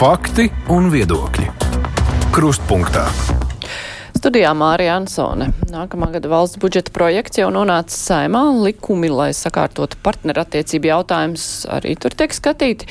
Fakti 0.00 0.46
un 0.72 0.86
viedokļi. 0.88 1.42
Krustpunktā. 2.32 3.02
Studijā 4.16 4.54
Mārija 4.56 4.94
Ansone. 4.96 5.50
Nākamā 5.68 6.06
gada 6.14 6.30
valsts 6.32 6.56
budžeta 6.62 6.94
projekts 6.96 7.36
jau 7.36 7.50
nonāca 7.52 7.92
saimā. 7.92 8.40
Likumi, 8.64 9.10
lai 9.12 9.34
sakārtotu 9.36 10.00
partnerattiecību 10.00 10.88
jautājumus, 10.88 11.44
arī 11.76 11.92
tur 12.00 12.16
tiek 12.16 12.32
skatīti 12.32 12.88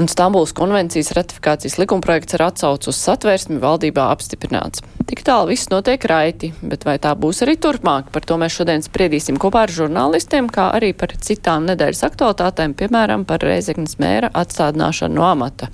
un 0.00 0.08
Stambulas 0.08 0.54
konvencijas 0.56 1.12
ratifikācijas 1.16 1.76
likumprojekts 1.80 2.36
ar 2.38 2.46
atsaucu 2.48 2.90
uz 2.92 2.98
satvērsmi 3.00 3.60
valdībā 3.62 4.06
apstiprināts. 4.14 4.82
Tik 5.08 5.24
tālu 5.26 5.52
viss 5.52 5.70
notiek 5.72 6.04
raiti, 6.08 6.52
bet 6.62 6.86
vai 6.88 6.96
tā 7.02 7.12
būs 7.18 7.42
arī 7.44 7.58
turpmāk? 7.60 8.08
Par 8.14 8.24
to 8.26 8.38
mēs 8.40 8.56
šodien 8.56 8.84
spriedīsim 8.84 9.38
kopā 9.42 9.66
ar 9.66 9.74
žurnālistiem, 9.74 10.48
kā 10.52 10.70
arī 10.76 10.92
par 10.96 11.14
citām 11.20 11.68
nedēļas 11.68 12.04
aktualitātēm, 12.08 12.76
piemēram, 12.78 13.26
par 13.28 13.44
Reizeknas 13.44 13.98
mēra 14.02 14.32
atstādināšanu 14.42 15.18
no 15.20 15.28
amata. 15.28 15.68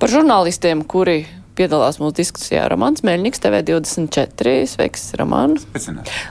Par 0.00 0.12
žurnālistiem, 0.12 0.84
kuri 0.88 1.22
piedalās 1.60 1.98
mūsu 2.00 2.22
diskusijā 2.22 2.64
Romāns 2.72 3.04
Mēļņiks, 3.04 3.42
TV24. 3.44 4.54
Sveiks, 4.70 5.10
Romān! 5.20 5.58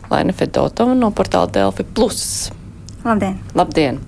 Laina 0.10 0.34
Fedotova 0.34 0.98
no 0.98 1.12
portāla 1.14 1.52
Delfi 1.60 1.86
Plus. 1.86 2.50
Labdien! 3.06 3.38
Labdien. 3.56 4.00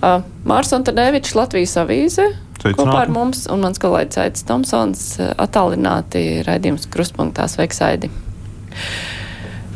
Uh, 0.00 0.22
Mārs 0.48 0.72
Antonevičs, 0.76 1.34
Latvijas 1.36 1.76
avīze. 1.82 2.30
Sveicināti. 2.58 2.78
Kopā 2.80 3.02
ar 3.04 3.12
mums 3.14 3.44
un 3.52 3.62
mans 3.62 3.78
kolēģis 3.82 4.20
Aits 4.24 4.46
Tomsons 4.48 5.04
uh, 5.20 5.30
attālināti 5.44 6.42
raidījums 6.46 6.88
Krustpunktā. 6.92 7.46
Sveiks, 7.50 7.82
Aidi! 7.84 8.10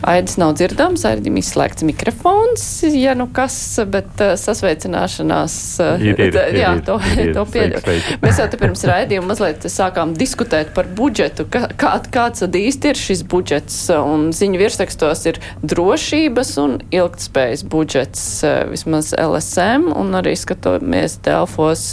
Aidis 0.03 0.35
nav 0.41 0.57
dzirdams, 0.59 1.05
Aidim 1.07 1.37
izslēgts 1.39 1.85
mikrofons, 1.87 2.65
ja 2.91 3.15
nu 3.19 3.29
kas, 3.35 3.55
bet 3.87 4.19
uh, 4.19 4.35
sasveicināšanās. 4.41 5.57
Uh, 5.79 6.03
Ir, 6.03 6.19
ir, 6.19 6.35
ir, 6.35 6.59
jā, 6.59 6.73
to, 6.87 6.97
to 7.37 7.45
pieļauj. 7.55 7.83
Sveiki, 7.85 8.03
sveiki. 8.03 8.19
Mēs 8.25 8.41
jau 8.43 8.49
te 8.51 8.59
pirms 8.59 8.83
raidījuma 8.89 9.31
mazliet 9.31 9.67
sākām 9.71 10.17
diskutēt 10.19 10.73
par 10.75 10.91
budžetu, 10.99 11.47
kā, 11.53 11.65
kā, 11.79 11.95
kāds 12.13 12.43
tad 12.43 12.59
īsti 12.59 12.93
ir 12.93 12.99
šis 12.99 13.25
budžets, 13.31 13.79
un 13.95 14.31
ziņu 14.35 14.61
virsrakstos 14.63 15.27
ir 15.31 15.39
drošības 15.63 16.55
un 16.63 16.79
ilgtspējas 16.91 17.67
budžets, 17.71 18.25
eh, 18.49 18.63
vismaz 18.73 19.13
LSM, 19.15 19.93
un 19.95 20.19
arī 20.19 20.35
skatoties 20.39 21.21
Delfos 21.23 21.93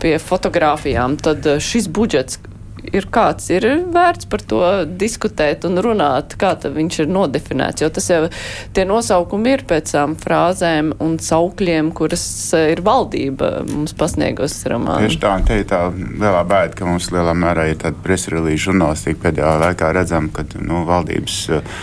pie 0.00 0.16
fotogrāfijām, 0.20 1.16
tad 1.20 1.46
šis 1.62 1.88
budžets 1.88 2.38
ir 2.92 3.08
kāds, 3.12 3.48
ir 3.54 3.66
vērts 3.94 4.28
par 4.30 4.44
to 4.48 4.60
diskutēt 5.00 5.66
un 5.68 5.80
runāt, 5.84 6.36
kā 6.40 6.54
viņš 6.64 7.00
ir 7.04 7.10
nodefinēts, 7.12 7.84
jo 7.84 7.90
tas 7.94 8.10
jau 8.10 8.20
tie 8.76 8.84
nosaukumi 8.88 9.54
ir 9.56 9.64
pēc 9.68 9.94
tām 9.94 10.16
frāzēm 10.20 10.94
un 11.04 11.16
saukļiem, 11.22 11.92
kuras 11.96 12.24
eh, 12.56 12.70
ir 12.74 12.84
valdība 12.86 13.52
mums 13.68 13.96
pasniegusi 13.98 14.72
romānu. 14.72 15.08
Tieši 15.08 15.20
tā, 15.24 15.34
un 15.38 15.48
te 15.48 15.60
ir 15.62 15.68
tā 15.70 15.82
lielā 15.94 16.44
baila, 16.48 16.72
ka 16.76 16.88
mums 16.88 17.10
lielā 17.14 17.34
mērā 17.38 17.68
ir 17.72 17.80
tāda 17.82 18.00
presrelīža 18.04 18.70
žurnālistika. 18.70 19.22
Pēdējā 19.28 19.52
laikā 19.64 19.92
redzam, 19.96 20.30
ka 20.34 20.46
nu, 20.60 20.84
valdības 20.88 21.38
uh, 21.54 21.78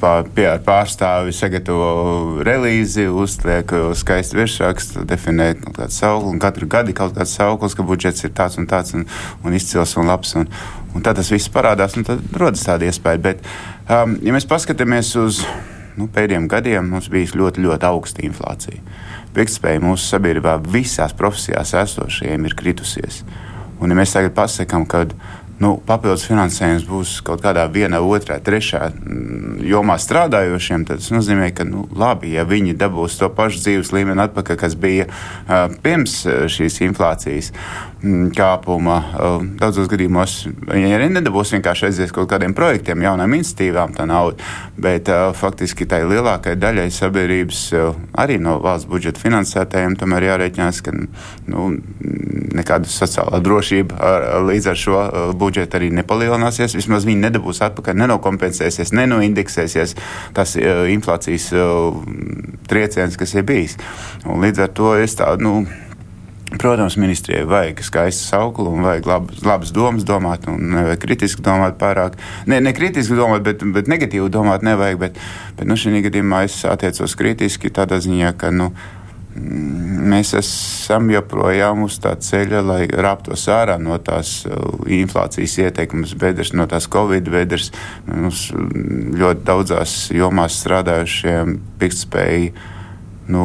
pār, 0.00 0.26
pārstāvi 0.66 1.32
sagatavo 1.34 2.42
relīzi, 2.46 3.06
uzliek 3.08 3.72
uh, 3.76 3.90
skaistu 3.96 4.40
virsrakstu, 4.40 5.04
definē 5.08 5.52
kaut 5.60 5.78
kādu 5.78 5.94
sauklu, 5.94 6.34
katru 6.42 6.68
gadu 6.70 6.92
ir 6.92 6.98
kaut 6.98 7.16
kāds 7.16 7.36
sauklis, 7.38 7.76
ka 7.78 7.86
budžets 7.86 8.26
ir 8.26 8.34
tāds 8.36 8.58
un 8.60 8.68
tāds 8.70 8.96
un, 8.98 9.06
un 9.44 9.56
izcils 9.56 9.96
un 10.00 10.10
labs. 10.10 10.34
Un, 10.38 10.48
un 10.94 11.04
tad 11.04 11.20
tas 11.20 11.30
viss 11.32 11.52
parādās, 11.52 11.96
un 11.98 12.06
tad 12.08 12.22
rodas 12.38 12.66
tāda 12.66 12.88
iespēja. 12.88 13.22
Bet, 13.28 13.44
um, 13.86 14.18
ja 14.24 14.34
mēs 14.34 14.48
paskatāmies 14.48 15.14
uz 15.20 15.42
nu, 15.98 16.08
pēdējiem 16.14 16.48
gadiem, 16.50 16.92
mums 16.94 17.10
bija 17.12 17.38
ļoti, 17.38 17.64
ļoti 17.66 17.88
augsta 17.88 18.24
inflācija. 18.26 18.82
Pirktspēja 19.36 19.82
mūsu 19.84 20.08
sabiedrībā 20.14 20.56
visās 20.64 21.14
profesijās 21.16 21.74
esošajiem 21.78 22.48
ir 22.48 22.56
kritusies. 22.58 23.22
Un, 23.78 23.92
ja 23.92 23.98
mēs 23.98 24.14
tagad 24.16 24.34
pasakām, 24.34 24.86
ka 24.90 25.04
nu, 25.62 25.74
papildus 25.86 26.26
finansējums 26.28 26.86
būs 26.88 27.14
kaut 27.26 27.42
kādā 27.44 27.64
vienā, 27.72 28.00
otrā, 28.04 28.38
trešā 28.44 28.88
mm, 28.92 29.58
jomā 29.68 29.98
strādājošiem, 30.00 30.86
tad 30.88 31.02
tas 31.02 31.10
nozīmē, 31.14 31.50
ka 31.56 31.66
nu, 31.68 31.86
labi, 31.98 32.34
ja 32.36 32.46
viņi 32.48 32.76
dabūs 32.78 33.18
to 33.20 33.30
pašu 33.34 33.62
dzīves 33.64 33.92
līmeni 33.96 34.24
atpakaļ, 34.28 34.60
kas 34.60 34.78
bija 34.78 35.08
uh, 35.08 35.66
pirms 35.82 36.20
šīs 36.54 36.80
inflācijas 36.86 37.52
kāpuma. 38.34 38.96
Uh, 39.18 39.42
daudzos 39.58 39.88
gadījumos 39.90 40.34
viņi 40.68 40.92
arī 40.94 41.08
nedabūs 41.10 41.50
vienkārši 41.56 41.88
aizies 41.88 42.12
kaut 42.14 42.28
kādiem 42.30 42.54
projektiem, 42.54 43.02
jaunām 43.02 43.34
institīvām 43.38 43.94
tā 43.96 44.06
nauda, 44.06 44.38
bet 44.78 45.10
uh, 45.10 45.32
faktiski 45.34 45.86
tai 45.88 46.04
lielākajai 46.06 46.60
daļai 46.62 46.86
sabiedrības 46.94 47.62
uh, 47.74 47.96
arī 48.22 48.38
no 48.42 48.58
valsts 48.62 48.88
budžeta 48.90 49.22
finansētājiem 49.22 49.96
tomēr 49.98 50.28
jārēķinās, 50.28 50.80
ka 50.86 50.94
nu, 50.94 51.64
nekāda 52.58 52.90
sociālā 52.90 53.42
drošība 53.42 53.98
ar, 53.98 54.28
līdz 54.46 54.70
ar 54.70 54.78
šo 54.78 55.02
uh, 55.02 55.18
budžetu 55.38 55.80
arī 55.80 55.90
nepalielināsies. 55.98 56.78
Vismaz 56.78 57.08
viņi 57.08 57.24
nedabūs 57.26 57.64
atpakaļ, 57.66 57.98
nenokompensēsies, 58.04 58.94
nenoindeksēsies 58.94 59.96
tas 60.38 60.54
inflācijas 60.58 61.50
trieciens, 62.70 63.18
kas 63.18 63.34
ir 63.34 63.46
bijis. 63.48 63.76
Un 64.28 64.42
līdz 64.44 64.66
ar 64.68 64.74
to 64.76 64.94
es 65.00 65.18
tādu. 65.18 65.42
Nu, 65.48 65.87
Protams, 66.56 66.96
ministrijai 66.96 67.44
vajag 67.44 67.82
skaistu 67.84 68.24
sauklu 68.24 68.70
un 68.72 68.82
vajag 68.82 69.06
labas, 69.06 69.40
labas 69.44 69.72
domas 69.72 70.04
domāt, 70.08 70.46
un 70.48 70.70
nevajag 70.72 71.02
kritiski 71.02 71.42
domāt 71.44 71.76
pārāk. 71.80 72.16
Ne, 72.48 72.62
ne 72.64 72.72
kritiski 72.72 73.18
domāt, 73.18 73.42
bet, 73.44 73.64
bet 73.74 73.90
negatīvi 73.90 74.30
domāt 74.32 74.64
nevajag. 74.64 75.00
Bet, 75.02 75.18
bet 75.58 75.68
nu, 75.68 75.76
šī 75.76 76.00
gadījumā 76.06 76.46
es 76.48 76.62
attiecos 76.64 77.16
kritiski 77.20 77.68
tādā 77.74 77.98
ziņā, 78.00 78.30
ka 78.40 78.48
nu, 78.54 78.70
mm, 79.36 80.06
mēs 80.08 80.32
esam 80.40 81.10
joprojām 81.12 81.84
uz 81.84 81.98
tā 82.00 82.14
ceļa, 82.16 82.64
lai 82.64 82.80
rāptos 82.88 83.44
ārā 83.52 83.76
no 83.82 84.00
tās 84.00 84.40
uh, 84.48 84.80
inflācijas 84.88 85.58
ietekmes 85.66 86.16
bedres, 86.16 86.54
no 86.56 86.64
tās 86.70 86.88
covid 86.88 87.28
bedres. 87.34 87.74
Mums 88.08 88.48
mm, 88.56 89.12
ļoti 89.20 89.44
daudzās 89.52 89.98
jomās 90.16 90.56
strādājušiem 90.64 91.58
pirktspēji. 91.76 92.54
Nu, 93.28 93.44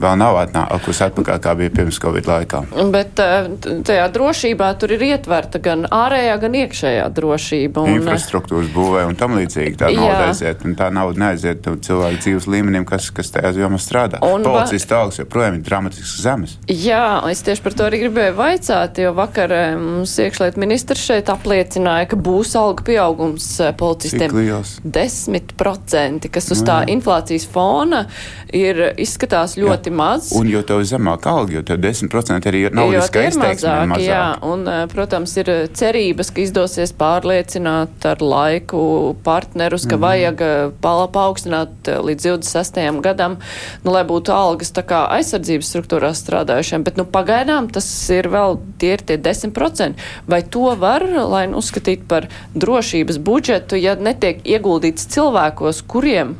vēl 0.00 0.16
nav 0.16 0.36
atnākusi 0.40 1.02
atpakaļ, 1.04 1.38
kā 1.44 1.52
bija 1.58 1.70
pirms 1.76 1.98
Covid 2.00 2.24
laikā. 2.30 2.60
Bet 2.92 3.20
eh, 3.20 3.48
tajā 3.84 4.06
drošībā 4.14 4.68
tur 4.80 4.94
ir 4.96 5.02
ietverta 5.10 5.60
gan 5.60 5.82
ārējā, 5.92 6.36
gan 6.40 6.54
iekšējā 6.62 7.04
drošība. 7.18 7.82
Un, 7.84 7.90
eh, 7.92 7.98
Infrastruktūras 8.00 8.70
būvē 8.72 9.02
un 9.10 9.18
tam 9.20 9.34
līdzīgi. 9.36 9.74
Tā 9.82 9.90
nauda 9.92 10.30
aiziet, 10.30 10.64
un 10.64 10.76
tā 10.78 10.88
nauda 10.94 11.20
neaiziet 11.26 11.68
cilvēku 11.84 12.22
dzīves 12.24 12.48
līmenim, 12.48 12.86
kas, 12.88 13.10
kas 13.12 13.28
tajā 13.34 13.52
jomā 13.60 13.80
strādā. 13.82 14.22
Un 14.24 14.42
va- 14.46 14.60
Policijas 14.60 14.86
algas 14.96 15.20
joprojām 15.20 15.58
ir 15.60 15.66
dramatiski 15.68 16.22
zemes. 16.24 16.56
Jā, 16.66 17.04
es 17.30 17.42
tieši 17.44 17.62
par 17.62 17.76
to 17.76 17.84
arī 17.90 18.00
gribēju 18.06 18.34
vaicāt, 18.40 19.02
jo 19.04 19.12
vakar 19.20 19.52
eh, 19.52 19.76
mums 19.76 20.16
iekšliet 20.16 20.56
ministrs 20.56 21.04
šeit 21.10 21.28
apliecināja, 21.32 22.08
ka 22.08 22.16
būs 22.16 22.56
alga 22.56 22.82
pieaugums 22.88 23.50
policistiem. 23.76 24.30
Cik 24.32 24.38
liels? 24.40 24.78
10%, 24.84 26.28
kas 26.32 26.50
uz 26.50 26.60
Nu, 26.60 26.66
tā 26.68 26.80
inflācijas 26.92 27.46
fona 27.48 28.06
ir 28.52 28.94
izskatās 29.00 29.39
ļoti 29.60 29.90
Jā. 29.90 29.96
maz. 29.96 30.30
Un 30.36 30.48
jo 30.50 30.62
tev 30.66 30.82
ir 30.82 30.88
zemāka 30.90 31.32
alga, 31.32 31.58
jo 31.58 31.62
tev 31.66 31.80
10% 31.82 32.48
arī 32.50 32.64
ir 32.68 32.76
naudas 32.76 33.08
ir 33.10 33.28
izteiksme 33.28 33.74
mazāk. 33.90 34.04
jā, 34.06 34.24
un, 34.46 34.66
eh, 34.68 34.86
protams, 34.92 35.36
ir 35.40 35.50
eh, 35.50 35.68
cerības, 35.68 36.30
ka 36.34 36.42
izdosies 36.44 36.92
pārliecināt 36.96 38.04
ar 38.04 38.22
laiku 38.22 39.16
partnerus, 39.24 39.86
ka 39.90 39.96
vajag 40.00 40.44
eh, 40.46 40.70
paaugstināt 40.80 41.90
līdz 41.90 42.28
26. 42.28 43.00
gadam, 43.02 43.38
nu, 43.84 43.94
lai 43.94 44.04
būtu 44.04 44.34
algas 44.34 44.72
tā 44.76 44.84
kā 44.86 45.06
aizsardzības 45.16 45.72
struktūrās 45.74 46.22
strādājušiem, 46.24 46.84
bet, 46.84 47.00
nu, 47.00 47.04
pagaidām 47.04 47.70
tas 47.72 47.88
ir 48.10 48.30
vēl, 48.32 48.58
tie 48.78 48.94
ir 48.96 49.04
tie 49.06 49.18
10%. 49.18 50.06
Vai 50.30 50.42
to 50.42 50.74
var, 50.78 51.04
lai 51.04 51.46
nu, 51.50 51.60
uzskatīt 51.60 52.06
par 52.08 52.28
drošības 52.54 53.18
budžetu, 53.18 53.76
ja 53.80 53.96
netiek 53.96 54.42
ieguldīts 54.44 55.08
cilvēkos, 55.10 55.84
kuriem 55.90 56.36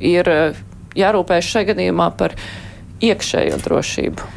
ir 0.00 0.28
jārūpējas 0.98 1.54
šajā 1.54 1.72
gadījumā 1.72 2.10
par 2.18 2.36
iekšējo 3.04 3.58
drošību? 3.64 4.36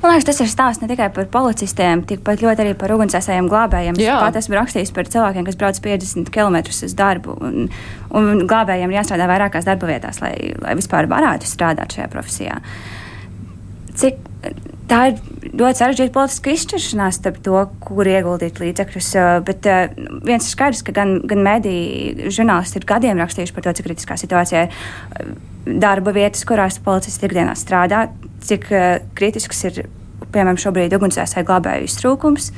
Man 0.00 0.14
liekas, 0.14 0.30
tas 0.30 0.38
ir 0.40 0.48
stāsts 0.48 0.80
ne 0.80 0.88
tikai 0.88 1.10
par 1.12 1.26
policistiem, 1.28 2.00
tikpat 2.08 2.40
ļoti 2.40 2.64
arī 2.64 2.72
par 2.80 2.94
ugunsdzēsējiem 2.94 3.50
glābējiem. 3.52 3.98
Es 4.00 4.06
Jā. 4.06 4.14
pat 4.22 4.38
esmu 4.40 4.56
rakstījis 4.56 4.94
par 4.96 5.10
cilvēkiem, 5.12 5.44
kas 5.44 5.58
brauc 5.60 5.80
50 5.84 6.32
km 6.32 6.56
uz 6.72 6.94
darbu, 6.96 7.36
un, 7.44 7.68
un 8.16 8.40
glābējiem 8.48 8.94
ir 8.94 8.96
jāstrādā 9.02 9.28
vairākās 9.28 9.68
darba 9.68 9.90
vietās, 9.90 10.22
lai, 10.24 10.32
lai 10.62 10.72
vispār 10.78 11.10
varētu 11.10 11.50
strādāt 11.50 11.98
šajā 11.98 12.08
profesijā. 12.14 12.56
Cik 14.00 14.24
tā 14.90 15.00
ir 15.10 15.20
ļoti 15.60 15.80
sarežģīta 15.80 16.14
politiska 16.14 16.54
izšķiršanās 16.54 17.20
starp 17.20 17.38
to, 17.46 17.60
kur 17.84 18.08
ieguldīt 18.10 18.58
līdzekļus. 18.62 19.12
Bet 19.46 19.68
viens 20.26 20.46
ir 20.46 20.50
skaidrs, 20.50 20.82
ka 20.86 20.94
gan, 20.96 21.18
gan 21.30 21.44
mediji, 21.46 22.30
žurnālisti 22.32 22.80
ir 22.80 22.88
gadiem 22.90 23.22
rakstījuši 23.22 23.56
par 23.56 23.66
to, 23.66 23.76
cik 23.78 23.88
kritiskā 23.88 24.18
situācijā 24.20 24.66
ir 24.66 25.30
darba 25.80 26.14
vietas, 26.16 26.44
kurās 26.48 26.80
policisti 26.82 27.28
ikdienā 27.28 27.54
strādā, 27.58 28.08
cik 28.46 28.68
kritisks 29.18 29.64
ir 29.70 29.82
piemēram 30.30 30.58
šobrīd 30.60 30.94
ugunsdzēsēju 30.96 31.48
glābēju 31.48 31.88
iztrūkums. 31.88 32.50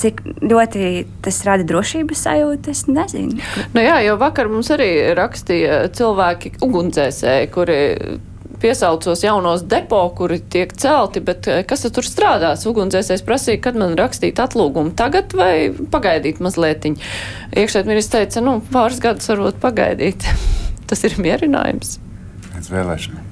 Cik 0.00 0.22
ļoti 0.46 1.04
tas 1.24 1.40
rada 1.44 1.66
drošības 1.66 2.20
sajūtu, 2.24 2.72
es 2.72 2.84
nezinu. 2.88 3.40
Nu 3.74 3.82
jā, 3.82 3.98
jo 4.06 4.14
vakar 4.20 4.48
mums 4.48 4.70
arī 4.72 4.88
rakstīja 5.18 5.82
cilvēki, 5.96 6.54
ugunsdzēsēji, 6.64 7.50
kuri 7.52 7.80
piesaucos 8.60 9.24
jaunos 9.24 9.64
depo, 9.68 10.02
kuri 10.16 10.40
tiek 10.52 10.72
celti, 10.76 11.22
bet 11.24 11.48
eh, 11.50 11.62
kas 11.68 11.86
tur 11.88 12.06
strādās? 12.06 12.66
Ugunsdzēsējs 12.70 13.24
prasīja, 13.26 13.62
kad 13.64 13.78
man 13.80 13.96
rakstīt 13.98 14.42
atlūgumu 14.42 14.94
tagad 14.98 15.34
vai 15.36 15.70
pagaidīt 15.92 16.42
mazlietiņ. 16.44 17.00
Iekšēt 17.56 17.90
ministrs 17.90 18.14
teica, 18.16 18.44
nu, 18.44 18.58
pāris 18.72 19.02
gadus 19.02 19.32
varbūt 19.32 19.58
pagaidīt. 19.62 20.28
Tas 20.90 21.04
ir 21.06 21.18
mierinājums. 21.22 21.98
Pēc 22.50 22.72
vēlēšanām 22.72 23.26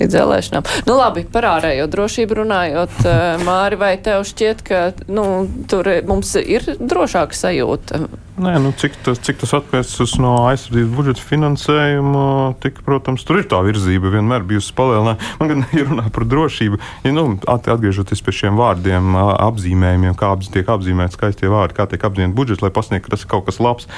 līdz 0.00 0.16
vēlēšanām. 0.18 0.68
Nu, 0.88 0.96
labi, 0.98 1.22
par 1.30 1.46
ārējo 1.46 1.86
drošību 1.92 2.40
runājot, 2.40 2.96
eh, 3.06 3.20
Māri, 3.46 3.78
vai 3.78 3.92
tev 4.02 4.24
šķiet, 4.26 4.64
ka 4.66 4.80
nu, 5.06 5.46
tur 5.70 5.88
mums 6.08 6.34
ir 6.42 6.66
drošāka 6.80 7.38
sajūta? 7.38 8.02
Nē, 8.32 8.54
nu, 8.64 8.70
cik, 8.72 8.94
tas, 9.04 9.18
cik 9.20 9.42
tas 9.42 9.50
atkarīgs 9.58 10.14
no 10.16 10.30
aizsardzības 10.48 10.92
budžeta 10.96 11.24
finansējuma, 11.28 12.22
tik, 12.64 12.78
protams, 12.86 13.26
tur 13.28 13.42
ir 13.42 13.48
tā 13.50 13.58
virzība 13.60 14.08
vienmēr 14.14 14.46
bijusi 14.48 14.72
palielināta. 14.78 15.20
Man 15.36 15.50
gan 15.50 15.64
ir 15.76 15.84
runā 15.90 16.06
par 16.14 16.24
drošību. 16.30 16.80
Ja, 17.04 17.12
nu, 17.12 17.26
atgriežoties 17.44 18.24
pie 18.24 18.34
šiem 18.38 18.56
vārdiem, 18.56 19.12
apzīmējumiem, 19.20 20.16
kā 20.16 20.32
tiek 20.54 20.70
apzīmēti 20.72 21.18
skaistie 21.18 21.52
vārdi, 21.52 21.76
kā 21.76 21.84
tiek 21.92 22.08
apzīmēts 22.08 22.38
budžets, 22.38 22.64
lai 22.64 22.72
pasniegtu, 22.72 23.10
ka 23.10 23.18
tas 23.18 23.26
ir 23.26 23.32
kaut 23.34 23.44
kas 23.50 23.60
labs. 23.60 23.90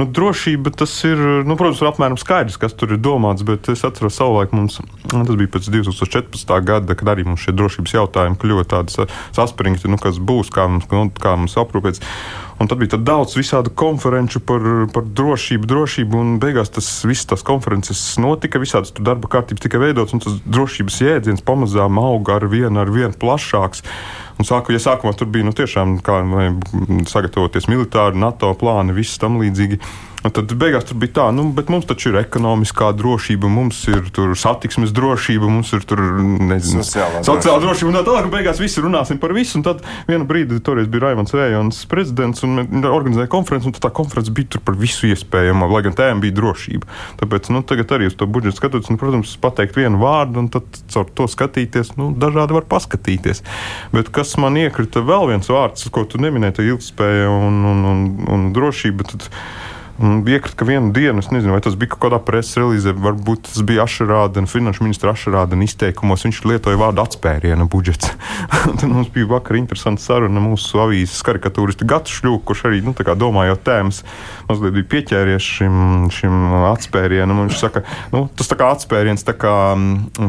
Nu, 0.00 0.08
drošība 0.08 0.72
tas 0.76 0.96
ir, 1.08 1.20
nu, 1.44 1.58
protams, 1.60 1.84
ir 1.84 1.90
apmēram 1.92 2.16
skaidrs, 2.20 2.56
kas 2.60 2.72
tur 2.76 2.96
ir 2.96 3.04
domāts, 3.04 3.44
bet 3.44 3.68
es 3.72 3.84
atceros 3.84 4.16
savulaik 4.16 4.56
mums, 4.56 4.80
tas 5.04 5.36
bija 5.36 5.52
pēc 5.52 5.68
2014. 5.72 6.56
gada, 6.64 6.96
kad 6.96 7.12
arī 7.12 7.28
mums 7.28 7.44
šie 7.44 7.52
drošības 7.56 7.96
jautājumi 7.96 8.40
kļuva 8.40 8.66
tādi 8.72 9.08
saspringti, 9.36 9.92
nu, 9.92 10.00
kas 10.00 10.20
būs, 10.20 10.52
kā 10.52 10.68
mums, 10.68 10.88
nu, 10.92 11.08
kā 11.12 11.36
mums 11.36 11.56
aprūpēts. 11.60 12.04
Un 12.56 12.70
tad 12.70 12.80
bija 12.80 12.96
daudz 12.96 13.34
visādu 13.36 13.68
konferenču 13.76 14.40
par, 14.40 14.62
par 14.94 15.04
drošību, 15.18 15.68
drošību, 15.68 16.20
un 16.22 16.36
beigās 16.40 16.72
tas 16.72 16.88
viss 17.04 17.28
tās 17.28 17.44
konferences 17.44 18.00
notika, 18.22 18.60
visādas 18.62 18.94
darba 18.96 19.28
kārtības 19.34 19.60
tika 19.66 19.80
veidotas, 19.82 20.16
un 20.16 20.24
tas 20.24 20.38
drošības 20.48 20.96
jēdziens 21.04 21.44
pamazām 21.44 22.00
auga 22.00 22.38
ar 22.38 22.48
vienu, 22.48 22.80
ar 22.80 22.92
vienu 22.94 23.12
plašāks. 23.20 23.84
Un 24.36 24.48
sāku, 24.48 24.74
ja 24.74 24.82
sākumā 24.82 25.14
tur 25.16 25.30
bija 25.32 25.46
nu, 25.46 25.54
tiešām 25.56 25.96
kā 26.04 26.20
sagatavoties 27.08 27.70
militāri, 27.72 28.20
NATO 28.20 28.52
plāni, 28.58 28.96
viss 28.96 29.20
tam 29.22 29.40
līdzīgi. 29.40 29.80
Un 30.26 30.32
tad 30.34 30.50
beigās 30.58 30.86
tur 30.88 30.98
bija 30.98 31.12
tā, 31.20 31.24
nu, 31.30 31.44
bet 31.54 31.68
mums 31.70 31.86
taču 31.86 32.10
ir 32.10 32.16
ekonomiskā 32.18 32.88
drošība, 32.98 33.46
mums 33.52 33.84
ir 33.92 34.08
satiksmes 34.34 34.90
drošība, 34.96 35.46
mums 35.46 35.70
ir 35.76 35.84
tur, 35.86 36.00
nezinu, 36.00 36.82
sociālā, 36.82 37.20
sociālā 37.26 37.60
drošība. 37.62 37.92
Un 37.92 37.98
tā 38.00 38.02
tālāk, 38.08 38.26
beigās 38.32 38.58
visi 38.58 38.82
runāsim 38.82 39.20
par 39.22 39.34
visu. 39.36 39.60
Un 39.60 39.66
tad 39.68 39.84
vienu 40.08 40.26
brīdi 40.26 40.58
toreiz 40.66 40.88
bija 40.90 41.04
Raimons 41.04 41.34
Vējons 41.36 41.78
prezidents 41.90 42.42
un 42.46 42.58
organizēja 42.90 43.30
konferenci, 43.30 43.70
un 43.70 43.76
tā 43.78 43.92
konference 43.94 44.34
bija 44.34 44.58
par 44.66 44.74
visu 44.80 45.06
iespējamo, 45.12 45.68
lai 45.70 45.84
gan 45.86 45.94
tēma 46.00 46.24
bija 46.24 46.34
drošība. 46.40 46.90
Tāpēc, 47.22 47.52
nu, 47.54 47.62
tagad 47.68 47.94
arī 47.94 48.10
uz 48.10 48.18
to 48.18 48.26
budžetu 48.26 48.58
skatoties, 48.58 48.90
nu, 48.90 48.98
protams, 48.98 49.36
pateikt 49.42 49.78
vienu 49.78 50.02
vārdu 50.02 50.42
un 50.42 50.50
tad 50.50 50.82
caur 50.90 51.06
to 51.06 51.28
skatīties, 51.30 51.94
nu, 52.00 52.10
dažādi 52.18 52.56
var 52.56 52.66
paskatīties. 52.66 53.44
Bet 53.94 54.10
kas 54.10 54.25
man 54.40 54.58
iekrita 54.58 55.02
vēl 55.06 55.30
viens 55.30 55.50
vārds, 55.52 55.86
ko 55.94 56.02
tu 56.08 56.18
neminēji, 56.22 56.66
ilgspēja 56.72 57.30
un, 57.30 57.62
un, 57.70 57.84
un, 57.92 58.02
un 58.32 58.48
drošība. 58.56 59.06
Tad, 59.12 59.28
Iekrita, 59.96 60.56
ka 60.60 60.68
vienu 60.68 60.92
dienu, 60.92 61.22
es 61.24 61.30
nezinu, 61.32 61.54
vai 61.56 61.62
tas 61.64 61.76
bija 61.78 61.94
kaut 61.94 62.02
kādā 62.06 62.18
preses 62.20 62.58
relīzē, 62.60 62.92
varbūt 62.92 63.46
tas 63.48 63.62
bija 63.64 63.86
Ašerādena, 63.86 64.50
finanšu 64.50 64.84
ministra 64.84 65.14
Ašerādena 65.16 65.64
izteikumos. 65.64 66.26
Viņš 66.26 66.42
lietoja 66.44 66.80
vārdu 66.80 67.00
atspēriena 67.00 67.64
budžets. 67.70 68.12
tad 68.78 68.84
mums 68.90 69.08
bija 69.14 69.30
vakar 69.30 69.56
interesanta 69.56 70.04
saruna 70.04 70.42
mūsu 70.44 70.82
avīzes 70.84 71.22
karikatūristu 71.26 71.88
Gatu 71.88 72.12
Šļūku, 72.12 72.44
kurš 72.50 72.66
arī, 72.68 72.82
nu, 72.84 72.92
tā 72.96 73.06
kā 73.08 73.16
domājot 73.16 73.64
tēmas, 73.64 74.02
mazliet 74.50 74.76
bija 74.76 74.90
pieķēries 74.96 75.48
šim, 75.56 75.78
šim 76.12 76.36
atspērienam. 76.74 77.46
Viņš 77.46 77.62
saka, 77.62 77.86
nu, 78.12 78.26
tas 78.36 78.52
tā 78.52 78.60
kā 78.60 78.68
atspēriens, 78.76 79.24
tā 79.24 79.36
kā 79.38 79.56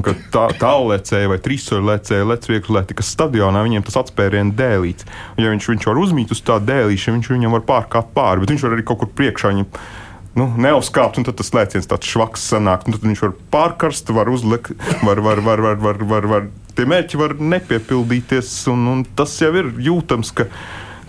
ka 0.08 0.16
tā, 0.32 0.46
tālēcēja 0.62 1.32
vai 1.32 1.40
trīsoļlecēja 1.44 2.28
lec 2.32 2.48
vieglēti, 2.50 2.98
kas 2.98 3.12
stadionā 3.16 3.66
viņiem 3.66 3.86
tas 3.88 4.00
atspēriena 4.04 4.56
dēlīts. 4.58 5.08
Ja 5.42 5.52
viņš, 5.52 5.70
viņš 5.74 5.88
var 5.90 6.02
uzmīt 6.02 6.34
uz 6.34 6.42
tā 6.46 6.60
dēlīša, 6.64 7.14
viņš 7.16 7.32
viņam 7.34 7.56
var 7.58 7.68
pārkāpt 7.68 8.14
pāri, 8.16 8.44
bet 8.44 8.56
viņš 8.56 8.66
var 8.68 8.78
arī 8.78 8.88
kaut 8.88 9.02
kur 9.04 9.12
priekšā 9.18 9.57
viņu 9.58 9.70
nu, 10.38 10.48
neuzkāpt, 10.62 11.18
un 11.20 11.28
tas 11.28 11.54
lēciens 11.56 11.90
tāds 11.90 12.08
švaks 12.08 12.46
sanāk. 12.54 12.86
Tad 12.86 13.06
viņš 13.06 13.24
var 13.26 13.36
pārkarst, 13.54 14.14
var 14.14 14.30
uzlikt, 14.32 14.74
var, 15.02 15.22
var, 15.26 15.42
var, 15.46 15.64
var, 15.66 15.82
var, 15.82 16.04
var, 16.14 16.30
var 16.30 16.50
tie 16.78 16.86
mērķi 16.90 17.20
var 17.20 17.38
nepiepildīties, 17.42 18.52
un, 18.74 18.86
un 18.92 19.06
tas 19.18 19.34
jau 19.42 19.50
ir 19.58 19.72
jūtams, 19.82 20.34
ka 20.38 20.46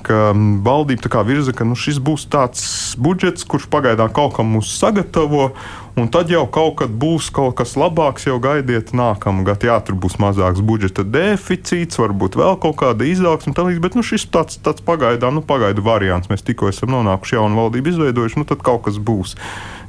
ka 0.05 0.33
valdība 0.65 1.25
virza, 1.27 1.53
ka 1.57 1.67
nu, 1.69 1.77
šis 1.79 2.01
būs 2.03 2.29
tāds 2.31 2.63
budžets, 3.01 3.45
kurš 3.45 3.69
pagaidām 3.73 4.13
kaut 4.15 4.37
kam 4.39 4.55
mūs 4.57 4.73
sagatavo, 4.79 5.51
Un 5.99 6.07
tad 6.07 6.29
jau 6.31 6.45
kaut 6.47 6.77
kad 6.79 6.93
būs 6.95 7.27
kaut 7.35 7.57
kas 7.59 7.73
labāks, 7.79 8.29
jau 8.29 8.37
gaidiet 8.43 8.93
nākamā 8.95 9.43
gada. 9.49 9.67
Jā, 9.67 9.79
tur 9.83 9.97
būs 9.99 10.15
mazāks 10.23 10.63
budžeta 10.63 11.03
deficīts, 11.03 11.99
varbūt 11.99 12.39
vēl 12.39 12.55
kaut 12.63 12.77
kāda 12.85 13.09
izaugsme, 13.09 13.57
bet 13.83 13.97
nu, 13.99 14.05
šis 14.07 14.29
tāds, 14.31 14.61
tāds 14.63 14.85
pagaidām, 14.87 15.35
nu, 15.35 15.43
pagaidu 15.43 15.83
variants. 15.83 16.31
Mēs 16.31 16.47
tikko 16.47 16.71
esam 16.71 16.95
nonākuši 16.95 17.41
jaunu 17.41 17.59
valdību 17.59 17.91
izveidojuši, 17.95 18.39
nu 18.39 18.47
tad 18.47 18.63
kaut 18.63 18.85
kas 18.87 19.01
būs. 19.03 19.35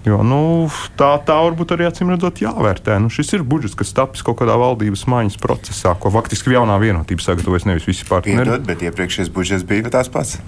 Jo, 0.07 0.21
nu, 0.23 0.69
tā, 0.99 1.09
tā 1.27 1.35
varbūt 1.43 1.73
arī 1.75 1.89
acīm 1.89 2.13
redzot 2.13 2.39
jāvērtē. 2.39 2.95
Nu, 3.03 3.11
šis 3.11 3.33
ir 3.35 3.43
budžets, 3.43 3.75
kas 3.79 3.91
tapis 3.95 4.23
kaut 4.23 4.39
kādā 4.39 4.55
valdības 4.59 5.03
maiņas 5.11 5.35
procesā, 5.43 5.91
ko 5.99 6.13
faktiski 6.13 6.55
jaunā 6.55 6.79
vienotība 6.79 7.25
sagatavojas 7.25 7.67
nevis 7.67 7.89
visi 7.89 8.07
partneri. 8.07 8.47
Piedod, 8.47 8.63
bet 8.69 8.85
iepriekšējais 8.87 9.33
budžets 9.35 9.67
bija 9.67 9.91
tāds 9.91 10.11
pats. 10.13 10.39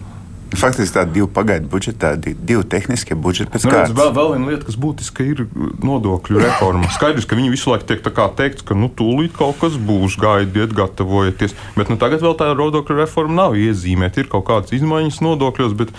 Faktiski 0.51 0.98
tādi 0.98 1.15
divi 1.15 1.27
pagaidu 1.31 1.69
budžeti, 1.71 2.33
divi 2.36 2.63
tehniskie 2.68 3.15
budžeti 3.15 3.53
pēc 3.53 3.65
nu, 3.68 3.71
kārtas. 3.71 3.94
Vēl, 3.95 4.09
vēl 4.18 4.31
viena 4.33 4.50
lieta, 4.51 4.65
kas 4.68 4.80
būtiska, 4.83 5.24
ir 5.24 5.45
nodokļu 5.83 6.42
reforma. 6.44 6.89
Skaidrs, 6.92 7.27
ka 7.27 7.39
viņi 7.39 7.54
visu 7.54 7.71
laiku 7.71 7.88
tiek 7.88 8.04
teikts, 8.39 8.65
ka 8.68 8.75
nu, 8.75 8.89
tūlīt 8.92 9.31
kaut 9.38 9.62
kas 9.62 9.77
būs, 9.80 10.18
gaidiet, 10.19 10.75
gatavojieties. 10.75 11.56
Bet 11.77 11.92
nu, 11.92 11.95
tagad 12.00 12.24
vēl 12.24 12.36
tā 12.39 12.51
nodokļu 12.51 13.00
reforma 13.00 13.45
nav 13.45 13.56
iezīmēta. 13.59 14.25
Ir 14.25 14.31
kaut 14.31 14.44
kādas 14.51 14.75
izmaiņas 14.75 15.21
nodokļos, 15.24 15.77
bet 15.80 15.95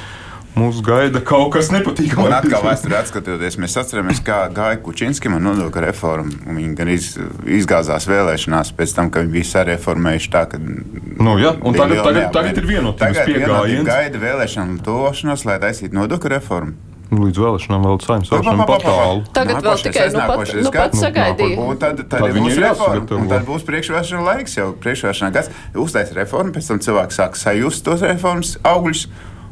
Mūs 0.53 0.83
gaida 0.85 1.23
kaut 1.25 1.55
kas 1.55 1.71
nepatīkams. 1.73 2.27
Un 2.27 2.35
atkal 2.37 2.61
vēsturē 2.67 2.99
atskatoties, 3.01 3.57
mēs 3.63 3.77
atceramies, 3.81 4.21
kā 4.25 4.43
gāja 4.53 4.77
Kučinskim 4.85 5.39
ar 5.39 5.41
nodokļu 5.47 5.85
reformu. 5.87 6.37
Viņi 6.45 6.75
gan 6.77 6.93
iz, 6.93 7.09
izgāzās 7.61 8.05
vēlēšanās 8.11 8.75
pēc 8.77 8.93
tam, 8.99 9.09
kad 9.15 9.25
viņi 9.25 9.37
bija 9.39 9.49
sareformējuši 9.55 10.33
tā, 10.35 10.45
ka. 10.53 10.61
Nu, 10.61 11.39
ja, 11.41 11.55
un 11.57 11.79
tagad, 11.79 12.03
tagad, 12.05 12.29
tagad 12.37 12.61
ir 12.61 12.69
vienotības 12.69 13.25
pieejams. 13.25 13.89
Gaida 13.89 14.21
vēlēšanu 14.27 14.83
tošanos, 14.85 15.47
lai 15.49 15.57
taisītu 15.65 15.97
nodokļu 15.97 16.35
reformu. 16.37 16.93
Līdz 17.13 17.41
vēlēšanām 17.43 17.83
vēl 17.85 17.99
saimnes 18.01 18.31
vēlēšanām 18.33 18.69
pat 18.69 18.85
tālu. 18.87 19.25
Tagad 19.37 19.67
vēl 19.67 19.83
tikai 19.85 20.07
nu 20.13 20.21
pat, 20.31 20.53
nu 20.57 20.71
pat 20.73 20.95
sagaidīja. 20.97 21.59
Un 21.61 21.81
tad, 21.81 21.99
tad, 22.07 22.23
tad 22.23 22.39
būs 22.39 22.61
reforma. 22.61 23.03
Un 23.19 23.29
tad 23.29 23.45
būs 23.49 23.67
priekšvēlēšana 23.69 24.25
laiks 24.31 24.57
jau 24.57 24.71
priekšvēlēšana 24.81 25.35
gads. 25.35 25.53
Uztais 25.77 26.15
reformu, 26.17 26.55
pēc 26.57 26.73
tam 26.73 26.81
cilvēks 26.87 27.21
sāk 27.21 27.37
sajust 27.37 27.85
tos 27.85 28.05
reformas 28.09 28.55
augļus 28.65 29.05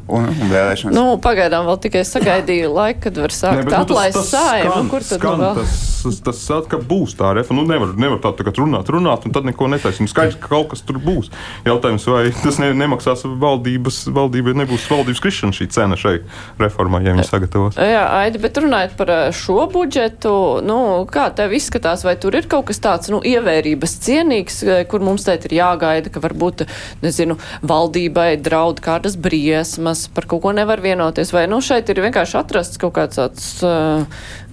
un, 0.07 0.27
un 0.31 0.51
vēlēšanas. 0.51 0.95
Nu, 0.95 1.05
pagaidām 1.21 1.67
vēl 1.69 1.79
tikai 1.85 2.03
sagaidīju 2.07 2.71
laiku, 2.73 3.03
kad 3.07 3.19
var 3.23 3.35
sākt 3.35 3.67
ne, 3.67 3.75
atlaist 3.81 4.19
nu, 4.19 4.25
saimu. 4.27 4.77
Kur 4.91 5.05
tad 5.05 5.21
skan, 5.21 5.41
vēl? 5.41 5.59
Tas, 5.61 6.19
tas, 6.25 6.41
tas, 6.47 6.69
ka 6.71 6.79
būs 6.81 7.15
tā 7.19 7.33
reforma. 7.37 7.61
Nu, 7.61 7.67
nevar, 7.69 7.93
nevar 7.99 8.21
tā 8.23 8.33
tagad 8.37 8.59
runāt, 8.61 8.89
runāt, 8.93 9.27
un 9.27 9.35
tad 9.35 9.47
neko 9.47 9.69
netaisīt. 9.71 10.09
Skaidrs, 10.11 10.39
ka 10.41 10.51
kaut 10.51 10.71
kas 10.73 10.83
tur 10.87 10.99
būs. 11.01 11.31
Jautājums, 11.67 12.07
vai 12.09 12.23
tas 12.35 12.59
ne, 12.61 12.71
nemaksās 12.77 13.25
valdības, 13.41 14.03
valdībai 14.15 14.55
nebūs 14.63 14.87
valdības 14.91 15.23
krišana 15.23 15.55
šī 15.55 15.69
cena 15.73 15.99
šai 15.99 16.17
reformai, 16.61 17.03
ja 17.05 17.15
viņi 17.15 17.27
sagatavos. 17.29 17.79
Jā, 17.79 18.03
Aidi, 18.21 18.41
bet 18.41 18.59
runājot 18.61 18.95
par 18.99 19.13
šo 19.35 19.65
budžetu, 19.71 20.33
nu, 20.65 20.79
kā 21.11 21.29
tev 21.37 21.53
izskatās, 21.57 22.05
vai 22.07 22.15
tur 22.21 22.35
ir 22.39 22.49
kaut 22.51 22.69
kas 22.71 22.81
tāds, 22.83 23.11
nu, 23.13 23.21
ievērības 23.25 23.97
cienīgs, 24.05 24.61
kur 24.91 25.03
mums 25.05 25.27
teikt 25.27 25.49
ir 25.49 25.57
jāgaida, 25.59 26.11
ka 26.13 26.23
varbūt, 26.23 26.65
nezinu, 27.03 27.37
valdībai 27.67 28.33
draud 28.41 28.81
kādas 28.83 29.17
briesmas, 29.19 30.00
kas 30.01 30.09
par 30.13 30.25
kaut 30.25 30.41
ko 30.41 30.51
nevar 30.55 30.81
vienoties, 30.81 31.31
vai 31.33 31.45
nu 31.49 31.61
šeit 31.61 31.89
ir 31.89 32.01
vienkārši 32.01 32.37
atrasts 32.39 32.79
kaut 32.81 32.95
kāds 32.95 33.19
tāds 33.19 33.61
uh, 33.65 34.01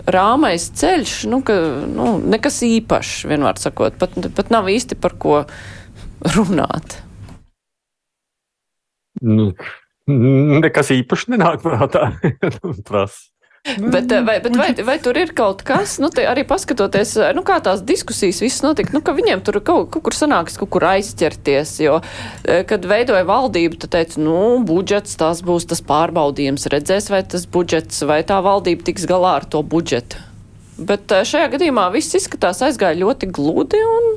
rāmais 0.04 0.68
ceļš, 0.76 1.14
nu, 1.30 1.40
ka, 1.42 1.56
nu, 1.88 2.18
nekas 2.20 2.60
īpašs, 2.66 3.24
vienmēr 3.28 3.60
sakot, 3.60 3.96
pat, 3.98 4.12
pat 4.36 4.52
nav 4.52 4.68
īsti 4.68 4.98
par 5.00 5.16
ko 5.16 5.44
runāt. 6.34 7.00
Nu, 9.24 9.52
nekas 10.06 10.92
īpašs 10.94 11.28
nenāk 11.32 11.64
prātā. 11.64 12.12
Prasa. 12.88 13.30
Bet, 13.64 14.12
eh, 14.12 14.22
vai, 14.24 14.40
bet 14.40 14.56
vai, 14.56 14.70
vai 14.84 14.96
tur 15.02 15.16
ir 15.18 15.32
kaut 15.36 15.62
kas, 15.66 15.98
nu, 16.00 16.08
arī 16.08 16.44
paskatoties, 16.48 17.16
eh, 17.20 17.32
nu, 17.36 17.42
kā 17.46 17.58
tās 17.64 17.82
diskusijas 17.84 18.40
visas 18.40 18.62
notika, 18.64 18.94
nu, 18.94 19.02
ka 19.04 19.12
viņiem 19.16 19.42
tur 19.44 19.60
kaut, 19.60 19.90
kaut 19.92 20.06
kur 20.06 20.16
sanāks, 20.16 20.56
kaut 20.60 20.70
kur 20.72 20.86
aizķerties, 20.88 21.74
jo, 21.84 21.98
eh, 22.44 22.62
kad 22.68 22.86
veidoja 22.88 23.26
valdību, 23.28 23.80
tad 23.82 23.92
teica, 23.96 24.22
nu, 24.22 24.62
budžets, 24.64 25.18
tas 25.20 25.42
būs 25.44 25.68
tas 25.68 25.82
pārbaudījums, 25.84 26.68
redzēs, 26.72 27.10
vai 27.12 27.22
tas 27.22 27.44
budžets, 27.46 28.00
vai 28.08 28.22
tā 28.22 28.40
valdība 28.44 28.88
tiks 28.88 29.04
galā 29.10 29.36
ar 29.42 29.44
to 29.44 29.62
budžetu. 29.62 30.22
Bet 30.78 31.10
šajā 31.10 31.50
gadījumā 31.56 31.90
viss 31.92 32.14
izskatās 32.14 32.62
aizgāja 32.62 33.02
ļoti 33.02 33.28
gludi 33.34 33.82
un 33.82 34.16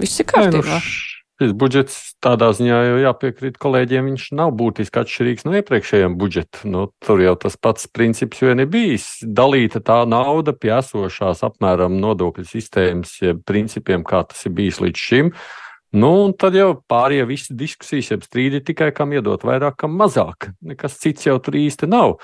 viss 0.00 0.18
ir 0.18 0.26
kārtībā. 0.32 0.80
Ai, 0.80 0.80
nu, 0.80 1.09
šis 1.40 1.54
budžets 1.56 1.94
tādā 2.20 2.50
ziņā 2.52 2.78
jau 2.84 2.98
jāpiekrīt 3.00 3.56
kolēģiem, 3.60 4.10
viņš 4.10 4.26
nav 4.36 4.52
būtiski 4.58 5.00
atšķirīgs 5.00 5.46
no 5.48 5.54
iepriekšējiem 5.56 6.18
budžeta. 6.20 6.66
Nu, 6.68 6.90
tur 7.00 7.22
jau 7.24 7.32
tas 7.40 7.56
pats 7.56 7.88
princips 7.88 8.42
vien 8.44 8.60
ir 8.60 8.68
bijis. 8.68 9.08
Dalīta 9.24 9.80
tā 9.80 10.02
nauda 10.08 10.52
pie 10.52 10.74
esošās 10.76 11.40
apmēram 11.48 11.96
nodokļu 12.02 12.44
sistēmas 12.44 13.16
principiem, 13.48 14.04
kā 14.04 14.22
tas 14.28 14.44
ir 14.44 14.54
bijis 14.58 14.82
līdz 14.84 15.08
šim. 15.08 15.32
Nu, 15.96 16.12
tad 16.38 16.54
jau 16.54 16.74
pārējie 16.86 17.24
visi 17.26 17.56
diskusijas, 17.58 18.12
jeb 18.12 18.28
strīdi 18.28 18.60
tikai 18.62 18.92
kam 18.94 19.16
iedot 19.16 19.42
vairāk, 19.42 19.80
kam 19.80 19.96
mazāk. 19.98 20.52
Nekas 20.62 21.00
cits 21.00 21.26
jau 21.26 21.40
tur 21.42 21.56
īsti 21.58 21.88
nav. 21.90 22.18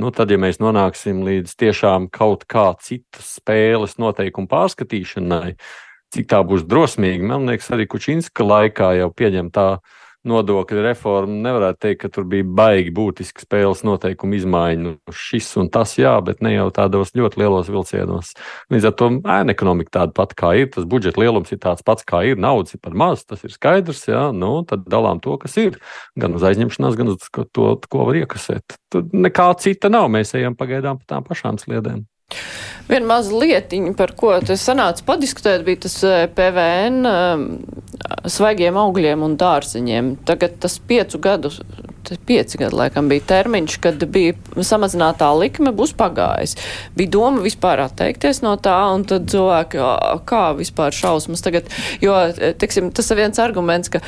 Nu, 0.00 0.08
tad, 0.16 0.32
ja 0.32 0.40
mēs 0.40 0.56
nonāksim 0.56 1.20
līdz 1.26 1.52
tiešām 1.60 2.08
kaut 2.10 2.46
kā 2.48 2.70
citas 2.80 3.34
spēles 3.36 3.98
noteikumu 4.00 4.48
pārskatīšanai, 4.48 5.58
cik 6.12 6.28
tā 6.30 6.42
būs 6.46 6.66
drosmīga. 6.68 7.26
Man 7.32 7.50
liekas, 7.50 7.72
arī 7.74 7.88
Kučinska 7.90 8.46
laikā 8.46 8.94
jau 9.00 9.10
pieņemtā 9.16 9.66
nodokļu 10.28 10.82
reforma 10.84 11.34
nevarētu 11.48 11.80
teikt, 11.82 12.00
ka 12.04 12.10
tur 12.14 12.26
bija 12.30 12.46
baigi 12.46 12.92
būtiski 12.94 13.42
spēles 13.42 13.82
noteikumu 13.86 14.36
izmaiņu. 14.38 14.94
Šis 15.10 15.48
un 15.58 15.70
tas, 15.72 15.96
jā, 15.98 16.14
bet 16.24 16.42
ne 16.44 16.54
jau 16.54 16.68
tādos 16.74 17.10
ļoti 17.18 17.42
lielos 17.42 17.70
vilcienos. 17.72 18.32
Līdz 18.72 18.88
ar 18.88 18.94
to 18.98 19.08
ēna 19.18 19.56
ekonomika 19.56 19.96
tāda 19.98 20.14
pati 20.16 20.38
kā 20.38 20.52
ir, 20.60 20.70
tas 20.74 20.86
budžeta 20.88 21.22
lielums 21.22 21.50
ir 21.54 21.62
tāds 21.62 21.82
pats 21.86 22.06
kā 22.06 22.22
ir, 22.28 22.38
naudas 22.38 22.76
ir 22.76 22.82
par 22.84 22.94
maz, 22.98 23.26
tas 23.26 23.42
ir 23.42 23.54
skaidrs, 23.54 24.04
jā, 24.10 24.28
nu, 24.36 24.54
tad 24.68 24.86
dalām 24.86 25.22
to, 25.24 25.34
kas 25.42 25.58
ir. 25.58 25.80
Gan 26.18 26.38
uz 26.38 26.46
aizņemšanās, 26.46 26.98
gan 26.98 27.14
uz 27.16 27.28
to, 27.32 27.68
ko 27.90 28.06
var 28.06 28.22
iekasēt. 28.22 28.78
Tur 28.94 29.10
nekā 29.10 29.50
cita 29.62 29.90
nav, 29.90 30.06
mēs 30.12 30.36
ejam 30.38 30.54
pagaidām 30.58 31.02
pa 31.02 31.16
tām 31.16 31.26
pašām 31.26 31.58
sliedēm. 31.58 32.06
Viena 32.88 33.06
maza 33.06 33.36
lietiņa, 33.38 33.94
par 33.96 34.12
ko 34.18 34.34
tas 34.44 34.64
sanāca 34.66 35.04
padiskutēt, 35.06 35.62
bija 35.66 35.84
tas 35.86 35.94
eh, 36.04 36.26
PVN 36.34 37.08
um, 37.08 37.46
svaigiem 38.28 38.76
augļiem 38.80 39.22
un 39.24 39.38
dārziņiem. 39.40 40.16
Tagad 40.28 40.58
tas 40.64 40.80
piecu 40.90 41.22
gadu 41.22 41.52
pieci 42.26 42.58
gadi 42.58 42.76
laikam 42.76 43.08
bija 43.08 43.22
termiņš, 43.26 43.76
kad 43.82 44.04
bija 44.10 44.34
samazinātā 44.56 45.28
likme 45.38 45.72
būs 45.76 45.94
pagājis. 45.98 46.56
Bija 46.96 47.12
doma 47.14 47.42
vispār 47.44 47.84
atteikties 47.84 48.42
no 48.44 48.54
tā, 48.60 48.76
un 48.94 49.06
tad 49.08 49.28
cilvēki, 49.32 49.80
kā 50.28 50.42
vispār 50.58 50.94
šausmas 50.96 51.44
tagad, 51.44 51.70
jo, 52.02 52.14
teiksim, 52.60 52.90
tas 52.94 53.10
ir 53.12 53.20
viens 53.22 53.42
arguments, 53.42 53.92
ka 53.92 54.02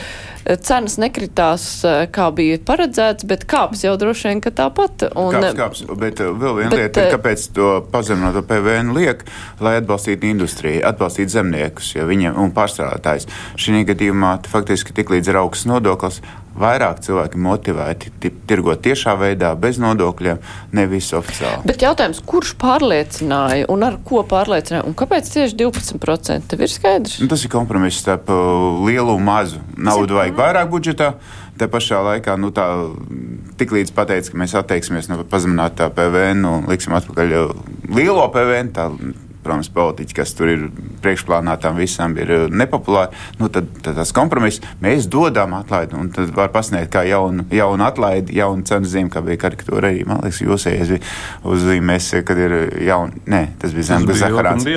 cenas 0.66 0.98
nekritās, 1.00 1.66
kā 2.14 2.28
bija 2.34 2.60
paredzēts, 2.66 3.26
bet 3.28 3.46
kāps 3.50 3.84
jau 3.86 3.94
droši 4.00 4.32
vien, 4.32 4.44
ka 4.44 4.52
tāpat. 4.54 5.08
Un, 5.14 5.38
kāps, 5.38 5.58
kāps, 5.58 5.84
bet 6.00 6.20
vēl 6.24 6.58
viena 6.60 6.82
lieta 6.82 7.08
kāpēc 7.14 7.48
to 7.56 7.70
pazeminoto 8.14 8.42
PVN 8.46 8.94
liek, 8.94 9.24
lai 9.60 9.78
atbalstītu 9.80 10.28
industriju, 10.30 10.84
atbalstītu 10.86 11.34
zemniekus, 11.34 11.94
viņiem 11.98 12.38
un 12.38 12.54
pārstrādātājs. 12.54 13.26
Šī 13.58 13.82
gadījumā 13.88 14.38
faktiski 14.50 14.94
tik 14.94 15.10
līdz 15.10 15.32
ir 15.32 15.40
augsts 15.42 15.66
nodoklis, 15.66 16.20
vairāk 16.54 17.00
cilvēki 17.02 17.40
motivēti 17.42 18.12
tirgot 18.46 18.82
tiešā 18.84 19.16
veidā, 19.18 19.50
bez 19.58 19.80
nodokļiem, 19.82 20.38
nevis 20.76 21.10
oficiāli. 21.16 21.64
Bet 21.66 21.82
jautājums, 21.82 22.22
kurš 22.22 22.54
pārliecināja 22.60 23.68
un 23.72 23.86
ar 23.86 23.98
ko 24.06 24.22
pārliecināja? 24.30 24.84
Un 24.86 24.94
kāpēc 24.98 25.30
tieši 25.34 25.58
12%? 25.64 26.46
Tev 26.50 26.62
ir 26.62 26.70
skaidrs? 26.70 27.18
Nu, 27.22 27.30
tas 27.30 27.42
ir 27.42 27.52
kompromiss 27.52 28.02
starp 28.04 28.30
uh, 28.30 28.84
lielu 28.86 29.16
un 29.16 29.26
mazu. 29.26 29.62
Naudu 29.74 30.20
vajag 30.20 30.38
vairāk 30.38 30.70
budžetā. 30.70 31.14
Te 31.58 31.68
pašā 31.70 32.00
laikā, 32.02 32.34
nu, 32.38 32.50
tā, 32.54 32.66
tik 33.58 33.74
līdz 33.74 33.92
pateica, 33.94 34.32
ka 34.32 34.38
mēs 34.40 34.56
atteiksimies 34.58 35.06
no 35.10 35.20
pazeminātā 35.30 35.86
PVN 35.94 36.42
un 36.50 36.66
liksim 36.70 36.96
atpakaļ 36.98 37.34
lielo 37.92 38.28
PVN, 38.32 38.74
tā 38.74 38.88
protams, 39.44 39.68
politiķi, 39.74 40.16
kas 40.16 40.32
tur 40.36 40.50
ir 40.50 40.64
priekšplānā, 41.04 41.56
tam 41.60 41.78
visam 41.78 42.16
ir 42.20 42.32
eh, 42.32 42.44
nepopulāri. 42.48 43.14
Nu, 43.40 43.50
tad, 43.52 43.68
tad 43.84 43.98
tas 43.98 44.12
kompromiss 44.16 44.62
mēs 44.82 45.08
dodam 45.10 45.56
atlaidi, 45.58 45.96
un 45.98 46.10
tad 46.14 46.32
var 46.36 46.50
pasniegt 46.54 46.92
kā 46.94 47.04
jaunu, 47.08 47.46
jaunu 47.54 47.86
atlaidi, 47.86 48.38
jaunu 48.38 48.64
cenu 48.68 48.88
zīmi, 48.88 49.12
kā 49.12 49.22
bija 49.24 49.42
karikatūra 49.44 49.90
arī. 49.90 50.04
Man 50.08 50.22
liekas, 50.24 50.40
jūs 50.44 50.68
ejat 50.70 51.10
uzzīmēs, 51.44 52.10
kad 52.26 52.40
ir 52.40 52.56
jauna, 52.88 53.24
nē, 53.30 53.42
tas 53.60 53.76
bija 53.76 53.90
zemes 53.92 54.22
zaharāts. 54.22 54.68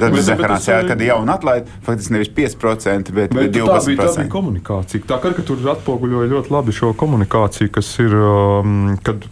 Tas 0.00 0.12
bija 0.12 0.26
zaharāts, 0.32 0.70
jā, 0.72 0.82
kad 0.88 1.00
ir 1.00 1.12
jauna 1.12 1.38
atlaidi, 1.38 1.80
faktiski 1.86 2.18
nevis 2.18 2.32
5%, 2.36 3.14
bet, 3.16 3.34
bet 3.36 3.54
12%. 3.54 3.70
Tā 3.70 3.80
bija, 3.86 4.02
tā 4.02 4.12
bija 4.20 4.30
komunikācija. 4.32 5.06
Tā 5.06 5.22
karikatūra 5.22 5.76
atspoguļoja 5.76 6.32
ļoti 6.34 6.54
labi 6.54 6.74
šo 6.76 6.92
komunikāciju, 6.98 7.72
kas 7.78 7.92
ir, 8.02 8.16
um, 8.18 8.96
kad 9.06 9.26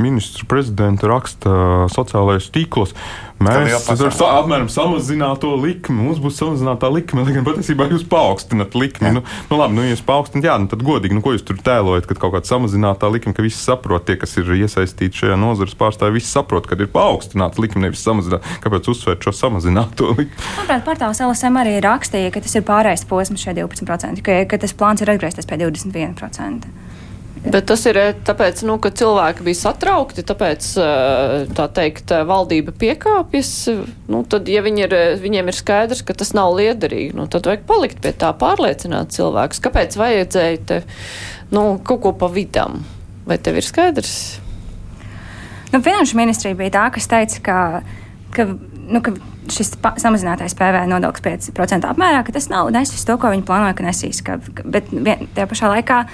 ministru 0.00 0.46
prezidenta 0.48 1.10
raksta 1.10 1.88
sociālajos 1.92 2.50
tīklos. 2.54 2.94
Mēs 3.42 3.88
ar 3.90 4.12
apmēram 4.38 4.68
samazinātu 4.70 5.42
to 5.42 5.52
likmi. 5.58 5.96
Mums 6.06 6.20
būs 6.22 6.38
samazināta 6.38 6.90
likme, 6.92 7.24
lai 7.26 7.34
gan 7.36 7.46
patiesībā 7.46 7.88
jūs 7.90 8.04
paaugstināt 8.10 8.76
likmi. 8.78 9.08
Jā. 9.08 9.14
Nu, 9.16 9.22
nu, 9.50 9.58
labi, 9.58 9.76
nu, 9.78 9.84
ja 9.86 9.94
jūs 9.94 10.04
paaugstināt, 10.06 10.46
jā, 10.46 10.56
nu, 10.62 10.70
tad 10.70 10.84
godīgi, 10.86 11.16
nu, 11.16 11.24
ko 11.24 11.34
jūs 11.34 11.44
tur 11.48 11.58
tēlojat, 11.64 12.06
kad 12.10 12.20
kaut 12.22 12.36
kāda 12.36 12.50
samazinātā 12.52 13.10
likme, 13.12 13.34
ka 13.36 13.44
visi 13.44 13.58
saprot, 13.58 14.06
tie, 14.06 14.18
kas 14.20 14.36
ir 14.40 14.52
iesaistīti 14.60 15.24
šajā 15.24 15.38
nozares 15.40 15.74
pārstāvjā, 15.78 16.16
visi 16.20 16.30
saprot, 16.30 16.68
ka 16.70 16.78
ir 16.78 16.90
paaugstināta 16.92 17.62
likme, 17.62 17.82
nevis 17.86 18.04
samazināta. 18.06 18.60
Kāpēc 18.62 18.92
uzsvērt 18.92 19.26
šo 19.26 19.34
samazināto 19.36 20.12
likmi? 20.14 20.38
Manuprāt, 20.60 20.86
portāls 20.86 21.22
LSM 21.24 21.58
arī 21.64 21.76
rakstīja, 21.82 22.30
ka 22.34 22.44
tas 22.44 22.56
ir 22.58 22.66
pārējais 22.68 23.06
posms 23.10 23.42
šie 23.42 23.56
12%, 23.58 24.22
ka, 24.22 24.42
ka 24.46 24.62
tas 24.62 24.76
plāns 24.76 25.02
ir 25.02 25.14
atgriezties 25.16 25.50
pie 25.50 25.58
21%. 25.64 26.81
Bet 27.42 27.66
tas 27.66 27.82
ir 27.90 27.98
eh, 27.98 28.12
tāpēc, 28.22 28.60
nu, 28.68 28.76
ka 28.78 28.92
cilvēki 28.94 29.42
bija 29.42 29.58
satraukti, 29.58 30.22
tāpēc, 30.26 30.66
eh, 30.78 31.32
tā 31.58 31.66
teikt, 31.74 32.12
eh, 32.14 32.22
valdība 32.28 32.70
piekāpjas. 32.78 33.50
Nu, 34.12 34.20
tad, 34.22 34.46
ja 34.46 34.62
viņi 34.62 34.84
ir, 34.84 34.94
viņiem 35.18 35.50
ir 35.50 35.58
skaidrs, 35.58 36.04
ka 36.06 36.14
tas 36.14 36.30
nav 36.38 36.54
liederīgi, 36.54 37.16
nu, 37.18 37.26
tad 37.30 37.48
vajag 37.50 37.64
palikt 37.66 37.98
pie 38.04 38.12
tā, 38.14 38.30
pārliecināt 38.38 39.10
cilvēkus. 39.16 39.58
Kāpēc 39.64 39.96
vajadzēja 39.98 40.60
te, 40.68 40.78
nu, 41.50 41.64
kaut 41.82 42.04
ko 42.04 42.12
pa 42.20 42.28
vidam? 42.30 42.84
Vai 43.26 43.40
tev 43.42 43.58
ir 43.58 43.66
skaidrs? 43.66 44.14
Nu, 45.72 45.80
Finanšu 45.82 46.18
ministrija 46.18 46.58
bija 46.58 46.76
tā, 46.76 46.84
kas 46.94 47.10
teica, 47.10 47.40
ka, 47.42 47.56
ka, 48.36 48.46
nu, 48.86 49.02
ka 49.02 49.16
šis 49.50 49.72
samazinātais 49.98 50.54
PVN 50.58 50.94
nodoklis 50.94 51.50
5% 51.50 51.90
apmērā, 51.90 52.22
ka 52.22 52.36
tas 52.36 52.46
nav 52.52 52.70
nesis 52.70 53.02
to, 53.08 53.18
ko 53.18 53.32
viņi 53.34 53.42
plānoja, 53.48 53.74
ka 53.74 53.88
nesīs. 53.88 54.22
Ka, 54.22 54.38
bet 54.62 54.94
vien, 54.94 55.26
tajā 55.34 55.48
pašā 55.50 55.72
laikā 55.74 56.04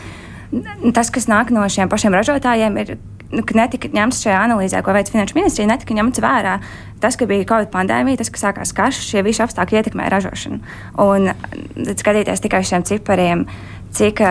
tas, 0.96 1.12
kas 1.14 1.28
nāk 1.30 1.52
no 1.54 1.64
šiem 1.70 1.90
pašiem 1.90 2.16
ražotājiem, 2.16 2.76
ir 2.82 2.94
nu, 3.34 3.44
netika 3.58 3.90
ņemts 3.92 4.22
šajā 4.24 4.42
analīzē, 4.46 4.82
ko 4.84 4.94
veids 4.96 5.12
Finanšu 5.12 5.36
ministrija, 5.36 5.68
netika 5.70 5.96
ņemts 5.96 6.22
vērā 6.24 6.58
tas, 7.02 7.16
ka 7.18 7.28
bija 7.30 7.46
Covid 7.48 7.70
pandēmija, 7.72 8.18
tas, 8.20 8.30
ka 8.32 8.40
sākās 8.40 8.72
karš, 8.74 9.00
šie 9.12 9.22
visi 9.26 9.42
apstākļi 9.44 9.80
ietekmē 9.80 10.08
ražošanu. 10.12 10.60
Un 11.04 11.30
tad 11.76 12.00
skatīties 12.00 12.42
tikai 12.42 12.62
uz 12.64 12.72
šiem 12.72 12.86
cipariem, 12.88 13.44
cik, 13.94 14.22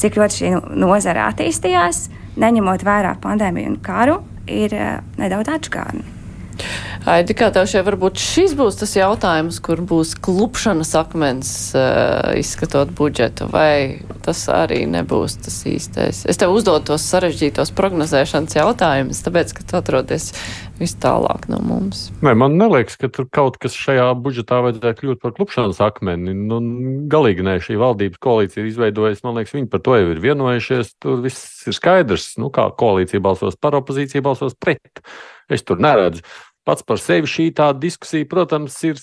cik 0.00 0.18
ļoti 0.18 0.40
šī 0.40 0.54
nozara 0.80 1.28
attīstījās, 1.30 2.08
neņemot 2.40 2.86
vērā 2.86 3.14
pandēmiju 3.22 3.74
un 3.74 3.78
karu, 3.84 4.20
ir 4.50 4.74
nedaudz 5.20 5.54
atšķirīgi. 5.54 6.16
Aidi, 7.08 7.32
kā 7.32 7.46
tev 7.48 7.64
šeit 7.64 7.86
varbūt 7.86 8.20
šis 8.20 8.52
būs 8.58 8.76
tas 8.76 8.90
jautājums, 8.92 9.56
kur 9.64 9.80
būs 9.88 10.12
klupšanas 10.20 10.90
akmens 11.00 11.50
uh, 11.72 12.34
izskatot 12.36 12.90
budžetu, 12.92 13.46
vai 13.48 14.02
tas 14.20 14.42
arī 14.52 14.82
nebūs 14.84 15.38
tas 15.40 15.56
īstais? 15.64 16.26
Es 16.28 16.36
tev 16.40 16.52
uzdodu 16.52 16.90
tos 16.90 17.06
sarežģītos 17.08 17.72
prognozēšanas 17.78 18.58
jautājumus, 18.58 19.22
tāpēc, 19.24 19.54
ka 19.56 19.64
tu 19.64 19.78
atrodies 19.80 20.26
vis 20.76 20.92
tālāk 21.00 21.48
no 21.48 21.62
mums. 21.64 22.10
Nē, 22.20 22.34
man 22.36 22.60
neliekas, 22.60 23.00
ka 23.00 23.08
tur 23.08 23.30
kaut 23.32 23.56
kas 23.62 23.78
šajā 23.80 24.10
budžetā 24.20 24.60
vajadzētu 24.66 25.06
kļūt 25.06 25.24
par 25.24 25.32
klupšanas 25.40 25.80
akmeni. 25.88 26.36
Nu, 26.36 26.60
galīgi 27.08 27.48
nē, 27.48 27.56
šī 27.64 27.80
valdības 27.80 28.20
koalīcija 28.20 28.60
ir 28.60 28.70
izveidojusies, 28.74 29.24
man 29.24 29.40
liekas, 29.40 29.56
viņi 29.56 29.72
par 29.72 29.84
to 29.88 29.96
jau 29.96 30.12
ir 30.12 30.20
vienojušies. 30.20 30.94
Tur 31.00 31.24
viss 31.24 31.64
ir 31.64 31.80
skaidrs, 31.80 32.34
nu, 32.40 32.52
kā 32.52 32.68
koalīcija 32.76 33.24
balsos 33.24 33.56
par, 33.56 33.80
opozīcija 33.80 34.24
balsos 34.24 34.52
pret. 34.60 35.00
Es 35.50 35.64
tur 35.66 35.80
neredzu 35.82 36.22
pats 36.68 36.86
par 36.86 37.00
sevi 37.02 37.30
šī 37.30 37.50
tāda 37.56 37.80
diskusija, 37.82 38.28
protams, 38.30 38.78
ir. 38.88 39.00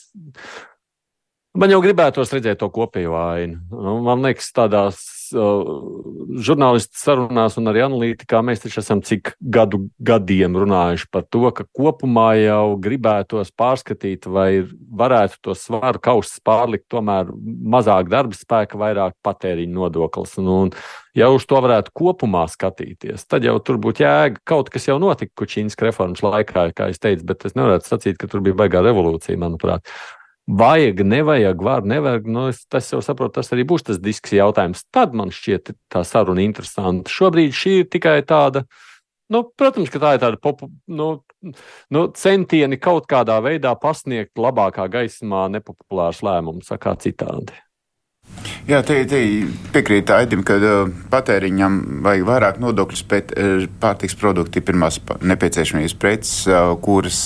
Man 1.58 1.72
jau 1.74 1.80
gribētos 1.82 2.30
redzēt 2.36 2.60
to 2.62 2.70
kopējo 2.70 3.16
ainu. 3.18 3.62
Nu, 3.74 3.98
man 4.06 4.22
liekas, 4.22 4.52
tādās 4.54 5.00
žurnālistu 5.34 6.98
sarunās 7.00 7.58
un 7.60 7.72
arī 7.72 7.84
analītikā 7.86 8.42
mēs 8.46 8.64
taču 8.64 8.82
esam 8.82 9.02
cik 9.06 9.34
gadu 9.40 9.84
gadiem 10.04 10.58
runājuši 10.60 11.10
par 11.14 11.26
to, 11.30 11.46
ka 11.56 11.66
kopumā 11.76 12.30
jau 12.40 12.78
gribētos 12.82 13.52
pārskatīt, 13.58 14.28
vai 14.32 14.64
varētu 14.68 15.42
to 15.48 15.56
svaru 15.58 16.02
kaustus 16.04 16.44
pārlikt 16.46 16.88
tomēr 16.94 17.32
mazāk 17.76 18.12
darba 18.14 18.38
spēka, 18.38 18.80
vairāk 18.80 19.18
patēriņa 19.26 19.76
nodoklis. 19.78 20.38
Nu, 20.42 20.60
un, 20.68 20.74
ja 21.18 21.32
uz 21.34 21.48
to 21.50 21.60
varētu 21.64 21.94
kopumā 21.98 22.46
skatīties, 22.52 23.26
tad 23.30 23.48
jau 23.48 23.58
tur 23.64 23.80
būtu 23.82 24.06
jēga. 24.06 24.44
Kaut 24.48 24.72
kas 24.74 24.88
jau 24.90 25.00
notika 25.02 25.34
Kučīnas 25.42 25.80
reformas 25.82 26.24
laikā, 26.26 26.70
kā 26.78 26.92
es 26.94 27.02
teicu, 27.04 27.26
bet 27.28 27.48
es 27.50 27.58
nevaru 27.58 27.82
sacīt, 27.86 28.20
ka 28.22 28.30
tur 28.32 28.46
bija 28.46 28.58
baigā 28.66 28.84
revolūcija, 28.86 29.40
manuprāt 29.42 29.86
vajag, 30.48 31.04
nevajag, 31.06 31.62
var, 31.62 31.86
nevajag. 31.86 32.28
Nu, 32.32 32.48
es, 32.52 32.64
tas 32.72 32.90
jau 32.92 33.02
saprotu, 33.04 33.38
tas 33.40 33.52
arī 33.56 33.68
būs 33.68 33.86
tas 33.88 34.00
diskusija 34.02 34.46
jautājums. 34.46 34.86
Tad 34.94 35.16
man 35.18 35.32
šķiet 35.34 35.74
tā 35.92 36.04
saruna 36.08 36.44
interesanta. 36.46 37.12
Šobrīd 37.12 37.56
šī 37.56 37.74
ir 37.84 37.90
tikai 37.92 38.22
tāda. 38.28 38.64
Nu, 39.34 39.44
protams, 39.60 39.92
ka 39.92 40.00
tā 40.00 40.14
ir 40.16 40.22
tāda 40.24 40.40
popu, 40.40 40.70
nu, 40.88 41.10
nu, 41.92 42.06
centieni 42.16 42.80
kaut 42.80 43.10
kādā 43.12 43.42
veidā 43.44 43.74
pasniegt 43.76 44.40
labākā 44.40 44.88
gaismā 44.88 45.50
nepopulārs 45.52 46.24
lēmums, 46.24 46.72
kā 46.80 46.96
citādi. 47.04 47.52
Jā, 48.68 48.82
te, 48.84 48.98
te 49.08 49.20
piekrīt 49.72 50.12
Aidim, 50.12 50.42
ka 50.48 50.58
uh, 50.60 50.90
patēriņam 51.12 51.78
vajag 52.04 52.26
vairāk 52.28 52.60
nodokļus, 52.60 53.04
bet 53.08 53.32
uh, 53.34 53.64
pārtiks 53.82 54.18
produkti 54.20 54.60
ir 54.60 54.66
pirmās 54.68 55.00
nepieciešamības 55.24 55.96
preces, 56.00 56.34
uh, 56.52 56.74
kuras 56.84 57.22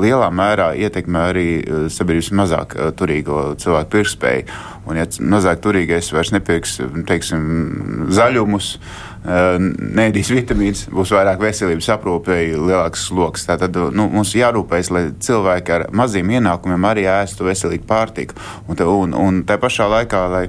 lielā 0.00 0.30
mērā 0.34 0.70
ietekmē 0.78 1.24
arī 1.32 1.46
sabiedrības 1.90 2.32
mazāk 2.38 2.76
turīgo 2.98 3.50
cilvēku 3.60 3.94
pirkspēju. 3.96 4.60
Un, 4.90 4.98
ja 4.98 5.06
mazāk 5.34 5.60
turīgais 5.62 6.08
vairs 6.14 6.32
nepirks, 6.34 6.78
teiksim, 7.06 8.06
zaļumus, 8.14 8.72
uh, 8.78 9.09
neēdīs 9.24 10.30
vitamīnus, 10.32 10.86
būs 10.94 11.12
vairāk 11.12 11.42
veselības 11.42 11.90
aprūpei, 11.96 12.54
lielāks 12.56 13.08
sloks. 13.10 13.46
Tātad 13.50 13.76
nu, 13.92 14.08
mums 14.08 14.32
jārūpējas, 14.36 14.92
lai 14.94 15.02
cilvēki 15.20 15.76
ar 15.76 15.86
maziem 15.92 16.30
ienākumiem 16.38 16.86
arī 16.88 17.04
ēstu 17.10 17.44
veselīgu 17.48 17.84
pārtiku. 17.88 18.38
Un, 18.66 18.78
te, 18.78 18.86
un, 18.88 19.16
un 19.16 19.42
tā 19.48 19.60
pašā 19.60 19.90
laikā, 19.98 20.26
lai 20.32 20.46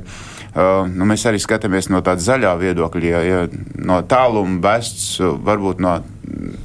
Uh, 0.51 0.83
nu, 0.83 1.05
mēs 1.07 1.23
arī 1.29 1.39
skatāmies 1.39 1.87
no 1.87 2.01
tāda 2.03 2.19
zaļā 2.19 2.49
viedokļa, 2.59 3.03
ja, 3.07 3.19
ja 3.23 3.43
no 3.87 4.01
tāluma 4.03 4.57
vests, 4.65 5.13
varbūt 5.47 5.79
no 5.79 5.93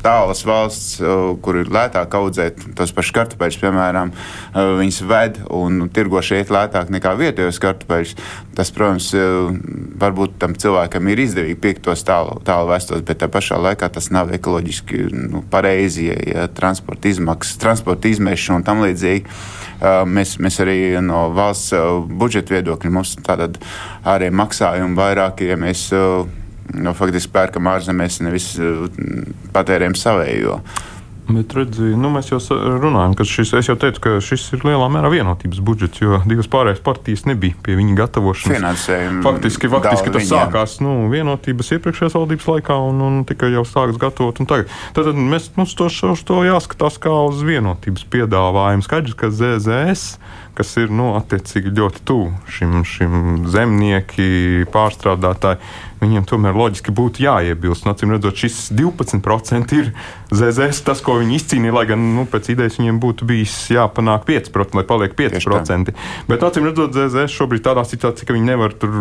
tālas 0.05 0.43
valsts, 0.47 0.97
uh, 1.03 1.35
kur 1.43 1.61
ir 1.61 1.71
lētāk 1.73 2.15
audzēt 2.17 2.63
tos 2.79 2.93
pašus 2.97 3.15
kartupeļus, 3.17 3.59
piemēram, 3.63 4.13
uh, 4.13 4.77
viņas 4.81 5.01
ved 5.11 5.41
un 5.53 5.87
tirgo 5.93 6.23
šeit 6.25 6.53
lētāk 6.55 6.93
nekā 6.95 7.15
vietējos 7.19 7.61
kartupeļus. 7.63 8.15
Tas, 8.57 8.73
protams, 8.75 9.11
uh, 9.17 9.53
varbūt 10.01 10.39
tam 10.43 10.57
cilvēkam 10.57 11.11
ir 11.13 11.23
izdevīgi 11.27 11.59
pirkt 11.63 11.85
tos 11.87 12.05
tālu, 12.07 12.39
tālu 12.47 12.71
vestos, 12.73 13.05
bet 13.07 13.21
tā 13.23 13.31
pašā 13.33 13.61
laikā 13.69 13.91
tas 13.93 14.11
nav 14.15 14.33
ekoloģiski 14.37 15.05
nu, 15.13 15.45
pareizi, 15.51 16.09
ja, 16.11 16.17
ja 16.33 16.49
transporta 16.53 17.11
izmaksas, 17.13 17.61
transporta 17.63 18.11
izmešana 18.11 18.61
un 18.61 18.67
tam 18.67 18.83
līdzīgi. 18.85 19.39
Mēs, 20.09 20.39
mēs 20.41 20.57
arī 20.65 20.79
no 21.05 21.27
valsts 21.37 21.75
budžeta 22.17 22.57
viedokļa 22.57 22.93
mums 22.97 23.13
tātad 23.21 23.59
arī 24.09 24.31
maksājumi 24.33 24.97
vairāk, 24.97 25.45
ja 25.45 25.59
mēs 25.61 25.91
nu, 26.75 26.97
faktiski 26.97 27.33
pērkam 27.37 27.71
ārzemēs, 27.71 28.21
nevis 28.27 28.53
patērējam 29.55 29.97
savējo. 29.99 30.61
Bet, 31.27 31.57
redziet, 31.59 31.97
nu, 31.99 32.07
mēs 32.15 32.29
jau 32.31 32.39
runājam, 32.79 33.17
ka 33.19 33.25
šis, 33.27 33.51
es 33.59 33.67
jau 33.67 33.75
teicu, 33.81 33.99
ka 34.05 34.11
šis 34.23 34.45
ir 34.55 34.63
lielā 34.69 34.87
mērā 34.95 35.11
vienotības 35.11 35.59
budžets, 35.67 35.99
jo 35.99 36.21
divas 36.23 36.47
pārējās 36.53 36.79
partijas 36.87 37.25
nebija 37.27 37.59
pie 37.67 37.75
viņa 37.81 37.97
gatavošanas. 37.99 38.61
Finansējumi. 38.61 39.25
Faktiski, 39.27 39.71
faktiski 39.73 40.13
tas 40.15 40.23
viņiem. 40.23 40.31
sākās 40.31 40.77
nu, 40.87 40.95
vienotības 41.11 41.73
iepriekšējās 41.77 42.15
valdības 42.15 42.49
laikā 42.53 42.79
un, 42.93 43.03
un 43.09 43.19
tikai 43.27 43.51
jau 43.57 43.67
sākas 43.67 43.99
gatavot. 44.07 44.39
Tad, 44.47 44.71
tad 44.95 45.11
mēs, 45.19 45.51
mums 45.59 45.75
to, 45.75 45.91
to 46.31 46.41
jāskatās 46.47 47.03
kā 47.03 47.19
uz 47.27 47.43
vienotības 47.47 48.07
piedāvājumu. 48.15 48.87
Skaidrs, 48.87 49.19
ka 49.19 49.35
ZZS 49.35 50.13
kas 50.57 50.73
ir 50.81 50.93
nu, 50.95 51.11
attiecīgi 51.19 51.75
ļoti 51.77 52.03
tuvu 52.09 52.31
šim, 52.49 52.79
šim 52.89 53.17
zemnieki, 53.53 54.65
pārstrādātāji, 54.73 55.61
viņiem 56.07 56.27
tomēr 56.29 56.57
loģiski 56.57 56.95
būtu 56.95 57.25
jāiebilst. 57.25 57.87
No, 57.87 57.95
nu, 57.97 58.17
redzot, 58.17 58.39
šis 58.41 58.71
12% 58.77 59.77
ir 59.77 59.93
ZZS, 60.31 60.83
tas, 60.87 61.03
ko 61.05 61.19
viņi 61.21 61.37
izcīnīja, 61.39 61.75
lai 61.77 61.85
gan 61.91 62.03
nu, 62.17 62.27
pēc 62.31 62.51
idejas 62.55 62.79
viņiem 62.81 62.99
būtu 63.03 63.29
bijis 63.29 63.55
jāpanāk 63.75 64.27
5%, 64.29 64.79
lai 64.79 64.85
paliek 64.89 65.17
5%. 65.19 65.95
Bet, 66.31 66.47
acīm 66.47 66.67
redzot, 66.69 66.97
ZZS 66.97 67.37
šobrīd 67.37 67.65
tādā 67.67 67.85
situācijā, 67.87 68.29
ka 68.29 68.37
viņi 68.37 68.51
nevar 68.51 68.75
tur 68.77 68.95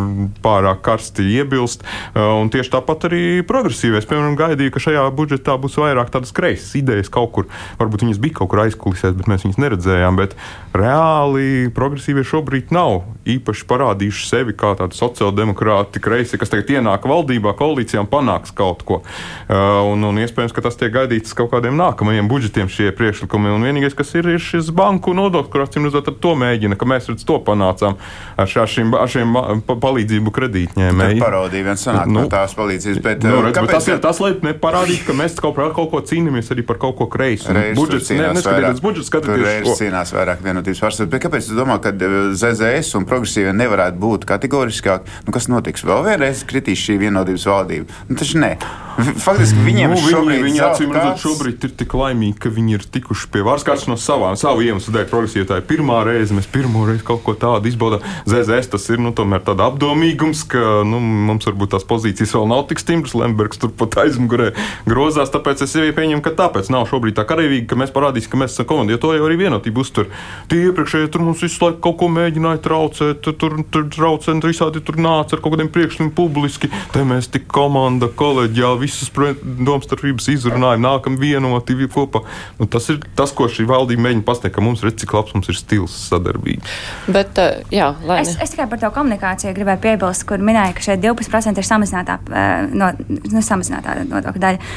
pārāk 0.46 0.84
karsti 0.86 1.26
iebilst. 1.40 1.86
Uh, 2.14 2.36
un 2.42 2.52
tieši 2.54 2.74
tāpat 2.76 3.08
arī 3.10 3.24
progresīvais, 3.48 4.08
piemēram, 4.10 4.38
gaidīja, 4.40 4.74
ka 4.76 4.84
šajā 4.88 5.06
budžetā 5.16 5.58
būs 5.62 5.80
vairāk 5.82 6.14
tādas 6.14 6.34
kreisas 6.36 6.76
idejas 6.78 7.12
kaut 7.14 7.34
kur. 7.36 7.50
Varbūt 7.82 8.06
viņas 8.06 8.22
bija 8.22 8.40
kaut 8.40 8.54
kur 8.54 8.64
aizkulisēs, 8.66 9.16
bet 9.18 9.30
mēs 9.32 9.46
viņas 9.48 9.62
neredzējām. 9.62 10.20
Bet 10.22 10.38
reāli 10.76 11.72
progresīvie 11.76 12.26
šobrīd 12.28 12.74
nav 12.76 13.04
īpaši 13.30 13.68
parādījuši 13.70 14.30
sevi 14.30 14.56
kā 14.58 14.74
tādi 14.80 14.98
sociāldemokrāti, 14.98 16.02
kreisi, 16.04 16.40
kas 16.40 16.54
tagad 16.54 16.72
ienāk 16.78 16.95
valdībā, 17.04 17.56
koalīcijā 17.60 18.04
un 18.04 18.10
panāks 18.12 18.54
kaut 18.56 18.86
ko. 18.88 19.02
Uh, 19.02 19.84
un, 19.92 20.06
un 20.08 20.22
iespējams, 20.24 20.56
ka 20.56 20.64
tas 20.66 20.80
tiek 20.80 20.94
gaidīts 20.96 21.36
kaut 21.38 21.52
kādiem 21.52 21.76
nākamajiem 21.80 22.30
budžetiem 22.32 22.72
šie 22.72 22.92
priekšlikumi. 22.96 23.52
Un 23.52 23.68
vienīgais, 23.68 23.98
kas 23.98 24.14
ir, 24.16 24.30
ir 24.36 24.42
šis 24.42 24.72
banku 24.76 25.16
nodoklis, 25.18 25.52
kur 25.52 25.66
acīm 25.66 25.90
redzot, 25.90 26.10
ar 26.12 26.18
to 26.24 26.36
mēģina, 26.40 26.80
ka 26.80 26.88
mēs 26.90 27.10
redz, 27.12 27.26
to 27.28 27.40
panācām 27.46 28.00
ar, 28.38 28.50
šā, 28.50 28.68
šīm, 28.72 28.96
ar 29.00 29.12
šiem 29.12 29.36
palīdzību 29.68 30.34
kredītņēmējiem. 30.36 31.20
Tā 31.20 31.26
parodīja 31.26 31.70
viens 31.70 31.86
sanāk 31.88 32.10
nu, 32.10 32.24
no 32.24 32.32
tās 32.32 32.56
palīdzības, 32.58 33.02
bet, 33.06 33.26
nu, 33.28 33.42
redz, 33.46 33.60
bet 33.60 33.76
tas 33.76 33.90
ir 33.92 34.02
tas, 34.04 34.22
lai 34.24 34.34
neparādītu, 34.46 35.06
ka 35.10 35.18
mēs 35.18 35.38
kaut, 35.42 35.60
kaut 35.76 35.92
ko 35.92 36.02
cīnāmies 36.06 36.52
arī 36.54 36.66
par 36.68 36.80
kaut 36.82 36.98
ko 37.00 37.10
kreisu. 37.12 37.54
Budžets, 37.78 38.12
ne, 38.16 38.30
neskatieties 38.36 38.84
budžets, 38.84 39.10
skatieties. 39.12 39.72
Cīnās 39.80 40.14
vairāk 40.16 40.44
vienotības 40.46 40.82
pārstāvjiem. 40.84 41.12
Bet 41.14 41.26
kāpēc 41.26 41.50
es 41.50 41.58
domāju, 41.58 41.84
ka 41.86 41.94
eh, 41.94 42.16
ZZS 42.38 43.00
un 43.00 43.08
progresīvie 43.10 43.54
nevarētu 43.56 44.02
būt 44.02 44.28
kategoriskāk? 44.30 45.10
Nu, 45.28 45.34
kas 45.36 45.50
notiks? 45.52 45.86
Vēl 45.88 46.06
vienreiz 46.08 46.44
kritīs 46.48 46.75
šī 46.80 46.98
vienotības 47.06 47.48
valdība. 47.52 48.04
Nu, 48.10 48.20
taču 48.20 48.42
nē. 48.44 48.56
Faktiski 48.96 49.60
viņiem 49.60 49.92
nu, 49.92 49.98
šobrīd, 50.00 50.42
viņi, 50.46 50.60
acīm 50.64 50.94
redzot, 50.96 51.20
šobrīd 51.20 51.66
ir 51.68 51.72
tik 51.82 51.94
laimīgi, 52.00 52.38
ka 52.46 52.52
viņi 52.54 52.78
ir 52.78 52.86
tikuši 52.96 53.28
pie 53.34 53.42
varas 53.44 53.66
kāds 53.68 53.90
no 53.92 53.98
savām, 54.00 54.38
savu 54.40 54.64
iemeslu 54.64 54.94
dēļ. 54.96 55.08
Progresīvi 55.10 55.48
tā 55.50 55.58
ir 55.60 55.66
pirmā 55.68 55.98
reize, 56.08 56.32
mēs 56.36 56.48
pirmo 56.52 56.86
reizi 56.88 57.04
kaut 57.08 57.20
ko 57.26 57.36
tādu 57.36 57.68
izbaudām. 57.68 58.06
ZZS 58.24 58.72
tas 58.72 58.88
ir 58.94 59.04
nu, 59.04 59.12
tomēr 59.16 59.44
tāds 59.44 59.66
apdomīgums, 59.66 60.46
ka 60.48 60.86
nu, 60.88 61.02
mums 61.02 61.48
varbūt 61.50 61.74
tās 61.76 61.88
pozīcijas 61.88 62.38
vēl 62.38 62.48
nav 62.54 62.64
tik 62.70 62.80
stipras. 62.80 63.18
Lembergs 63.20 63.60
turpat 63.60 64.00
aizmugurē 64.06 64.54
grozās, 64.88 65.34
tāpēc 65.34 65.66
es 65.66 65.76
sevi 65.76 65.92
pieņemu, 65.96 66.24
ka 66.24 66.32
tāpēc 66.40 66.72
nav 66.72 66.88
šobrīd 66.92 67.20
tā 67.20 67.28
karavīga, 67.28 67.68
ka 67.74 67.80
mēs 67.84 67.92
parādīsim, 67.96 68.32
ka 68.32 68.40
mēs 68.46 68.56
esam 68.56 68.70
komandi, 68.72 68.96
jo 68.96 69.02
to 69.04 69.12
jau 69.18 69.28
arī 69.28 69.42
vienotība 69.44 69.84
uztur. 69.84 70.08
Tie 70.52 70.62
iepriekšējie 70.70 71.12
tur 71.12 71.26
mums 71.28 71.44
visu 71.44 71.64
laiku 71.66 71.82
kaut 71.84 72.00
ko 72.00 72.10
mēģināja 72.16 72.64
traucēt, 72.64 73.22
tur, 73.26 73.36
tur, 73.40 73.60
tur 73.72 73.88
traucēt, 73.92 74.48
visādi 74.48 74.84
tur 74.86 75.00
nāca 75.02 75.36
ar 75.36 75.44
kaut 75.44 75.56
kādiem 75.56 75.72
priekšlikumiem 75.74 76.16
publiski. 76.16 76.65
Te 76.94 77.04
mēs 77.08 77.30
tik 77.32 77.48
komanda, 77.52 78.10
kolēģiāli 78.10 78.82
visas 78.86 79.12
domstarpības 79.44 80.30
izrunājam, 80.36 80.84
nākam 80.86 81.20
vienoti 81.22 81.78
kopā. 81.92 82.24
Nu, 82.60 82.68
tas 82.72 82.90
ir 82.94 83.02
tas, 83.18 83.34
ko 83.36 83.48
šī 83.52 83.68
valdība 83.70 84.08
mēģina 84.08 84.26
pasniegt, 84.28 84.56
ka 84.56 84.64
mums 84.64 84.84
redz, 84.86 85.02
cik 85.04 85.16
labs 85.16 85.36
mums 85.36 85.50
ir 85.52 85.60
stils 85.60 85.96
sadarbība. 86.10 86.66
Bet, 87.08 87.40
uh, 87.42 87.64
jā, 87.74 87.92
lai... 88.08 88.22
es, 88.24 88.36
es 88.42 88.54
tikai 88.54 88.68
par 88.72 88.82
to 88.82 88.92
komunikāciju 88.96 89.56
gribēju 89.56 89.84
piebilst, 89.86 90.28
kur 90.30 90.44
minēja, 90.44 90.76
ka 90.78 90.86
šeit 90.90 91.04
12% 91.04 91.62
ir 91.62 91.68
samazinātā, 91.68 92.20
uh, 92.30 92.70
no, 92.72 92.94
no 93.32 93.44
samazinātā 93.46 94.02
nodokļa 94.10 94.46
daļa. 94.48 94.72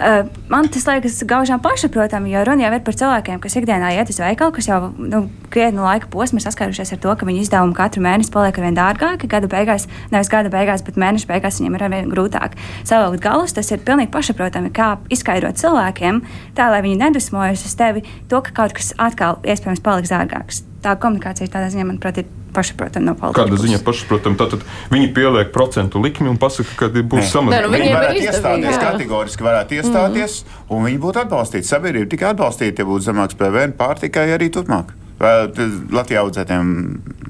Uh, 0.00 0.24
man 0.48 0.68
tas 0.72 0.86
liekas 0.88 1.18
gaužām 1.28 1.60
pašsaprotami, 1.62 2.32
jo 2.32 2.42
runa 2.48 2.64
jau 2.64 2.72
ir 2.72 2.82
par 2.86 2.96
cilvēkiem, 2.96 3.40
kas 3.42 3.56
ikdienā 3.60 3.92
iet 3.98 4.10
uz 4.10 4.18
veikalu, 4.22 4.54
kas 4.56 4.68
jau 4.70 4.78
nu, 4.96 5.26
krietnu 5.52 5.84
laika 5.84 6.08
posmu 6.12 6.40
ir 6.40 6.46
saskārušies 6.46 6.94
ar 6.96 7.00
to, 7.04 7.12
ka 7.18 7.28
viņu 7.28 7.44
izdevumi 7.44 7.76
katru 7.76 8.02
mēnesi 8.04 8.32
paliek 8.32 8.56
ar 8.56 8.66
vien 8.66 8.78
dārgāki. 8.78 9.30
Gada 9.30 9.50
beigās, 9.52 9.86
nevis 10.14 10.32
gada 10.32 10.52
beigās, 10.52 10.84
bet 10.86 11.00
mēneša 11.00 11.28
beigās 11.28 11.60
viņiem 11.60 11.78
ir 11.78 11.86
arvien 11.88 12.12
grūtāk 12.12 12.56
savilkt 12.88 13.22
galus. 13.24 13.54
Tas 13.56 13.70
ir 13.74 13.84
pilnīgi 13.84 14.12
pašsaprotami, 14.14 14.72
kā 14.74 14.94
izskaidrot 15.12 15.60
cilvēkiem, 15.60 16.22
tā 16.56 16.72
lai 16.72 16.82
viņi 16.84 17.00
nedusmojas 17.04 17.66
uz 17.68 17.76
tevi, 17.78 18.06
to, 18.32 18.40
ka 18.40 18.56
kaut 18.62 18.76
kas 18.78 18.94
atkal 18.96 19.42
iespējams 19.44 19.84
paliks 19.84 20.12
dārgāks. 20.14 20.64
Tā 20.82 20.96
komunikācija 20.98 21.52
tādā 21.52 21.68
ziņā, 21.70 21.86
manuprāt, 21.92 22.24
ir 22.24 22.41
pašsaprotama 22.54 23.10
no 23.10 23.14
politikas. 23.18 23.50
Kāda 23.50 23.60
ziņa 23.64 23.80
pašsaprotama? 23.86 24.38
Tātad 24.40 24.64
viņi 24.92 25.10
pieliek 25.16 25.52
procentu 25.54 26.02
likmi 26.02 26.30
un 26.32 26.38
pasaka, 26.40 26.76
ka 26.78 26.90
būs. 26.92 27.34
Nu, 27.34 27.52
viņi 27.72 27.92
varētu 27.96 28.24
iestāties, 28.28 28.80
kategoriski 28.82 29.46
varētu 29.46 29.78
iestāties, 29.80 30.42
mm 30.42 30.48
-hmm. 30.48 30.74
un 30.76 30.88
viņi 30.88 30.98
būtu 31.06 31.24
atbalstīti. 31.26 31.68
Sabiedrība 31.68 32.10
tikai 32.10 32.32
atbalstīta, 32.32 32.82
ja 32.82 32.88
būtu 32.88 33.08
zemāks 33.10 33.38
PVN 33.38 33.76
pārtikai 33.78 34.30
arī 34.36 34.50
turpmāk. 34.52 35.01
Latvijā 35.20 36.22
audzētiem. 36.24 36.70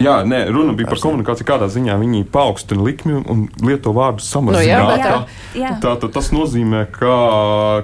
Jā, 0.02 0.20
nē, 0.26 0.44
runa 0.54 0.74
bija 0.76 0.88
par 0.90 1.00
komunikāciju, 1.02 1.46
kādā 1.48 1.68
ziņā 1.72 1.98
viņi 2.00 2.24
paaugstina 2.32 2.84
likmi 2.86 3.18
un 3.20 3.46
lieto 3.62 3.92
vārdus 3.96 4.30
samazināt. 4.32 5.04
No, 5.04 5.22
jā. 5.58 5.74
Tā, 5.82 5.94
tā, 6.00 6.10
tas 6.14 6.32
nozīmē, 6.34 6.86
ka, 6.94 7.16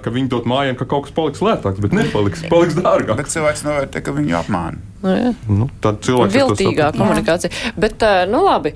ka 0.04 0.12
viņi 0.14 0.32
dod 0.32 0.48
mājām, 0.50 0.78
ka 0.78 0.88
kaut 0.88 1.08
kas 1.08 1.16
paliks 1.16 1.44
lētāks, 1.44 1.82
bet 1.84 1.96
nepaliks, 1.96 2.46
paliks 2.52 2.78
dārgāks. 2.78 3.18
Bet 3.20 3.34
cilvēks 3.34 3.66
novērtē, 3.66 4.04
ka 4.04 4.14
viņu 4.16 4.38
apmāna. 4.40 4.84
Nu, 4.98 5.12
jā. 5.14 5.28
nu, 5.46 5.68
tad 5.82 6.00
cilvēks 6.02 6.34
ir 6.34 6.42
viltīgā 6.42 6.88
komunikācija. 6.96 7.52
Jā. 7.52 7.74
Bet, 7.78 8.02
nu 8.32 8.40
labi, 8.42 8.72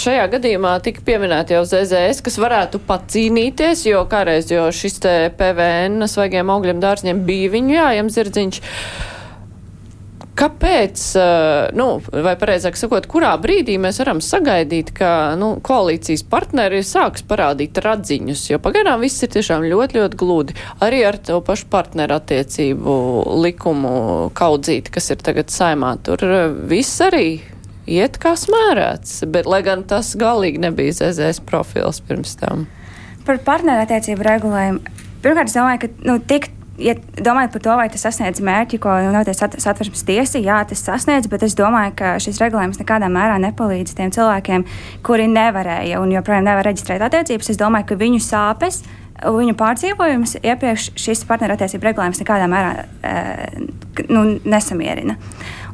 šajā 0.00 0.24
gadījumā 0.32 0.72
tika 0.82 1.04
pieminēta 1.06 1.54
jau 1.54 1.62
ZZS, 1.68 2.24
kas 2.26 2.38
varētu 2.42 2.80
pacīnīties, 2.88 3.84
jo 3.86 4.02
kādreiz 4.10 4.50
jo 4.50 4.66
šis 4.74 4.98
PVN 5.38 6.08
svaigiem 6.10 6.50
augļiem 6.50 6.82
dārzņiem 6.82 7.22
bija 7.28 7.54
viņu 7.54 7.78
jājam 7.78 8.10
zirdziņš. 8.16 8.60
Kāpēc, 10.38 11.02
nu, 11.74 11.86
vai 12.14 12.34
pareizāk 12.38 12.76
sakot, 12.78 13.08
kurā 13.10 13.32
brīdī 13.42 13.74
mēs 13.82 13.98
varam 13.98 14.20
sagaidīt, 14.22 14.92
ka 14.94 15.34
nu, 15.38 15.56
koalīcijas 15.66 16.22
partneri 16.30 16.84
sāks 16.86 17.24
parādīt 17.26 17.80
radziņus? 17.82 18.44
Jo 18.52 18.60
pagaidām 18.62 19.02
viss 19.02 19.24
ir 19.26 19.32
tiešām 19.34 19.66
ļoti, 19.66 19.98
ļoti 19.98 20.20
gludi. 20.20 20.54
Arī 20.84 21.02
ar 21.08 21.18
to 21.18 21.40
pašu 21.42 21.66
partneru 21.72 22.20
attiecību 22.20 22.94
likumu 23.42 23.94
kaudzīti, 24.38 24.94
kas 24.94 25.10
ir 25.10 25.24
tagad 25.26 25.50
saimā, 25.50 25.96
tur 26.06 26.22
viss 26.70 27.02
arī 27.02 27.40
iet 27.88 28.20
kā 28.22 28.36
smērēts, 28.38 29.24
bet 29.32 29.48
lai 29.50 29.64
gan 29.66 29.82
tas 29.90 30.12
galīgi 30.18 30.62
nebija 30.62 30.94
ZZS 31.00 31.42
profils 31.48 31.98
pirms 32.04 32.36
tam. 32.38 32.68
Par 33.26 33.42
partneru 33.42 33.82
attiecību 33.88 34.28
regulējumu. 34.28 34.94
Pirmkārt, 35.24 35.50
es 35.50 35.58
domāju, 35.58 35.82
ka 35.82 36.06
nu, 36.06 36.20
tik 36.30 36.52
ja 36.78 36.94
domājot 37.18 37.56
par 37.56 37.64
to, 37.64 37.74
vai 37.80 37.88
tas 37.92 38.04
sasniedz 38.06 38.42
mērķi, 38.44 38.80
ko 38.82 38.94
sat, 39.36 39.56
satversmes 39.62 40.04
tiesa, 40.08 40.40
jā, 40.42 40.60
tas 40.68 40.84
sasniedz, 40.86 41.28
bet 41.30 41.44
es 41.46 41.56
domāju, 41.58 41.94
ka 41.98 42.14
šis 42.22 42.40
regulējums 42.42 42.80
nekādā 42.82 43.10
mērā 43.12 43.40
nepalīdz 43.48 43.96
tiem 43.98 44.14
cilvēkiem, 44.14 44.64
kuri 45.06 45.28
nevarēja 45.32 46.00
un 46.02 46.14
joprojām 46.14 46.46
nevar 46.48 46.68
reģistrēt 46.70 47.04
attiecības. 47.08 47.52
Es 47.52 47.60
domāju, 47.60 47.90
ka 47.90 48.00
viņu 48.00 48.22
sāpes 48.24 48.82
viņu 49.18 49.56
pārdzīvojums 49.58 50.36
iepriekš 50.44 50.92
šis 50.98 51.24
partnerattiecību 51.26 51.88
regulējums 51.88 52.20
nekādā 52.22 52.46
mērā 52.50 52.74
e, 53.02 53.14
nu, 54.12 54.24
nesamierina. 54.46 55.18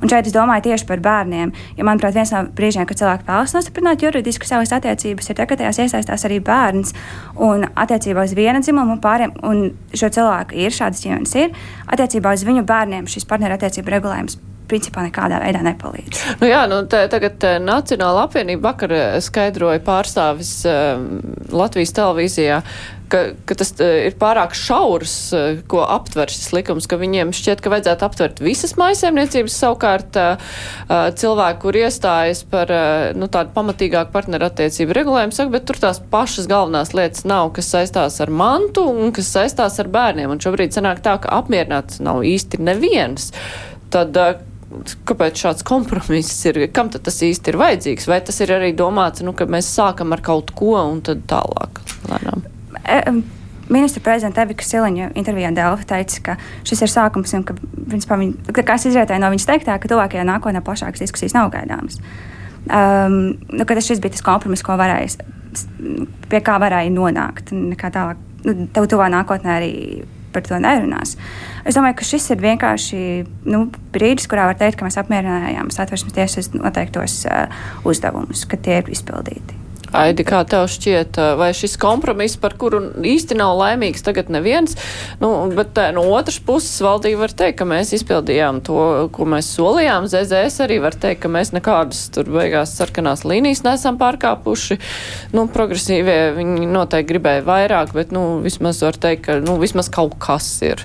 Un 0.05 0.11
šeit 0.13 0.29
es 0.29 0.35
domāju 0.37 0.67
tieši 0.67 0.85
par 0.85 1.01
bērniem. 1.01 1.55
Jo, 1.79 1.89
manuprāt, 1.89 2.13
viens 2.13 2.33
no 2.35 2.43
brīžiem, 2.53 2.85
kad 2.85 3.01
cilvēki 3.01 3.25
vēlas 3.25 3.57
nostiprināt 3.57 4.05
juridiski 4.05 4.49
savas 4.49 4.75
attiecības, 4.77 5.31
ir 5.31 5.39
tas, 5.39 5.49
ka 5.49 5.57
tajās 5.57 5.81
iesaistās 5.87 6.29
arī 6.29 6.43
bērns. 6.45 6.93
Un 7.41 7.65
attiecībā 7.73 8.29
uz 8.29 8.37
vienu 8.37 8.61
dzimumu 8.61 9.01
pāriem, 9.01 9.33
un 9.49 9.71
šo 9.97 10.13
cilvēku 10.13 10.61
ir 10.61 10.77
šādas 10.77 11.01
ģimenes, 11.07 11.37
ir 11.41 11.57
attiecībā 11.89 12.37
uz 12.37 12.45
viņu 12.45 12.69
bērniem 12.69 13.09
šis 13.09 13.25
partnerattiecību 13.33 13.97
regulējums 13.97 14.37
principā 14.71 15.05
nekādā 15.07 15.41
veidā 15.45 15.63
nepalīdz. 15.67 16.25
Nu 16.41 16.51
jā, 16.51 16.65
nu, 16.71 16.83
te, 16.91 17.05
tagad 17.13 17.45
Nacionāla 17.65 18.27
apvienība 18.29 18.71
vakar 18.73 18.97
skaidroja 19.25 19.83
pārstāvis 19.85 20.57
um, 20.69 21.09
Latvijas 21.55 21.95
televīzijā, 21.97 22.63
ka, 23.15 23.21
ka 23.47 23.57
tas 23.59 23.73
ir 23.79 24.15
pārāk 24.21 24.55
šaurs, 24.59 25.15
ko 25.71 25.83
aptver 25.87 26.33
šis 26.33 26.53
likums, 26.57 26.89
ka 26.91 26.99
viņiem 27.01 27.33
šķiet, 27.37 27.63
ka 27.63 27.73
vajadzētu 27.73 28.07
aptvert 28.07 28.41
visas 28.45 28.75
maisaimniecības, 28.81 29.59
savukārt 29.63 30.19
cilvēki, 31.21 31.61
kur 31.65 31.79
iestājas 31.79 32.45
par 32.51 32.73
nu, 33.19 33.29
tādu 33.33 33.55
pamatīgāku 33.57 34.15
partnerattiecību 34.15 34.97
regulējumu, 34.99 35.37
saka, 35.37 35.55
bet 35.55 35.69
tur 35.69 35.81
tās 35.85 36.01
pašas 36.13 36.49
galvenās 36.51 36.95
lietas 36.97 37.27
nav, 37.29 37.53
kas 37.57 37.71
saistās 37.75 38.21
ar 38.25 38.33
mantu 38.35 38.87
un 38.91 39.15
kas 39.15 39.31
saistās 39.37 39.79
ar 39.83 39.93
bērniem. 39.95 40.33
Un 40.35 40.43
šobrīd 40.43 40.75
sanāk 40.77 41.05
tā, 41.05 41.19
ka 41.23 41.33
apmierināts 41.39 42.03
nav 42.05 42.25
īsti 42.27 42.63
neviens. 42.65 43.31
Tad, 43.95 44.17
kāpēc 45.09 45.45
šāds 45.45 45.67
kompromiss 45.67 46.43
ir, 46.51 46.61
kam 46.75 46.91
tas 46.93 47.21
īsti 47.27 47.53
ir 47.53 47.61
vajadzīgs? 47.61 48.09
Vai 48.11 48.21
tas 48.25 48.41
ir 48.45 48.53
arī 48.57 48.73
domāts, 48.77 49.25
nu, 49.27 49.35
ka 49.37 49.47
mēs 49.51 49.71
sākam 49.75 50.15
ar 50.17 50.23
kaut 50.25 50.53
ko 50.57 50.75
un 50.81 51.01
tad 51.05 51.25
tālāk 51.31 51.81
lēnām? 52.11 52.45
E, 52.85 53.01
ministra 53.73 54.03
prezidenta 54.05 54.45
Evika 54.45 54.67
Siliņa 54.67 55.13
intervijā 55.19 55.53
Delfa 55.57 55.89
teica, 55.95 56.21
ka 56.29 56.37
šis 56.67 56.85
ir 56.85 56.93
sākums 56.93 57.35
un 57.39 57.47
ka, 57.49 57.57
principā, 57.89 58.19
viņa, 58.21 58.55
kas 58.61 58.89
izrietēja 58.91 59.23
no 59.23 59.33
viņas 59.33 59.49
teiktā, 59.51 59.79
ka 59.81 59.91
tuvākajā 59.91 60.27
nākotnē 60.29 60.65
plašākas 60.65 61.05
diskusijas 61.05 61.37
nav 61.37 61.53
gaidāmas. 61.55 62.01
Um, 62.65 63.37
nu, 63.53 63.65
šis 63.69 64.01
bija 64.01 64.15
tas 64.15 64.25
kompromiss, 64.25 64.65
ko 64.65 64.77
varēja, 64.81 65.25
pie 66.31 66.41
kā 66.45 66.59
varēja 66.61 66.93
nonākt. 66.93 67.53
Tālāk, 67.53 68.21
nu, 68.47 68.57
tev 68.73 68.89
tuvā 68.93 69.11
nākotnē 69.13 69.57
arī 69.59 69.73
par 70.35 70.47
to 70.47 70.61
nerunās. 70.61 71.17
Es 71.65 71.79
domāju, 71.79 71.99
ka 72.01 72.09
šis 72.09 72.31
ir 72.35 72.45
vienkārši 72.45 73.03
nu, 73.49 73.67
brīdis, 73.95 74.29
kurā 74.31 74.49
var 74.51 74.61
teikt, 74.61 74.79
ka 74.81 74.89
mēs 74.89 75.01
apmierinājām 75.01 75.73
satversmes 75.75 76.17
tiesas 76.17 76.53
noteiktos 76.55 77.23
uh, 77.29 77.67
uzdevumus, 77.89 78.47
ka 78.51 78.61
tie 78.61 78.83
ir 78.83 78.93
izpildīti. 78.93 79.64
Aidi, 79.95 80.25
kā 80.27 80.41
tev 80.49 80.67
šķiet, 80.71 81.19
vai 81.39 81.53
šis 81.55 81.77
kompromiss, 81.79 82.39
par 82.41 82.57
kuru 82.59 82.81
īsti 83.07 83.37
nav 83.39 83.55
laimīgs 83.61 84.03
tagad 84.03 84.31
neviens, 84.33 84.75
nu, 85.21 85.31
bet 85.55 85.79
no 85.95 86.03
otras 86.17 86.41
puses 86.43 86.83
valdība 86.83 87.25
var 87.25 87.35
teikt, 87.37 87.61
ka 87.61 87.69
mēs 87.69 87.95
izpildījām 87.95 88.59
to, 88.67 88.79
ko 89.15 89.29
mēs 89.31 89.53
solījām. 89.55 90.09
ZZS 90.11 90.65
arī 90.67 90.81
var 90.83 90.99
teikt, 90.99 91.23
ka 91.25 91.31
mēs 91.31 91.55
nekādas 91.55 92.09
tur 92.15 92.33
beigās 92.35 92.75
sarkanās 92.79 93.23
līnijas 93.29 93.63
nesam 93.67 94.01
pārkāpuši. 94.01 94.81
Nu, 95.37 95.47
progresīvie 95.55 96.19
viņi 96.41 96.71
noteikti 96.75 97.13
gribēja 97.13 97.47
vairāk, 97.47 97.95
bet, 97.95 98.11
nu, 98.15 98.41
vismaz 98.43 98.83
var 98.83 98.99
teikt, 98.99 99.29
ka, 99.29 99.39
nu, 99.45 99.61
vismaz 99.63 99.93
kaut 99.95 100.19
kas 100.23 100.51
ir. 100.67 100.83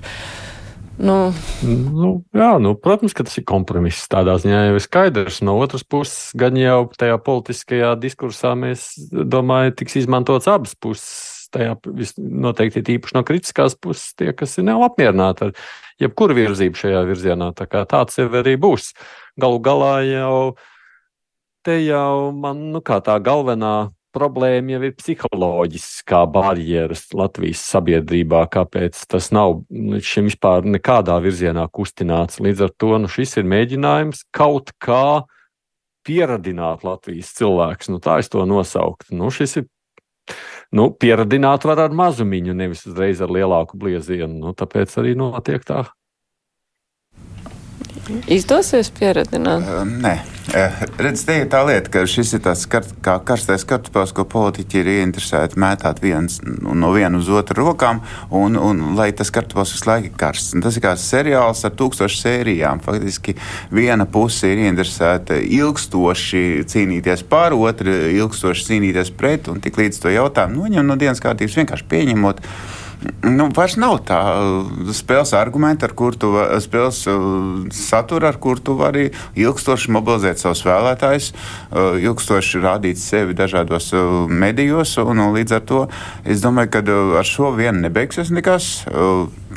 Nu. 1.00 1.32
Nu, 1.64 2.10
jā, 2.36 2.50
nu, 2.60 2.74
protams, 2.76 3.16
ka 3.16 3.24
tas 3.24 3.38
ir 3.40 3.46
kompromiss. 3.48 4.08
Tādā 4.12 4.36
ziņā 4.42 4.66
jau 4.68 4.76
ir 4.76 4.84
skaidrs. 4.84 5.40
No 5.48 5.56
otras 5.64 5.86
puses, 5.88 6.32
gan 6.38 6.60
jau 6.60 6.90
tajā 7.00 7.16
politiskajā 7.24 7.94
diskursā 8.02 8.52
mēs 8.60 8.92
domājam, 9.10 9.78
tiks 9.80 9.96
izmantots 10.04 10.50
abas 10.52 10.76
puses. 10.76 11.38
Tajā 11.50 11.80
noteikti 12.20 12.84
ir 12.84 12.92
īpaši 13.00 13.16
no 13.16 13.24
kritiskās 13.26 13.74
puses 13.74 14.12
tie, 14.20 14.30
kas 14.38 14.60
nav 14.62 14.84
apmierināti 14.86 15.48
ar 15.48 15.56
jebkuru 16.04 16.36
virzību 16.38 16.78
šajā 16.78 17.00
virzienā. 17.08 17.48
Tā 17.58 17.66
kā 17.72 17.86
tāds 17.90 18.20
jau 18.20 18.28
arī 18.38 18.54
būs. 18.62 18.92
Galu 19.40 19.64
galā 19.66 19.96
jau 20.06 20.36
te 21.66 21.80
jau 21.82 22.30
man, 22.36 22.68
nu, 22.76 22.84
tā 22.84 23.18
galvenā 23.24 23.90
problēma 24.20 24.76
jau 24.76 24.82
ir 24.84 24.96
psiholoģiskā 25.00 26.20
barjeras 26.34 27.06
Latvijas 27.16 27.64
sabiedrībā, 27.72 28.44
kāpēc 28.52 29.00
tas 29.10 29.32
nav 29.36 29.62
līdz 29.72 30.12
šim 30.12 30.28
vispār 30.28 30.68
nekādā 30.68 31.16
virzienā 31.24 31.64
kustināts. 31.72 32.42
Līdz 32.44 32.68
ar 32.68 32.74
to 32.76 33.00
nu, 33.00 33.12
šis 33.12 33.38
ir 33.40 33.48
mēģinājums 33.50 34.26
kaut 34.36 34.74
kā 34.84 35.24
pieradināt 36.08 36.84
Latvijas 36.88 37.32
cilvēkus. 37.40 37.92
Nu, 37.94 38.02
tā 38.04 38.20
es 38.24 38.32
to 38.34 38.44
nosauktu. 38.50 39.16
Nu, 39.16 39.32
šis 39.34 39.62
ir 39.62 39.70
nu, 40.76 40.90
pieradināt 40.92 41.66
var 41.66 41.86
ar 41.88 41.96
mazumiņu, 41.96 42.58
nevis 42.58 42.86
uzreiz 42.90 43.24
ar 43.24 43.32
lielāku 43.34 43.80
bliezienu. 43.80 44.36
Nu, 44.44 44.54
tāpēc 44.58 45.00
arī 45.02 45.16
notiek 45.18 45.66
tā 45.68 45.88
Izdosies 48.30 48.90
pieredzināt? 48.96 49.66
Uh, 49.66 49.84
nē, 49.86 50.14
uh, 50.54 50.80
redz, 51.02 51.22
te 51.28 51.36
ir 51.42 51.50
tā 51.52 51.62
lieta, 51.68 51.92
ka 51.94 52.04
šis 52.10 52.34
ir 52.38 52.42
tāds 52.46 52.66
kart, 52.70 52.90
kā 53.06 53.18
karstais 53.26 53.66
kartupēls, 53.70 54.14
ko 54.18 54.26
politiķi 54.30 54.82
ir 54.82 54.92
ieinteresēti 54.96 55.60
mētāt 55.62 56.02
viens 56.04 56.40
no 56.44 56.92
viena 56.96 57.20
uz 57.20 57.30
otru 57.30 57.62
rokām, 57.62 58.02
un, 58.34 58.58
un 58.58 58.82
lai 58.98 59.10
tas 59.16 59.32
kartupēls 59.36 59.76
visu 59.76 59.90
laiku 59.90 60.12
ir 60.12 60.18
karsts. 60.20 60.56
Un 60.58 60.66
tas 60.66 60.78
ir 60.78 60.86
kā 60.86 60.96
seriāls 61.00 61.64
ar 61.68 61.76
tūkstošu 61.80 62.22
sērijām. 62.24 62.84
Faktiski 62.86 63.38
viena 63.76 64.10
puse 64.10 64.50
ir 64.50 64.66
ieinteresēta 64.66 65.40
ilgstoši 65.46 66.66
cīnīties 66.70 67.26
par, 67.30 67.58
otra 67.58 67.96
ilgstoši 68.10 68.70
cīnīties 68.72 69.14
pret, 69.18 69.52
un 69.54 69.62
tik 69.64 69.78
līdz 69.80 70.04
to 70.04 70.14
jautājumu 70.14 70.66
noņem 70.66 70.90
no 70.90 71.00
dienas 71.00 71.22
kārtības 71.24 71.62
vienkārši 71.62 71.90
pieņemot 71.94 72.46
nu, 73.24 73.48
vairs 73.56 73.76
nav 73.80 74.00
tā 74.08 74.20
uh, 74.20 74.92
spēles 74.96 75.32
argumenta, 75.38 75.88
ar 75.88 75.96
kur 75.98 76.18
tu 76.20 76.32
spēles 76.64 77.02
uh, 77.10 77.20
satura, 77.76 78.34
ar 78.34 78.40
kur 78.42 78.60
tu 78.60 78.76
vari 78.80 79.10
ilgstoši 79.40 79.94
mobilizēt 79.96 80.42
savus 80.42 80.64
vēlētājus, 80.68 81.32
uh, 81.32 81.98
ilgstoši 82.02 82.64
rādīt 82.64 83.02
sevi 83.02 83.38
dažādos 83.38 83.92
medijos. 84.30 84.98
Un, 85.02 85.22
un 85.24 85.36
līdz 85.38 85.58
ar 85.60 85.66
to 85.70 85.84
es 86.26 86.44
domāju, 86.44 86.74
ka 86.76 86.84
ar 87.22 87.28
šo 87.28 87.54
vienu 87.58 87.86
nebeigsies 87.86 88.34
nekas. 88.36 88.72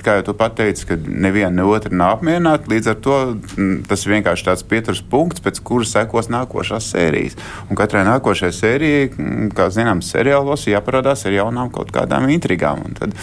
Kā 0.00 0.14
jau 0.16 0.24
tu 0.30 0.34
pateici, 0.38 0.86
ka 0.88 0.96
neviena 0.96 1.52
ne 1.52 1.64
otra 1.68 1.92
nav 1.92 2.14
apmierināta. 2.16 2.70
Līdz 2.72 2.90
ar 2.94 3.00
to 3.04 3.16
mm, 3.34 3.82
tas 3.90 4.06
vienkārši 4.08 4.46
tāds 4.46 4.64
pieturas 4.64 5.02
punkts, 5.04 5.42
pēc 5.44 5.60
kuras 5.60 5.92
sekos 5.92 6.30
nākošās 6.32 6.88
sērijas. 6.94 7.36
Un 7.68 7.76
katrai 7.76 8.06
nākošajai 8.08 8.56
sērijai, 8.56 9.10
mm, 9.12 9.50
kā 9.56 9.68
zināms, 9.74 10.08
seriālos 10.14 10.64
jāparādās 10.70 11.26
ar 11.28 11.36
jaunām 11.36 11.68
kaut 11.74 11.92
kādām 11.92 12.30
intrigām. 12.32 12.86
Un 12.88 12.96
tad, 12.96 13.18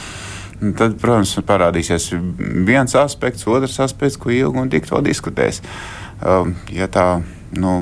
Tad, 0.60 0.98
protams, 1.00 1.38
parādīsies 1.48 2.10
viens 2.68 2.92
aspekts, 3.00 3.46
otrs 3.48 3.78
aspekts, 3.80 4.18
ko 4.20 4.34
ilgi 4.36 4.60
un 4.60 4.68
dikti 4.72 4.92
vēl 4.92 5.06
diskutēs. 5.06 5.62
Um, 6.20 6.52
ja 6.76 6.90
tā, 6.92 7.06
nu, 7.56 7.76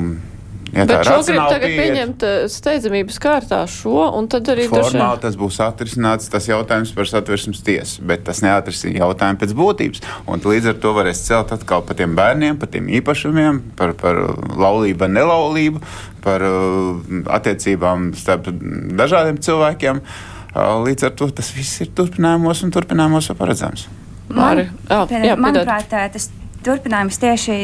Ja 0.73 0.83
Bet 0.87 1.07
šo 1.07 1.21
grib 1.23 1.41
tagad 1.47 1.63
pieiet, 1.63 1.79
pieņemt 1.79 2.23
uh, 2.27 2.35
steidzamības 2.51 3.19
kārtā 3.23 3.61
šo, 3.71 3.95
un 4.17 4.27
tad 4.31 4.49
arī 4.51 4.65
formāli 4.67 4.97
dažiem... 4.99 5.21
tas 5.23 5.37
būs 5.39 5.59
atrisināts, 5.63 6.29
tas 6.33 6.49
jautājums 6.49 6.91
par 6.97 7.07
satversmes 7.07 7.63
tiesu, 7.65 8.03
bet 8.07 8.25
tas 8.27 8.43
neatrisina 8.43 8.99
jautājumu 8.99 9.41
pēc 9.43 9.55
būtības. 9.57 10.03
Un 10.27 10.43
līdz 10.43 10.71
ar 10.73 10.79
to 10.83 10.93
varēs 10.97 11.23
celt 11.27 11.53
atkal 11.55 11.85
par 11.87 11.99
tiem 11.99 12.17
bērniem, 12.19 12.59
par 12.59 12.71
tiem 12.73 12.89
īpašumiem, 12.99 13.61
par, 13.79 13.95
par 13.99 14.19
laulību, 14.59 15.07
nelaulību, 15.15 15.83
par 16.25 16.43
uh, 16.43 17.21
attiecībām 17.39 18.11
starp 18.19 18.51
dažādiem 18.99 19.39
cilvēkiem. 19.47 20.03
Uh, 20.03 20.33
Līdz 20.57 21.09
ar 21.09 21.15
to 21.17 21.27
tas 21.37 21.51
viss 21.53 21.83
ir 21.83 21.91
turpinājumos 21.95 22.63
un 22.65 22.71
turpinājumos 22.73 23.29
paredzams. 23.37 23.87
Man, 24.33 24.63
jā, 24.89 25.03
jā, 25.23 25.35
manuprāt, 25.39 25.91
tas 25.91 26.29
turpinājums 26.65 27.19
tieši 27.21 27.57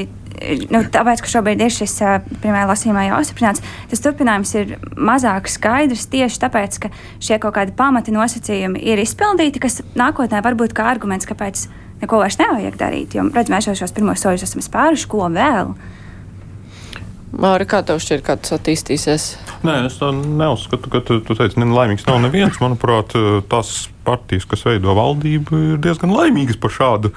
nu, 0.73 0.81
tāpēc, 0.93 1.21
ka 1.23 1.31
šobrīd 1.31 1.61
ir 1.63 1.73
šis 1.73 1.95
pirmā 2.43 2.65
lasījumā 2.69 3.05
jau 3.07 3.19
apstiprināts, 3.19 3.63
tas 3.91 4.03
turpinājums 4.03 4.53
ir 4.59 4.75
mazāk 4.97 5.49
skaidrs 5.51 6.07
tieši 6.11 6.41
tāpēc, 6.43 6.79
ka 6.83 6.91
šie 7.23 7.39
kaut 7.43 7.55
kādi 7.57 7.75
pamati 7.77 8.15
nosacījumi 8.15 8.83
ir 8.83 9.01
izpildīti, 9.03 9.61
kas 9.63 9.81
nākotnē 9.99 10.43
var 10.45 10.57
būt 10.59 10.75
kā 10.77 10.89
arguments, 10.91 11.29
kāpēc 11.29 11.67
neko 12.03 12.21
vairs 12.23 12.39
nevajag 12.41 12.79
darīt. 12.79 13.17
Jo, 13.17 13.27
redz, 13.33 13.51
mēs 13.53 13.69
jau 13.69 13.77
šos 13.83 13.95
pirmos 13.95 14.23
soļus 14.23 14.47
esam 14.49 14.63
spēruši, 14.65 15.09
ko 15.11 15.27
vēl. 15.33 15.75
Māri, 17.33 17.65
kā 17.65 17.79
tev 17.81 17.97
šķiet, 18.03 18.21
kā 18.25 18.35
tas 18.37 18.53
attīstīsies? 18.59 19.31
Nē, 19.65 19.79
es 19.87 19.95
tā 19.97 20.11
neuzskatu, 20.13 20.91
ka 20.93 21.01
tu, 21.01 21.17
tu 21.25 21.33
teici, 21.37 21.57
ka 21.57 21.65
laimīgs 21.65 22.05
nav 22.05 22.19
neviens. 22.21 22.59
Manuprāt, 22.61 23.15
tās 23.49 23.87
partijas, 24.05 24.45
kas 24.49 24.65
veido 24.67 24.95
valdību, 24.97 25.61
ir 25.73 25.81
diezgan 25.83 26.13
laimīgas 26.13 26.59
par 26.61 26.73
šādu, 26.75 27.13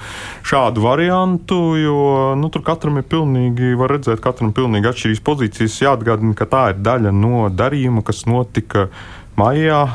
šādu 0.47 0.83
variantu, 0.85 1.59
jo 1.81 1.99
nu, 2.39 2.49
tur 2.53 2.65
katram 2.67 2.99
ir 3.01 3.07
pilnīgi, 3.11 3.75
var 3.79 3.95
redzēt, 3.97 4.23
katram 4.23 4.51
ir 4.51 4.57
pilnīgi 4.57 4.91
atšķirīgas 4.91 5.23
pozīcijas. 5.27 5.79
Jāatgādina, 5.85 6.35
ka 6.37 6.49
tā 6.49 6.65
ir 6.73 6.83
daļa 6.83 7.13
no 7.15 7.47
darījuma, 7.53 8.05
kas 8.07 8.25
notika 8.29 8.87
maijā 9.37 9.85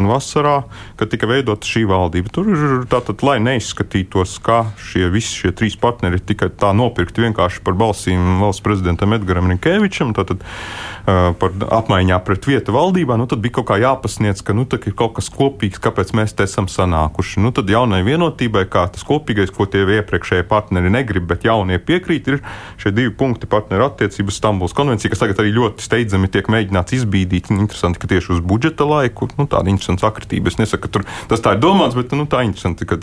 un 0.00 0.10
vasarā, 0.10 0.56
kad 1.00 1.12
tika 1.12 1.28
veidota 1.30 1.68
šī 1.68 1.84
valdība. 1.90 2.32
Tur 2.34 2.50
ir 2.54 2.76
tātad, 2.90 3.22
lai 3.26 3.38
neizskatītos, 3.44 4.38
kā 4.44 4.62
šie 4.90 5.10
visi 5.12 5.44
šie 5.44 5.54
trīs 5.56 5.76
partneri 5.80 6.18
ir 6.18 6.24
tikai 6.26 6.50
tā 6.60 6.72
nopirkti 6.76 7.24
vienkārši 7.26 7.62
par 7.66 7.76
balsīm 7.78 8.40
valsts 8.40 8.64
prezidentam 8.64 9.14
Edgaram 9.16 9.50
Rinkēvičam, 9.52 10.14
tātad 10.16 10.42
uh, 10.42 11.30
par 11.40 11.54
apmaiņā 11.80 12.20
pret 12.26 12.48
vietu 12.48 12.74
valdībā, 12.74 13.16
nu 13.20 13.28
tad 13.30 13.42
bija 13.44 13.58
kaut 13.60 13.68
kā 13.70 13.78
jāpasniedz, 13.82 14.42
ka 14.46 14.56
nu, 14.56 14.66
ir 14.70 14.96
kaut 14.96 15.16
kas 15.18 15.30
kopīgs, 15.32 15.80
kāpēc 15.82 16.14
mēs 16.16 16.34
te 16.36 16.46
esam 16.48 16.68
sanākuši. 16.70 17.42
Nu, 17.44 17.52
tad 17.56 17.70
jaunai 17.70 18.02
vienotībai, 18.06 18.66
kā 18.70 18.86
tas 18.92 19.04
kopīgais, 19.06 19.52
ko 19.54 19.66
tie 19.70 19.84
iepriekšējie 19.98 20.46
partneri 20.48 20.92
negrib, 20.92 21.26
bet 21.30 21.44
jaunie 21.48 21.80
piekrīt, 21.82 22.30
ir 22.30 22.40
šie 22.80 22.94
divi 22.94 23.12
punkti 23.16 23.48
partneru 23.50 23.88
attiecības 23.88 24.40
Stambuls 24.40 24.76
konvencija, 24.76 25.12
kas 25.12 25.22
tagad 25.24 25.42
arī 25.42 25.52
ļoti 25.56 25.84
steidzami 25.84 26.30
tiek 26.32 26.48
mēģināts 26.52 26.96
izbīdīt. 27.00 27.50
Interesanti, 27.56 28.00
ka 28.00 28.10
tieši 28.10 28.36
uz 28.36 28.44
budžeta 28.44 28.86
laiku 28.88 29.28
nu, 29.36 29.48
tāda 29.50 29.72
interesanta 29.72 29.89
sakritība. 29.98 30.52
Es 30.52 30.58
nesaku, 30.60 30.84
ka 30.84 30.92
tur, 30.94 31.06
tas 31.30 31.42
tā 31.42 31.56
ir 31.56 31.62
domāts, 31.62 31.96
bet 31.98 32.14
nu, 32.14 32.28
tā 32.30 32.44
ir 32.44 32.50
interesanti, 32.50 32.86
ka 32.86 33.00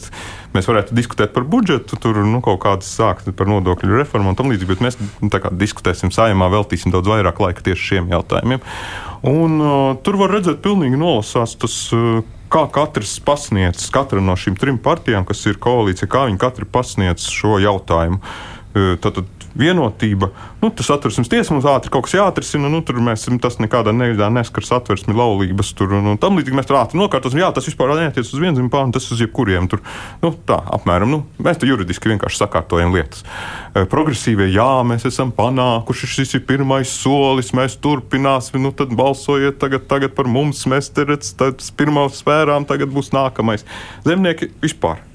mēs 0.55 0.69
varētu 0.69 0.95
diskutēt 0.97 1.33
par 1.35 1.47
budžetu, 1.49 1.99
tur 1.99 2.21
nu, 2.23 2.39
kaut 2.45 2.61
kādas 2.63 2.89
sākt 2.93 3.27
par 3.35 3.51
nodokļu 3.51 3.99
reformu 3.99 4.31
un 4.31 4.39
tam 4.39 4.53
līdzīgi, 4.53 4.71
bet 4.71 4.85
mēs 4.85 4.99
nu, 5.01 5.31
diskutēsim 5.59 6.13
saimā, 6.15 6.51
veltīsim 6.53 6.93
daudz 6.93 7.11
vairāk 7.11 7.41
laika 7.43 7.65
tieši 7.67 7.91
šiem 7.91 8.11
jautājumiem. 8.13 8.63
Un, 9.27 9.59
uh, 9.59 9.93
tur 10.05 10.21
var 10.21 10.37
redzēt, 10.37 10.63
pilnīgi 10.63 10.99
nolasās 10.99 11.57
tas. 11.59 11.77
Uh, 11.95 12.23
kā 12.47 12.61
katrs 12.71 13.17
pasniedz, 13.27 13.89
katra 13.91 14.21
no 14.23 14.37
šīm 14.39 14.55
trim 14.55 14.77
partijām, 14.79 15.25
kas 15.27 15.41
ir 15.49 15.57
koalīcija, 15.59 16.07
kā 16.07 16.21
viņi 16.29 16.39
katrs 16.39 16.69
pasniedz 16.71 17.25
šo 17.27 17.57
jautājumu. 17.59 18.21
Uh, 18.71 18.93
tad, 19.03 19.19
tad 19.19 19.36
vienotība. 19.57 20.29
Nu, 20.61 20.69
tas 20.73 20.89
atversmes 20.93 21.29
tiesa 21.31 21.53
mums 21.53 21.67
ātri 21.69 21.91
kaut 21.93 22.07
kas 22.07 22.15
jāatrisina. 22.17 22.69
Nu, 22.71 22.81
tur 22.85 22.99
mēs 23.03 23.27
tas 23.43 23.59
nekādā 23.61 23.93
veidā 23.97 24.29
neskars 24.33 24.71
atversmi 24.77 25.15
laulības. 25.17 25.73
Tur, 25.77 25.97
nu, 26.03 26.15
tam 26.21 26.37
līdzīgi 26.39 26.57
mēs 26.57 26.69
tur 26.69 26.79
ātri 26.81 26.99
nokārtosim. 27.01 27.41
Jā, 27.41 27.49
tas 27.55 27.67
vispār 27.69 27.95
neatiec 27.97 28.25
uz 28.25 28.41
vienzimju 28.41 28.71
pārnu, 28.73 28.95
tas 28.95 29.09
uz 29.13 29.21
jebkuriem. 29.23 29.69
Tur, 29.71 29.81
nu, 30.23 30.33
tā 30.47 30.59
apmēram. 30.77 31.11
Nu, 31.13 31.23
mēs 31.43 31.61
tur 31.61 31.71
juridiski 31.73 32.13
vienkārši 32.13 32.41
sakārtojam 32.43 32.95
lietas. 32.95 33.25
E, 33.73 33.85
progresīvie, 33.89 34.49
jā, 34.53 34.69
mēs 34.87 35.07
esam 35.09 35.33
panākuši. 35.35 36.11
Šis 36.17 36.37
ir 36.39 36.45
pirmais 36.49 36.91
solis, 36.93 37.53
mēs 37.57 37.79
turpināsim. 37.83 38.61
Nu, 38.63 38.73
tad 38.75 38.93
balsojiet 38.97 39.59
tagad, 39.61 39.87
tagad 39.89 40.15
par 40.17 40.29
mums. 40.31 40.65
Mēs 40.69 40.91
te 40.93 41.07
redzam, 41.07 41.57
pirmā 41.77 42.07
sfērām 42.13 42.67
tagad 42.69 42.93
būs 42.93 43.13
nākamais. 43.15 43.65
Zemnieki 44.07 44.51
vispār 44.63 45.06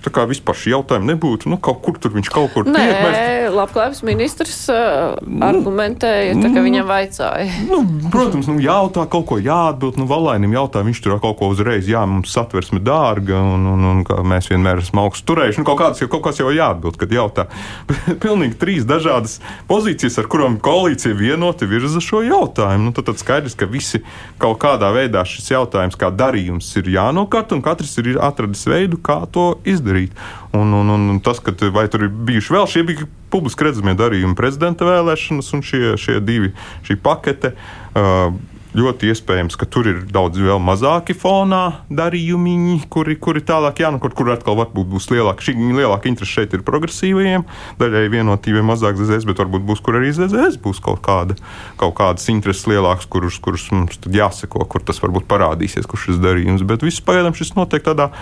Tā 0.00 0.08
kā 0.14 0.24
vispār 0.24 0.56
šī 0.56 0.72
jautājuma 0.72 1.12
nebūtu, 1.12 1.50
nu, 1.52 1.58
kaut 1.60 1.82
kur 1.84 1.98
tur 2.00 2.14
viņš 2.14 2.30
kaut 2.32 2.54
kur 2.54 2.64
Nē, 2.64 2.80
tiek. 2.80 3.50
Labklājības 3.52 4.00
ministrs 4.06 4.62
uh, 4.72 5.18
argumentēja, 5.44 6.36
tā, 6.38 6.48
ka 6.48 6.56
nu, 6.56 6.62
viņam 6.64 6.86
vajadzēja. 6.88 7.56
Nu, 7.68 7.80
protams, 8.12 8.48
nu, 8.48 8.56
jautā 8.64 9.04
kaut 9.10 9.26
ko 9.28 9.36
jāatbild. 9.42 9.98
Nu, 10.00 10.06
Valainim 10.08 10.54
jautā, 10.56 10.80
viņš 10.86 11.02
tur 11.04 11.18
kaut 11.20 11.36
ko 11.40 11.50
uzreiz, 11.52 11.88
jā, 11.90 12.00
mums 12.08 12.32
satversme 12.32 12.80
dārga, 12.84 13.42
un, 13.42 13.66
un, 13.74 13.84
un, 13.90 14.00
un 14.00 14.30
mēs 14.30 14.48
vienmēr 14.52 14.80
esam 14.80 15.02
augstu 15.04 15.34
turējuši. 15.34 15.60
Nu, 15.60 15.68
kaut, 15.68 15.80
kāds, 15.82 16.04
kaut 16.08 16.24
kas 16.24 16.40
jau 16.40 16.48
jāatbild, 16.54 16.96
kad 17.00 17.12
jautā. 17.12 17.46
Pilnīgi 18.24 18.56
trīs 18.62 18.88
dažādas 18.88 19.36
pozīcijas, 19.68 20.16
ar 20.22 20.30
kurām 20.32 20.56
koalīcija 20.64 21.18
vienoti 21.18 21.68
virza 21.68 22.00
šo 22.04 22.22
jautājumu. 22.24 22.88
Nu, 22.88 22.96
tad, 22.96 23.10
tad 23.10 23.20
skaidrs, 23.20 23.58
ka 23.58 23.68
visi 23.68 24.00
kaut 24.40 24.62
kādā 24.64 24.94
veidā 24.96 25.26
šis 25.28 25.52
jautājums, 25.52 26.00
kā 26.00 26.08
darījums, 26.14 26.72
ir 26.80 26.88
jānokārt, 26.96 27.52
un 27.52 27.60
katrs 27.64 27.98
ir 28.00 28.14
atradis 28.16 28.64
veidu, 28.70 28.96
kā 29.04 29.20
to 29.34 29.50
izdarīt 29.68 29.89
izdarīt. 29.90 30.14
Un, 30.56 30.72
un, 30.74 30.90
un 30.90 31.20
tas, 31.20 31.40
ka 31.42 31.54
vai 31.74 31.88
tur 31.90 32.06
ir 32.06 32.10
bijuši 32.10 32.54
vēl 32.54 32.70
šie 32.70 32.86
bija 32.86 33.08
publiski 33.30 33.66
redzamie 33.66 33.94
darījumi, 33.98 34.38
prezidenta 34.38 34.86
vēlēšanas 34.88 35.52
un 35.54 35.62
šie, 35.62 35.96
šie 36.00 36.20
divi 36.20 36.54
šī 36.86 36.98
pakete. 37.02 37.54
Uh, 37.94 38.32
ļoti 38.70 39.08
iespējams, 39.10 39.56
ka 39.58 39.66
tur 39.66 39.88
ir 39.90 40.02
daudz 40.14 40.38
vēl 40.38 40.60
mazāki 40.62 41.14
fonā 41.18 41.82
darījumi, 41.90 42.76
kuri, 42.92 43.16
kuri 43.18 43.42
tālāk 43.42 43.82
jānokot, 43.82 44.14
kur 44.14 44.30
atkal 44.30 44.54
varbūt 44.60 44.86
būs 44.92 45.08
lielāka. 45.10 45.42
Šī 45.42 45.56
lielāka 45.58 46.06
interese 46.10 46.36
šeit 46.36 46.54
ir 46.54 46.62
progresīvajiem, 46.66 47.46
daļai 47.80 48.04
vienotībiem 48.12 48.70
mazāk 48.70 48.94
ZZS, 49.00 49.26
bet 49.26 49.42
varbūt 49.42 49.66
būs, 49.66 49.82
kur 49.82 49.98
arī 49.98 50.12
ZZS 50.14 50.60
būs 50.62 50.78
kaut, 50.84 51.02
kāda, 51.02 51.34
kaut 51.80 51.96
kādas 51.98 52.30
intereses 52.30 52.68
lielākas, 52.70 53.10
kurus, 53.10 53.40
kurus 53.42 53.66
mums 53.74 53.98
jāseko, 54.06 54.62
kur 54.70 54.86
tas 54.86 55.02
varbūt 55.02 55.26
parādīsies, 55.30 55.90
kurš 55.90 56.12
šis 56.12 56.22
darījums. 56.22 56.66
Bet 56.66 56.86
viss 56.86 57.02
pagaidām 57.02 57.34
šis 57.34 57.56
notiek 57.58 57.82
tādā 57.86 58.12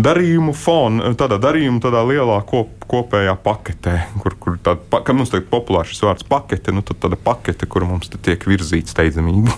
darījumu 0.00 0.54
fonu, 0.58 1.12
tādā 1.18 1.38
darījuma, 1.42 1.78
tādā 1.82 2.02
lielā 2.08 2.40
kop, 2.48 2.72
kopējā 2.90 3.34
paketē, 3.44 3.94
kur, 4.22 4.34
kur 4.40 4.56
tāda, 4.62 5.00
ka 5.06 5.14
mums 5.16 5.30
tagad 5.32 5.46
populārs 5.52 5.92
šis 5.92 6.02
vārds 6.04 6.26
pakete, 6.28 6.74
nu 6.74 6.82
tad 6.86 6.98
tāda 7.02 7.18
pakete, 7.20 7.68
kur 7.70 7.86
mums 7.88 8.10
tiek 8.12 8.42
virzīta 8.48 8.92
steidzamība. 8.92 9.54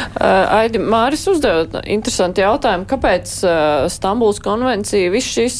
Aidi, 0.60 0.80
Māris 0.82 1.24
uzdeva 1.30 1.82
interesantu 1.88 2.44
jautājumu, 2.44 2.86
kāpēc 2.90 3.32
Stambuls 3.92 4.40
konvencija, 4.44 5.10
viss 5.12 5.32
šis, 5.34 5.58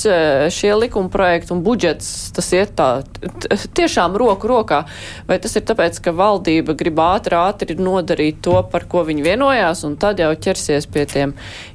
šie 0.55 0.75
likuma 0.79 1.11
projekti 1.13 1.55
un 1.57 1.65
budžets, 1.67 2.31
tas 2.37 2.53
iet 2.57 2.77
tā 2.79 2.91
tiešām 3.77 4.19
roku 4.21 4.51
rokā, 4.51 4.83
vai 5.29 5.41
tas 5.43 5.57
ir 5.59 5.67
tāpēc, 5.69 5.99
ka 6.05 6.15
valdība 6.17 6.77
grib 6.79 7.01
ātri, 7.03 7.39
ātri 7.41 7.79
nodarīt 7.81 8.43
to, 8.45 8.61
par 8.71 8.87
ko 8.91 9.03
viņi 9.09 9.27
vienojās, 9.27 9.83
un 9.89 9.97
tad 10.01 10.21
jau 10.23 10.31
ķersies 10.37 10.87
pie 10.93 11.07
tiem 11.11 11.35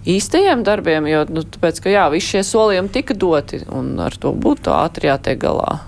īstajiem 0.10 0.64
darbiem, 0.66 1.10
jo, 1.10 1.26
nu, 1.34 1.46
tāpēc, 1.56 1.84
ka 1.84 1.94
jā, 1.94 2.08
visi 2.14 2.35
šie 2.36 2.44
solījumi 2.44 2.92
tika 2.92 3.16
doti, 3.16 3.64
un 3.72 3.96
ar 4.04 4.16
to 4.20 4.36
būtu 4.36 4.74
ātri 4.76 5.08
jātiek 5.08 5.40
galā. 5.40 5.80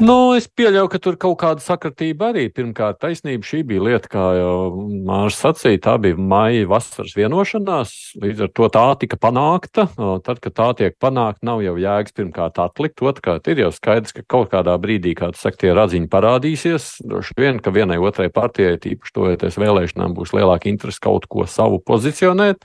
Nu, 0.00 0.32
es 0.32 0.46
pieļauju, 0.48 0.88
ka 0.88 0.98
tur 1.04 1.16
kaut 1.20 1.34
kāda 1.42 1.60
sakritība 1.60 2.30
arī. 2.30 2.46
Pirmkārt, 2.56 2.96
taisnība 3.02 3.44
šī 3.44 3.58
bija 3.68 3.82
lieta, 3.84 4.08
kā 4.08 4.22
jau 4.38 4.54
Mārcis 5.04 5.42
sacīja, 5.44 5.82
tā 5.84 5.96
bija 6.00 6.16
maija 6.16 6.64
vasaras 6.70 7.12
vienošanās. 7.18 7.92
Līdz 8.22 8.46
ar 8.46 8.52
to 8.56 8.70
tā 8.72 8.86
tika 9.02 9.18
panākta. 9.20 9.90
Tad, 10.24 10.40
kad 10.40 10.56
tā 10.56 10.70
tiek 10.78 10.96
panākta, 10.96 11.44
nav 11.44 11.60
jau 11.66 11.76
jēgas 11.76 12.16
pirmkārt 12.16 12.62
atlikt. 12.64 13.04
Otrkārt, 13.04 13.52
ir 13.52 13.60
jau 13.66 13.68
skaidrs, 13.76 14.16
ka 14.16 14.24
kaut 14.24 14.48
kādā 14.54 14.78
brīdī, 14.80 15.12
kā 15.18 15.34
tas 15.34 15.44
saka, 15.44 15.66
tie 15.66 15.76
radziņi 15.76 16.08
parādīsies. 16.08 16.88
Droši 17.04 17.36
vien, 17.36 17.60
ka 17.60 17.76
vienai 17.76 18.00
otrai 18.00 18.30
partijai, 18.32 18.80
tīpaši 18.80 19.18
tojoties 19.20 19.60
vēlēšanām, 19.60 20.16
būs 20.16 20.32
lielāka 20.32 20.72
interese 20.72 21.04
kaut 21.04 21.28
ko 21.28 21.44
savu 21.44 21.76
pozicionēt. 21.84 22.64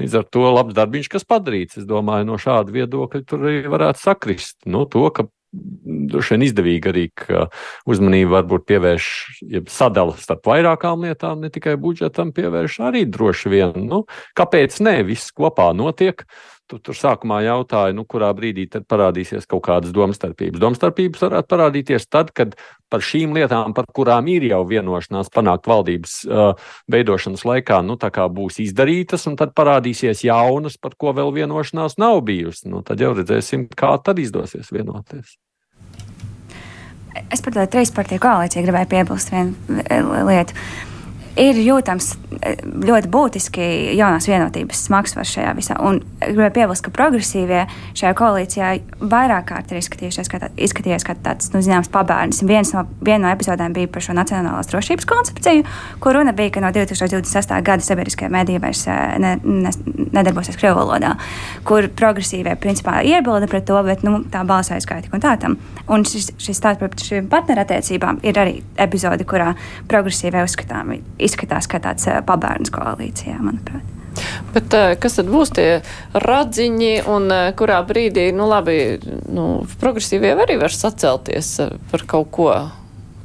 Līdz 0.00 0.18
ar 0.22 0.26
to 0.32 0.46
labs 0.48 0.76
darbiņš, 0.76 1.08
kas 1.12 1.26
padarīts, 1.28 1.76
es 1.82 1.86
domāju, 1.88 2.24
no 2.30 2.38
šāda 2.40 2.72
viedokļa 2.72 3.22
tur 3.28 3.44
arī 3.44 3.68
varētu 3.68 4.00
sakrist. 4.00 4.56
Nu, 4.64 4.86
to, 4.88 5.04
ka 5.12 5.26
droši 5.52 6.34
vien 6.34 6.44
izdevīgi 6.46 6.88
arī, 6.88 7.04
ka 7.12 7.46
uzmanību 7.90 8.32
varbūt 8.32 8.64
pievērš, 8.70 9.08
ja 9.52 9.60
sadala 9.68 10.16
starp 10.20 10.48
vairākām 10.48 11.04
lietām, 11.04 11.44
ne 11.44 11.52
tikai 11.52 11.76
budžetam, 11.80 12.32
pievērš 12.32 12.78
arī 12.88 13.04
droši 13.04 13.52
vien. 13.52 13.76
Nu, 13.88 14.04
kāpēc 14.38 14.80
ne? 14.84 15.02
Viss 15.06 15.34
kopā 15.36 15.70
notiek. 15.76 16.24
Tu 16.72 16.78
tur 16.80 16.96
sākumā 16.96 17.42
jautāja, 17.44 17.92
nu, 17.92 18.06
kurā 18.08 18.30
brīdī 18.32 18.62
tad 18.72 18.86
parādīsies 18.88 19.44
kaut 19.44 19.60
kādas 19.66 19.92
domstarpības. 19.92 20.56
Domstarpības 20.62 21.20
varētu 21.26 21.50
parādīties 21.50 22.06
tad, 22.08 22.30
kad 22.32 22.54
par 22.88 23.04
šīm 23.04 23.34
lietām, 23.36 23.74
par 23.76 23.84
kurām 23.92 24.30
ir 24.32 24.46
jau 24.48 24.62
vienošanās 24.70 25.28
panākt 25.34 25.68
valdības 25.68 26.14
uh, 26.24 26.70
veidošanas 26.88 27.44
laikā, 27.44 27.82
nu, 27.84 27.98
būs 28.00 28.62
izdarītas, 28.64 29.26
un 29.28 29.36
tad 29.36 29.52
parādīsies 29.52 30.24
jaunas, 30.24 30.78
par 30.80 30.96
ko 30.96 31.12
vēl 31.12 31.34
vienošanās 31.36 31.98
nav 32.00 32.22
bijusi. 32.24 32.70
Nu, 32.72 32.80
tad 32.80 33.04
jau 33.04 33.12
redzēsim, 33.18 33.66
kā 33.68 33.92
tad 34.00 34.22
izdosies 34.24 34.72
vienoties. 34.72 35.36
Es 37.28 37.44
par 37.44 37.52
to 37.52 37.66
trīs 37.68 37.92
partiju 37.92 38.24
koalīciju 38.24 38.64
gribēju 38.64 38.90
piebilst 38.94 39.34
vienu 39.34 40.24
lietu 40.24 40.56
ir 41.38 41.58
jūtams 41.62 42.12
ļoti 42.82 43.08
būtiski 43.12 43.66
jaunās 43.96 44.26
vienotības 44.28 44.82
smagsvars 44.88 45.30
šajā 45.36 45.52
visā. 45.56 45.76
Un 45.84 46.00
gribēju 46.20 46.54
piebilst, 46.56 46.84
ka 46.84 46.92
progresīvie 46.94 47.62
šajā 47.98 48.12
koalīcijā 48.18 48.70
vairāk 49.00 49.46
kārt 49.52 49.72
ir 49.72 49.80
izskatījušies 49.80 50.30
kā, 50.32 50.40
tā, 50.42 50.50
izskatījies 50.56 51.06
kā 51.06 51.14
tāds, 51.22 51.52
nu, 51.54 51.62
zināms, 51.64 51.90
pabērns. 51.92 52.42
Viens 52.48 52.72
no, 52.76 52.84
viena 53.04 53.26
no 53.26 53.32
epizodēm 53.36 53.76
bija 53.76 53.90
par 53.92 54.04
šo 54.04 54.16
nacionālās 54.18 54.70
drošības 54.72 55.08
koncepciju, 55.08 55.66
kur 56.02 56.18
runa 56.18 56.34
bija, 56.36 56.54
ka 56.56 56.64
no 56.64 56.72
2026. 56.74 57.54
gada 57.64 57.86
sabiedriskajā 57.86 58.32
mēdī 58.32 58.58
vairs 58.62 58.84
eh, 58.90 59.02
ne, 59.22 59.36
ne, 59.44 59.74
nedarbosies 60.12 60.58
Krievu 60.60 60.82
valodā, 60.82 61.14
kur 61.68 61.88
progresīvie 61.96 62.56
principā 62.60 63.00
iebilda 63.06 63.48
pret 63.50 63.68
to, 63.68 63.78
bet 63.86 64.04
nu, 64.06 64.18
tā 64.32 64.44
balss 64.48 64.72
tik 64.72 65.14
un 65.14 65.22
tā 65.22 65.36
tam. 65.40 65.56
Un 65.92 66.04
šis, 66.08 66.32
šis 66.40 66.58
stāsts 66.58 66.80
par 66.82 66.92
šīm 66.98 67.28
partnerattiecībām 67.30 68.20
ir 68.26 68.38
arī 68.40 68.58
epizode, 68.80 69.26
kurā 69.28 69.52
progresīvie 69.90 70.42
uzskatām 70.44 70.96
izskatās 71.24 71.68
kā 71.70 71.80
tāds 71.82 72.08
pabērns 72.26 72.72
koalīcijā, 72.74 73.38
manuprāt. 73.42 73.88
Bet 74.52 74.74
kas 75.00 75.16
tad 75.16 75.30
būs 75.32 75.54
tie 75.56 75.68
radziņi 76.12 76.92
un 77.08 77.32
kurā 77.56 77.78
brīdī, 77.88 78.26
nu 78.36 78.44
labi, 78.50 78.76
nu, 79.32 79.46
progresīvie 79.80 80.34
arī 80.36 80.58
var 80.60 80.74
sacelties 80.76 81.54
par 81.90 82.04
kaut 82.10 82.28
ko 82.36 82.50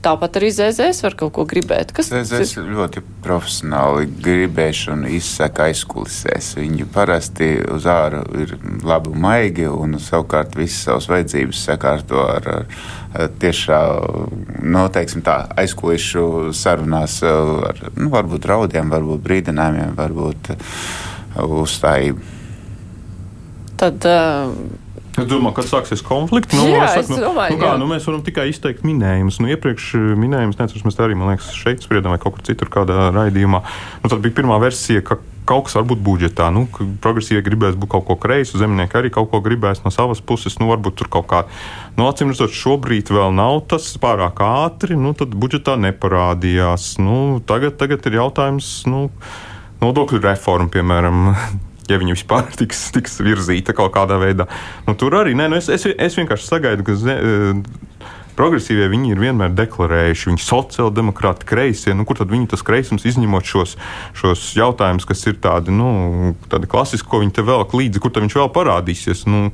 tāpat 0.08 0.39
arī 0.39 0.50
ZZS 0.56 1.04
var 1.06 1.15
kaut 1.20 1.34
ko 1.36 1.46
gribēt. 1.50 1.91
Kas 1.96 2.10
ZZS 2.12 2.58
ir 2.62 2.70
ļoti 2.78 3.04
profesionāli 3.26 4.08
gribēšana 4.24 5.12
izsaka 5.17 5.67
aizkulisēs. 5.72 6.54
Viņi 6.60 6.88
parasti 6.93 7.50
uz 7.76 7.88
āru 7.91 8.24
ir 8.39 8.56
labi 8.88 9.13
maigi, 9.17 9.67
un 9.67 10.00
savukārt 10.02 10.56
visas 10.60 10.88
savas 10.88 11.10
vajadzības 11.12 11.65
sakārto 11.70 12.24
ar, 12.24 12.50
ar 13.17 13.36
tiešā, 13.41 13.82
noteiksim 14.63 15.24
nu, 15.24 15.28
tā, 15.28 15.38
aizkulišu 15.63 16.54
sarunās 16.56 17.20
ar, 17.28 17.84
nu, 17.98 18.10
varbūt 18.13 18.48
raudiem, 18.50 18.91
varbūt 18.93 19.24
brīdinājumiem, 19.28 19.96
varbūt 19.98 20.52
uzstājību. 21.38 22.36
Tad 23.78 24.06
uh, 24.10 24.54
Es 25.18 25.26
domāju, 25.26 25.56
kad 25.58 25.66
sāksies 25.66 26.04
konflikts. 26.06 26.54
Nu, 26.54 26.68
Jā, 26.70 26.92
saku, 26.94 27.16
es 27.16 27.24
domāju, 27.24 27.56
nu, 27.56 27.62
kā, 27.62 27.72
jā. 27.72 27.78
nu, 27.82 27.88
mēs 27.90 28.06
varam 28.06 28.22
tikai 28.26 28.50
izteikt 28.52 28.84
minējumus. 28.86 29.40
Nu, 29.42 29.50
iepriekš 29.50 29.88
minējums, 30.20 30.60
neatceros, 30.60 30.86
mēs 30.86 31.00
arī, 31.02 31.18
liekas, 31.18 31.50
šeit 31.58 31.82
spriedām 31.82 32.14
vai 32.14 32.20
kaut 32.22 32.38
kur 32.38 32.46
citur, 32.46 32.70
kādā 32.74 33.10
raidījumā. 33.16 33.64
Nu, 34.04 34.12
tad 34.14 34.22
bija 34.22 34.38
pirmā 34.38 34.60
versija, 34.62 35.02
ka 35.02 35.18
kaut 35.48 35.68
kas 35.68 35.78
var 35.80 35.88
būt 35.90 36.04
budžetā. 36.06 36.52
Nu, 36.54 36.66
progresīvi 37.02 37.42
gribēs 37.46 37.78
būt 37.80 37.92
kaut 37.96 38.06
ko 38.10 38.18
kreisu, 38.20 38.60
zemnieki 38.62 39.00
arī 39.00 39.12
kaut 39.16 39.32
ko 39.32 39.42
gribēs 39.44 39.82
no 39.86 39.92
savas 39.96 40.22
puses. 40.22 40.60
Nu, 40.62 40.70
varbūt 40.70 41.00
tur 41.02 41.12
kaut 41.18 41.30
kā. 41.32 41.44
Nu, 41.98 42.06
Acīm 42.12 42.34
redzot, 42.34 42.54
šobrīd 42.54 43.10
vēl 43.14 43.34
nav 43.38 43.64
tas 43.72 43.90
pārāk 44.02 44.44
ātri, 44.44 45.00
nu, 45.00 45.16
tad 45.18 45.34
budžetā 45.34 45.80
neparādījās. 45.88 46.98
Nu, 47.02 47.40
tagad, 47.48 47.80
tagad 47.82 48.06
ir 48.10 48.20
jautājums. 48.22 48.82
Nu, 48.90 49.08
Nodokļu 49.82 50.22
reforma, 50.24 50.72
piemēram, 50.74 51.26
ja 51.91 52.00
viņa 52.02 52.17
vispār 52.17 52.50
tiks, 52.60 52.88
tiks 52.95 53.19
virzīta 53.23 53.76
kaut 53.78 53.93
kādā 53.97 54.19
veidā. 54.21 54.50
Nu, 54.88 54.95
tur 55.00 55.19
arī 55.21 55.36
nē, 55.38 55.50
nu 55.52 55.60
es, 55.60 55.69
es, 55.73 55.88
es 55.88 56.19
vienkārši 56.19 56.50
sagaidu, 56.52 56.88
ka. 56.88 56.97
Ze, 56.97 57.17
eh, 57.17 57.86
Progresīvie 58.38 58.86
viņi 58.91 59.15
ir 59.15 59.21
vienmēr 59.21 59.56
deklarējuši, 59.58 60.28
viņi 60.30 60.38
ir 60.38 60.43
sociāldemokrāti, 60.45 61.47
kreisie. 61.50 61.95
Nu, 61.97 62.04
kur 62.06 62.19
tad 62.19 62.30
viņi 62.30 62.52
tas 62.52 62.62
kreisums 62.62 63.08
izņemot 63.10 63.47
šos, 63.50 63.73
šos 64.13 64.43
jautājumus, 64.54 65.08
kas 65.10 65.26
ir 65.26 65.39
tādi, 65.41 65.73
nu, 65.73 66.36
tādi 66.52 66.69
klasiski, 66.69 67.10
ko 67.10 67.23
viņi 67.23 67.34
te 67.34 67.45
velk 67.47 67.73
līdzi, 67.73 68.02
kur 68.04 68.13
viņš 68.13 68.38
vēl 68.38 68.52
parādīsies? 68.54 69.23
Nu, 69.26 69.47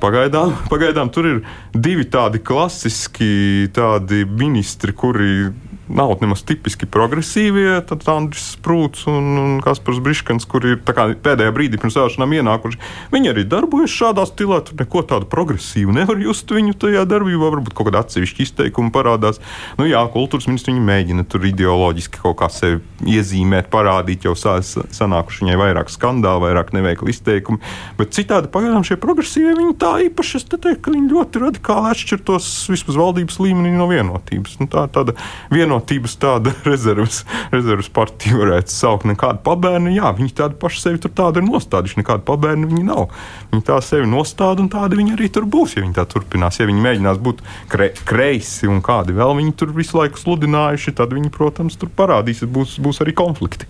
pagaidām, 0.00 0.54
pagaidām 0.72 1.12
tur 1.12 1.28
ir 1.28 1.42
divi 1.76 2.08
tādi 2.08 2.40
klasiski 2.40 3.68
tādi 3.76 4.24
ministri, 4.24 4.96
kuri 4.96 5.52
nav 5.96 6.14
nemaz 6.22 6.42
tipiski 6.46 6.86
progresīvie. 6.90 7.80
Tad 7.88 8.04
Andris 8.10 8.52
Sprūts 8.56 9.06
un, 9.10 9.28
un 9.40 9.54
Kaspars 9.64 10.00
Briškans, 10.02 10.46
kuri 10.48 10.74
ir 10.76 10.82
pēdējā 10.82 11.52
brīdī 11.54 11.80
pirms 11.80 11.96
vēlēšanām 11.98 12.36
ienākuši, 12.38 12.80
viņi 13.12 13.32
arī 13.32 13.44
darbojas 13.48 13.94
šādā 13.94 14.24
stilā. 14.28 14.62
Tur 14.66 14.78
neko 14.80 15.04
tādu 15.08 15.28
progresīvu 15.32 15.94
nevar 15.96 16.20
just 16.22 16.50
viņu 16.50 16.76
tajā 16.82 17.04
darbībā. 17.08 17.50
Varbūt 17.52 17.76
kaut 17.76 17.90
kāda 17.90 18.02
atsevišķa 18.06 18.44
izteikuma 18.46 18.92
parādās. 18.94 19.40
Nu, 19.78 19.86
jā, 19.88 20.00
kultūras 20.12 20.48
ministrs 20.48 20.72
viņi 20.72 20.84
mēģina 20.88 21.26
tur 21.28 21.44
ideoloģiski 21.48 22.22
kaut 22.22 22.38
kā 22.40 22.48
sevi 22.52 22.80
iezīmēt, 23.12 23.68
parādīt, 23.72 24.26
jau 24.26 24.34
sanākuši 24.38 25.44
viņai 25.44 25.58
vairāk 25.60 25.92
skandālu, 25.92 26.46
vairāk 26.46 26.72
neveikli 26.76 27.12
izteikumi. 27.12 27.60
Bet 27.98 28.14
citādi 28.16 28.50
pagaidām 28.52 28.86
šie 28.86 28.98
progresīvie 29.02 29.54
viņi 29.58 29.76
tā 29.80 29.92
īpaši, 30.08 30.40
es 30.40 30.48
teiktu, 30.48 30.78
ka 30.84 30.94
viņi 30.94 31.12
ļoti 31.12 31.42
radikāli 31.42 31.92
atšķirtos 31.92 32.50
vismaz 32.72 33.00
valdības 33.00 33.40
līmenī 33.42 33.74
no 33.76 33.88
vienotības. 33.90 34.58
Nu, 34.62 34.68
tā 34.70 34.86
ir 34.86 34.94
tāda 34.94 35.16
vienotības 35.52 35.81
tāda 36.22 36.52
rezerves, 36.70 37.22
rezerves 37.52 37.90
partija 37.92 38.38
varētu 38.38 38.72
saukt. 38.72 39.06
Nekāda 39.08 39.42
pabērna, 39.44 39.92
jā, 39.94 40.12
viņi 40.16 40.34
tādi 40.38 40.58
paši 40.60 40.82
sevi 40.84 41.02
tur 41.02 41.12
tādi 41.16 41.42
ir 41.42 41.48
nostādījuši. 41.48 42.00
Nekāda 42.02 42.26
pabērna 42.28 42.70
viņi 42.70 42.86
nav. 42.88 43.12
Viņi 43.52 43.66
tā 43.68 43.78
sevi 43.84 44.08
nostāda 44.10 44.64
un 44.64 44.70
tādi 44.72 44.98
viņi 45.00 45.16
arī 45.16 45.30
tur 45.32 45.48
būs, 45.50 45.76
ja 45.76 45.84
viņi 45.84 45.96
tā 45.98 46.06
turpinās. 46.08 46.60
Ja 46.60 46.68
viņi 46.70 46.84
mēģinās 46.86 47.22
būt 47.22 47.42
kre, 47.72 47.92
kreisi 48.08 48.70
un 48.70 48.82
kādi 48.84 49.16
vēl 49.16 49.36
viņi 49.40 49.56
tur 49.58 49.74
visu 49.76 49.98
laiku 50.00 50.20
sludinājuši, 50.20 50.96
tad 50.98 51.14
viņi, 51.16 51.32
protams, 51.34 51.78
tur 51.80 51.92
parādīsies, 51.96 52.50
būs, 52.50 52.78
būs 52.82 53.02
arī 53.04 53.16
konflikti. 53.18 53.68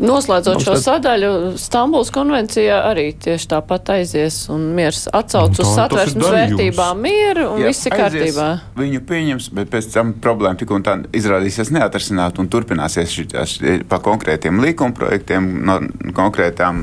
Noslēdzot 0.00 0.54
Mums 0.56 0.64
šo 0.64 0.72
tad- 0.74 0.82
sadaļu, 0.82 1.30
Stambuls 1.60 2.08
konvencijā 2.10 2.78
arī 2.88 3.12
tieši 3.20 3.46
tāpat 3.52 3.90
aizies 3.94 4.48
un 4.50 4.62
miers 4.74 5.04
atsauc 5.12 5.52
Nu, 5.58 5.62
uz 5.62 5.74
satversmes 5.76 6.24
vērtībām 6.34 6.98
mieru 7.04 7.44
un 7.52 7.60
Jā, 7.60 7.68
viss 7.68 7.86
ir 7.86 7.92
aizies, 7.92 8.34
kārtībā. 8.34 8.46
Viņu 8.80 9.00
pieņems, 9.06 9.50
bet 9.54 9.70
pēc 9.70 9.90
tam 9.92 10.14
problēma 10.24 10.56
tik 10.58 10.70
un 10.74 10.82
tā 10.82 10.96
izrādīsies 11.12 11.70
neatrisināt 11.76 12.40
un 12.42 12.48
turpināsies 12.48 13.12
šitās, 13.12 13.58
pa 13.88 14.00
konkrētiem 14.02 14.58
likumprojektiem, 14.64 15.50
no 15.68 15.78
konkrētām 16.16 16.80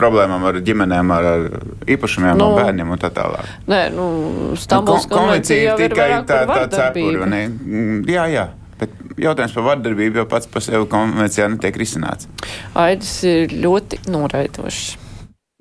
problēmām 0.00 0.48
ar 0.48 0.54
ģimenēm, 0.64 1.12
ar, 1.14 1.24
ar 1.24 1.48
īpašumiem, 1.86 2.34
Nu, 2.40 2.50
no 2.50 2.56
bērniem 2.58 2.90
un 2.90 2.98
tā 2.98 3.12
tālāk. 3.14 3.46
Nē, 3.68 3.92
nu, 3.94 4.56
Stambuls 4.56 5.06
Kon- 5.06 5.18
konvencija 5.28 5.70
jau 5.74 5.78
ir 5.78 5.90
vairāk 5.94 6.24
tā, 6.26 6.42
tā 6.42 6.46
vardarbību. 6.50 7.28
ne? 7.28 7.48
Mm, 7.48 8.04
Jā, 8.08 8.26
jā. 8.32 8.48
Jautājums 9.20 9.54
par 9.54 9.66
vardarbību 9.68 10.22
jau 10.22 10.26
pats 10.30 10.50
par 10.50 10.64
sevi 10.64 10.86
konvencijā 10.90 11.48
netiek 11.52 11.76
risināts. 11.78 12.28
Aidis 12.78 13.16
ir 13.28 13.54
ļoti 13.54 14.04
noraidošs. 14.10 14.84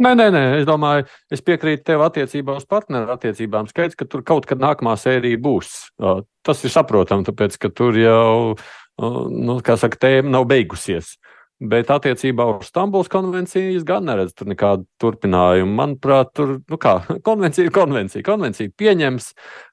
Nē, 0.04 0.16
nē, 0.18 0.26
nē, 0.34 0.44
es 0.58 0.66
domāju, 0.68 1.06
es 1.32 1.44
piekrītu 1.46 1.86
tev 1.92 2.02
attiecībā 2.04 2.56
uz 2.58 2.66
partneru 2.68 3.14
attiecībām. 3.14 3.70
Skaidrs, 3.70 3.96
ka 4.00 4.08
tur 4.10 4.24
kaut 4.26 4.48
kad 4.50 4.60
nākamā 4.60 4.98
sērija 5.00 5.40
būs. 5.40 5.76
Uh, 6.02 6.24
Tas 6.44 6.60
ir 6.68 6.74
saprotami, 6.74 7.24
tāpēc, 7.24 7.56
ka 7.56 7.70
tur 7.72 7.96
jau, 7.96 8.56
uh, 8.60 9.20
nu, 9.32 9.62
kā 9.64 9.78
saka, 9.80 9.96
tēma 10.02 10.34
nav 10.34 10.44
beigusies. 10.50 11.14
Bet 11.64 11.88
attiecībā 11.94 12.44
uz 12.58 12.68
Stambuls 12.68 13.08
konvenciju 13.12 13.78
es 13.78 13.86
gan 13.88 14.04
neredzu 14.10 14.34
tur 14.42 14.50
nekādu 14.52 14.84
turpinājumu. 15.00 15.72
Manuprāt, 15.78 16.34
tur 16.36 16.58
nu 16.60 16.80
kā, 16.82 16.98
konvencija 17.28 17.70
ir 17.70 17.72
konvencija. 17.76 18.26
Konvencija 18.28 18.74
pieņems 18.80 19.30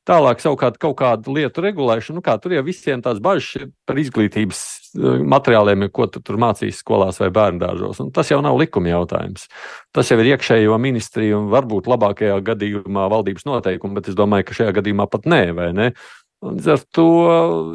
tālāk 0.07 0.43
savukārt 0.43 0.79
kaut 0.83 0.97
kādu 1.01 1.35
lietu 1.35 1.65
regulēšanu. 1.65 2.21
Nu 2.21 2.25
kā, 2.27 2.37
tur 2.43 2.55
jau 2.55 2.63
visiem 2.67 3.03
tās 3.03 3.19
bažas 3.23 3.51
ir 3.59 3.67
par 3.91 3.99
izglītības 3.99 4.61
eh, 4.63 5.25
materiāliem, 5.35 5.89
ko 5.91 6.07
tu 6.07 6.23
tur 6.23 6.39
mācīs 6.41 6.79
skolās 6.85 7.19
vai 7.23 7.33
bērndārzos. 7.35 8.05
Tas 8.15 8.31
jau 8.31 8.39
nav 8.45 8.61
likuma 8.61 8.93
jautājums. 8.93 9.49
Tas 9.91 10.13
jau 10.13 10.21
ir 10.23 10.31
iekšējo 10.37 10.79
ministriju 10.79 11.43
un 11.43 11.51
varbūt 11.51 11.91
labākajā 11.91 12.39
gadījumā 12.53 13.09
valdības 13.11 13.49
noteikumi, 13.51 13.99
bet 13.99 14.13
es 14.13 14.19
domāju, 14.19 14.47
ka 14.47 14.61
šajā 14.61 14.79
gadījumā 14.79 15.11
pat 15.11 15.27
nē, 15.27 15.43
vai 15.59 15.73
ne? 15.75 15.91
Līdz 16.41 16.69
ar 16.73 16.85
to, 16.97 17.09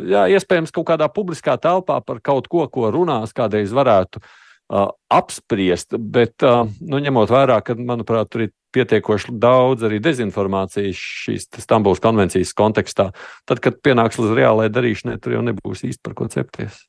jā, 0.09 0.23
iespējams, 0.33 0.73
kaut 0.73 0.87
kādā 0.89 1.05
publiskā 1.13 1.53
telpā 1.61 1.99
par 2.01 2.21
kaut 2.25 2.47
ko, 2.49 2.63
ko 2.71 2.89
runās, 2.93 3.33
kādreiz 3.35 3.73
varētu 3.75 4.21
uh, 4.21 4.89
apspriest, 5.13 5.93
bet, 6.01 6.33
uh, 6.41 6.63
nu, 6.81 7.01
ņemot 7.05 7.29
vērā, 7.29 7.59
ka, 7.65 7.77
manuprāt, 7.77 8.31
tur 8.33 8.47
ir 8.47 8.53
pietiekoši 8.75 9.37
daudz 9.39 9.85
arī 9.85 10.01
dezinformācijas 10.03 10.97
šīs 10.97 11.47
Stambulas 11.61 12.01
konvencijas 12.03 12.55
kontekstā, 12.57 13.11
tad, 13.45 13.61
kad 13.61 13.77
pienāks 13.85 14.17
līdz 14.19 14.33
reālajai 14.41 14.73
darīšanai, 14.73 15.21
tur 15.21 15.37
jau 15.37 15.45
nebūs 15.45 15.85
īsti 15.85 16.01
par 16.01 16.17
ko 16.17 16.27
cepties. 16.33 16.81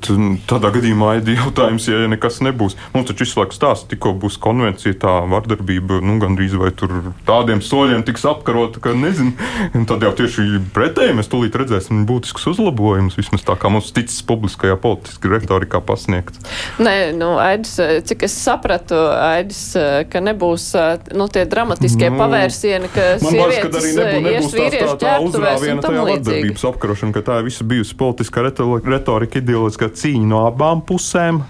Tādā 0.00 0.70
gadījumā 0.72 1.16
ir 1.18 1.28
jautājums, 1.34 1.84
ja 1.90 2.06
nekas 2.08 2.38
nebūs. 2.46 2.76
Mums 2.94 3.08
taču 3.10 3.24
visu 3.26 3.40
laiku 3.40 3.56
stāsta, 3.56 3.88
tikko 3.90 4.12
būs 4.22 4.36
konvencija, 4.40 4.94
tā 5.02 5.12
vardarbība 5.28 5.98
nu, 6.06 6.14
gandrīz 6.22 6.54
vai 6.56 6.70
tur 6.78 7.10
tādiem 7.28 7.58
soļiem 7.64 8.04
tiks 8.06 8.22
apkarota, 8.30 8.80
ka 8.82 8.94
nezinu. 8.96 9.34
Un 9.76 9.88
Tad 9.90 10.04
jau 10.06 10.12
tieši 10.16 10.60
pretēji 10.74 11.16
mēs 11.18 11.28
tūlīt 11.32 11.58
redzēsim 11.58 12.04
būtiskus 12.08 12.46
uzlabojumus, 12.52 13.18
vismaz 13.18 13.42
tā 13.46 13.56
kā 13.58 13.72
mums 13.72 13.90
ticis 13.96 14.22
publiskajā 14.30 14.76
politiskā 14.80 15.32
retorikā 15.34 15.82
pasniegts. 15.82 16.38
Nē, 16.78 16.94
nu, 17.18 17.34
Aidis, 17.42 17.74
cik 18.06 18.24
es 18.28 18.38
sapratu, 18.38 18.94
Aidis, 19.18 19.64
ka 20.06 20.22
nebūs 20.22 20.70
nu, 21.18 21.26
tie 21.34 21.44
dramatiskie 21.50 22.12
Nu, 22.14 22.22
pavērsieni, 22.22 22.92
ka 22.94 23.08
sievietes 23.26 23.90
ies 23.90 23.98
tā, 23.98 24.06
tā, 24.06 24.54
vīriešu 24.54 24.96
tā 25.02 25.18
uzrāviena 25.26 25.76
un 25.80 25.84
tam 25.84 25.98
līdzīgi. 25.98 26.22
vardarbības 26.22 26.66
apkarošana, 26.70 27.16
ka 27.18 27.26
tā 27.26 27.42
ir 27.42 27.50
visa 27.50 27.66
bijusi 27.74 27.98
politiskā 27.98 28.46
reto- 28.46 28.70
retorika, 28.86 29.42
ideoloģiskā 29.80 29.88
cīņa 29.96 30.28
no 30.28 30.46
abām 30.46 30.82
pusēm. 30.84 31.40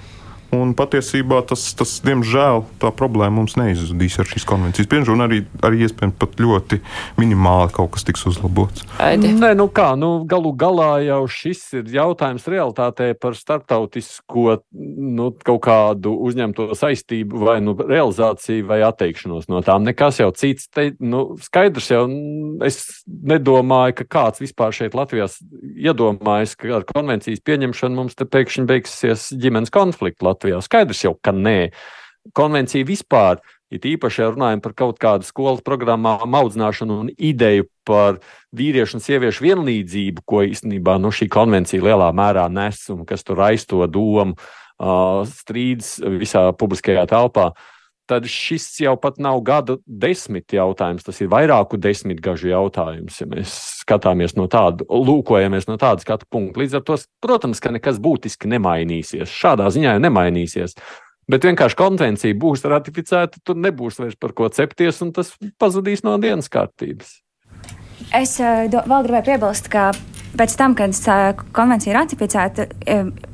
Un 0.51 0.73
patiesībā 0.75 1.45
tas, 1.47 1.63
tas, 1.79 1.93
diemžēl, 2.03 2.65
tā 2.83 2.91
problēma 2.95 3.37
mums 3.39 3.55
neizzudīs 3.59 4.17
ar 4.19 4.27
šīs 4.27 4.47
konvencijas 4.49 4.89
pieņemšanu. 4.91 5.23
Arī, 5.23 5.39
arī 5.67 5.85
iespējams 5.87 6.17
pat 6.19 6.41
ļoti 6.43 6.81
minimāli 7.21 7.71
kaut 7.77 7.93
kas 7.95 8.07
tiks 8.09 8.27
uzlabots. 8.27 8.83
Aidi. 9.03 9.31
Nē, 9.39 9.53
nu 9.59 9.69
kā, 9.71 9.93
nu, 9.99 10.25
galu 10.31 10.51
galā 10.59 10.89
jau 11.07 11.21
šis 11.31 11.63
ir 11.79 11.93
jautājums 11.95 12.49
realitātē 12.51 13.13
par 13.21 13.39
starptautisko 13.39 14.57
nu, 14.75 15.29
kaut 15.47 15.61
kādu 15.69 16.17
uzņemto 16.27 16.71
saistību, 16.79 17.45
vai 17.47 17.61
nu 17.63 17.77
realizāciju, 17.79 18.67
vai 18.73 18.81
atteikšanos 18.89 19.47
no 19.53 19.63
tām. 19.67 19.87
Nekas 19.87 20.19
jau 20.19 20.33
cits. 20.35 20.67
Te, 20.75 20.89
nu, 20.99 21.37
skaidrs 21.47 21.93
jau, 21.95 22.03
es 22.67 22.83
nedomāju, 23.07 24.01
ka 24.01 24.09
kāds 24.19 24.43
vispār 24.43 24.75
šeit 24.75 24.99
Latvijā 24.99 25.31
iedomājas, 25.79 26.57
ka 26.59 26.75
ar 26.81 26.89
konvencijas 26.91 27.43
pieņemšanu 27.47 28.03
mums 28.03 28.19
te 28.19 28.27
pēkšņi 28.27 28.67
beigsies 28.67 29.31
ģimenes 29.39 29.71
konflikts 29.75 30.27
Latvijā. 30.40 30.61
Skaidrs 30.64 31.05
jau, 31.05 31.14
ka 31.20 31.33
nē. 31.37 31.70
Konvencija 32.37 32.85
vispār 32.85 33.40
It 33.70 33.85
īpaši 33.87 34.24
ja 34.24 34.33
runājam 34.33 34.61
par 34.64 34.72
kaut 34.74 34.96
kādu 34.98 35.22
skolas 35.22 35.61
programmā, 35.62 36.16
audzināšanu 36.26 36.96
un 37.05 37.11
ideju 37.14 37.68
par 37.87 38.18
vīriešu 38.59 38.98
un 38.98 39.05
sieviešu 39.05 39.44
vienlīdzību, 39.44 40.24
ko 40.26 40.42
īstenībā 40.42 40.96
nu, 40.98 41.12
šī 41.14 41.29
konvencija 41.31 41.85
lielā 41.85 42.09
mērā 42.11 42.48
nes 42.50 42.83
un 42.90 43.05
kas 43.07 43.22
tur 43.22 43.38
aizto 43.46 43.87
domu, 43.87 44.35
uh, 44.35 45.23
strīds 45.23 46.00
visā 46.02 46.48
publiskajā 46.58 47.06
telpā. 47.12 47.52
Tad 48.11 48.27
šis 48.31 48.67
jau 48.83 48.96
pat 49.00 49.21
nav 49.23 49.38
gada 49.46 49.77
desmit 49.87 50.50
jautājums. 50.54 51.04
Tas 51.06 51.21
ir 51.23 51.31
vairāku 51.31 51.79
desmitgažu 51.81 52.50
jautājums, 52.50 53.21
ja 53.23 53.29
mēs 53.31 53.54
skatāmies 53.85 54.37
no 54.38 54.48
tāda, 54.50 54.87
lūkojamies 54.90 55.69
no 55.71 55.79
tāda 55.81 56.02
skatu 56.04 56.27
punkta. 56.31 56.63
Līdz 56.65 56.81
ar 56.81 56.85
to, 56.88 56.98
protams, 57.23 57.63
ka 57.63 57.73
nekas 57.75 58.02
būtiski 58.02 58.50
nemainīsies. 58.50 59.31
Šādā 59.31 59.71
ziņā 59.71 59.96
jau 59.96 60.04
nemainīsies. 60.08 60.77
Bet 61.31 61.46
vienkārši 61.46 61.79
konvencija 61.79 62.35
būs 62.42 62.67
ratificēta, 62.67 63.38
tur 63.46 63.58
nebūs 63.61 64.00
vairs 64.02 64.19
par 64.19 64.35
ko 64.35 64.48
cepties, 64.50 64.98
un 65.04 65.13
tas 65.15 65.31
pazudīs 65.63 66.02
no 66.02 66.17
dienas 66.19 66.50
kārtības. 66.50 67.21
Es 68.17 68.35
uh, 68.42 68.65
do, 68.73 68.83
vēl 68.90 69.06
gribēju 69.06 69.29
piebilst, 69.29 69.71
ka 69.71 69.92
pēc 70.38 70.56
tam, 70.58 70.74
kad 70.78 70.94
uh, 70.94 71.44
konvencija 71.56 71.92
ir 71.92 71.98
ratificēta, 72.00 72.66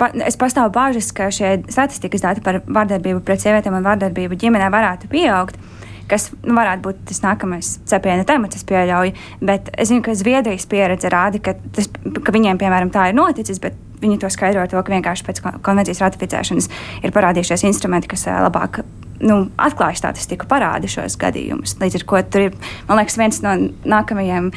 pa, 0.00 0.10
es 0.26 0.38
pastāvu 0.40 0.72
bāžas, 0.74 1.12
ka 1.16 1.30
šie 1.34 1.58
statistikas 1.68 2.24
dati 2.24 2.44
par 2.44 2.62
vardarbību 2.64 3.24
pret 3.26 3.42
sievietēm 3.42 3.78
un 3.78 3.86
vardarbību 3.86 4.38
ģimenē 4.40 4.70
varētu 4.72 5.10
pieaugt. 5.12 5.58
Kas 6.06 6.28
nu, 6.44 6.54
varētu 6.54 6.84
būt 6.84 7.00
tas 7.08 7.18
nākamais 7.24 7.72
cepiena 7.90 8.22
temats, 8.26 8.60
es 8.60 8.66
pieļauju. 8.68 9.16
Bet 9.42 9.72
es 9.74 9.90
zinu, 9.90 10.04
ka 10.06 10.14
Zviedrijas 10.14 10.68
pieredze 10.70 11.10
rāda, 11.10 11.40
ka, 11.42 11.56
tas, 11.74 11.90
ka 11.90 12.34
viņiem, 12.34 12.60
piemēram, 12.62 12.92
tā 12.94 13.08
ir 13.10 13.18
noticis, 13.18 13.58
bet 13.62 13.74
viņi 13.98 14.20
to 14.22 14.30
skaidro 14.30 14.62
ar 14.62 14.70
to, 14.70 14.78
ka 14.78 14.94
vienkārši 14.94 15.26
pēc 15.26 15.42
konvencijas 15.66 16.04
ratificēšanas 16.04 16.70
ir 17.02 17.14
parādījušies 17.16 17.66
instrumenti, 17.66 18.12
kas 18.12 18.28
labāk 18.30 18.84
nu, 19.24 19.46
atklāja 19.60 19.98
statistiku, 20.00 20.48
parāda 20.50 20.88
šos 20.90 21.16
gadījumus. 21.20 21.76
Līdz 21.80 22.00
ar 22.00 22.06
to 22.06 22.22
tur 22.32 22.46
ir, 22.48 22.58
man 22.88 23.00
liekas, 23.00 23.18
viens 23.20 23.40
no 23.44 23.54
nākamajiem 23.88 24.50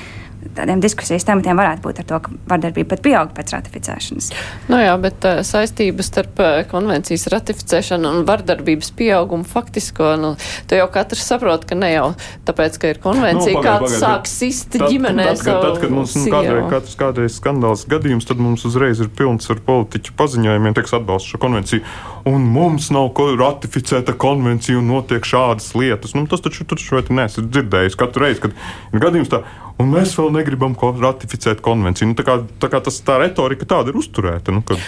tādiem 0.55 0.81
diskusijas 0.83 1.25
tematiem 1.27 1.59
varētu 1.59 1.83
būt 1.83 2.01
ar 2.01 2.07
to, 2.09 2.19
ka 2.25 2.33
vardarbība 2.49 2.93
pat 2.93 3.03
pieaug 3.05 3.33
pēc 3.35 3.53
ratificēšanas. 3.55 4.29
Nu 4.71 4.79
jā, 4.81 4.93
bet 5.01 5.25
uh, 5.27 5.41
saistības 5.45 6.09
starp 6.11 6.41
uh, 6.43 6.61
konvencijas 6.69 7.27
ratificēšanu 7.33 8.09
un 8.09 8.27
vardarbības 8.27 8.91
pieaugumu 8.99 9.47
faktisko, 9.47 10.13
nu, 10.21 10.33
tu 10.69 10.79
jau 10.79 10.87
katrs 10.93 11.25
saprot, 11.31 11.65
ka 11.69 11.77
ne 11.79 11.91
jau 11.93 12.07
tāpēc, 12.47 12.79
ka 12.81 12.93
ir 12.93 13.01
konvencija, 13.03 13.55
nu, 13.55 13.61
pagāj, 13.61 13.69
kāds 13.69 13.87
pagāj, 13.87 13.99
sāk 14.03 14.29
sist 14.31 14.71
tad, 14.75 14.87
ģimenē 14.89 15.27
tad, 15.31 15.41
savu 15.43 15.65
tad, 15.67 15.81
kad 15.83 15.95
mums 15.95 16.15
nu, 16.17 16.25
kādreiz, 16.33 16.69
kādreiz, 16.73 16.95
kādreiz 17.03 17.39
skandāls 17.39 17.85
gadījums, 17.89 18.29
tad 18.29 18.43
mums 18.43 18.65
uzreiz 18.69 19.03
ir 19.03 19.11
pilns 19.15 19.49
ar 19.51 19.61
politiķu 19.65 20.15
paziņojumiem, 20.19 20.77
teiks 20.77 20.95
atbalstu 20.99 21.35
šo 21.35 21.43
konvenciju. 21.43 21.83
Un 22.29 22.45
mums 22.53 22.89
nav 22.93 23.13
ratificēta 23.39 24.13
konvencija 24.19 24.77
un 24.77 24.89
notiek 24.91 25.25
šādas 25.25 25.71
lietas. 25.79 26.13
Nu, 26.17 26.27
tas 26.29 26.43
taču, 26.45 26.67
taču 26.67 27.01
neesi 27.15 27.45
dzirdējis 27.45 27.97
katru 27.99 28.27
reizi, 28.27 28.43
kad 28.43 28.53
ir 28.93 29.03
gadījums 29.05 29.31
tā 29.31 29.43
un 29.79 29.91
mēs 29.93 30.13
vēl 30.19 30.33
negribam 30.35 30.75
ratificēt 30.75 31.63
konvenciju. 31.65 32.11
Nu, 32.11 32.17
tā, 32.17 32.25
kā, 32.27 32.39
tā 32.61 32.69
kā 32.71 32.81
tas, 32.83 32.99
tā 33.05 33.19
retorika 33.21 33.67
tāda 33.69 33.93
ir 33.93 33.99
uzturēta. 33.99 34.53
Nu, 34.55 34.63
kad, 34.65 34.81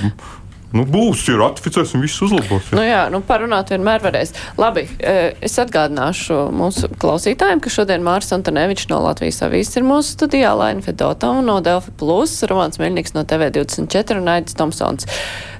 Nu, 0.71 0.85
būs, 0.87 1.25
ir 1.27 1.39
ratificēts 1.41 1.95
un 1.97 2.03
viss 2.05 2.21
uzlabos. 2.23 2.69
Jā. 2.71 2.77
Nu 2.77 2.83
jā, 2.85 3.01
nu 3.11 3.19
parunāt 3.27 3.73
vienmēr 3.73 4.03
varēs. 4.03 4.31
Labi, 4.59 4.85
e, 4.99 5.33
es 5.43 5.57
atgādināšu 5.59 6.37
mūsu 6.55 6.87
klausītājiem, 7.01 7.59
ka 7.63 7.73
šodien 7.73 8.05
Mārs 8.05 8.31
Antonevičs 8.35 8.87
no 8.91 9.01
Latvijas 9.03 9.41
avīzes 9.47 9.81
ir 9.81 9.87
mūsu 9.87 10.15
studijā, 10.15 10.53
Laina 10.55 10.83
Fedotova 10.85 11.43
no 11.43 11.59
Delfi 11.65 11.91
Plus, 11.99 12.37
Romāns 12.47 12.79
Meļņiks 12.79 13.17
no 13.17 13.25
TV24 13.27 14.21
un 14.23 14.31
Aidis 14.37 14.55
Tomsons 14.59 15.09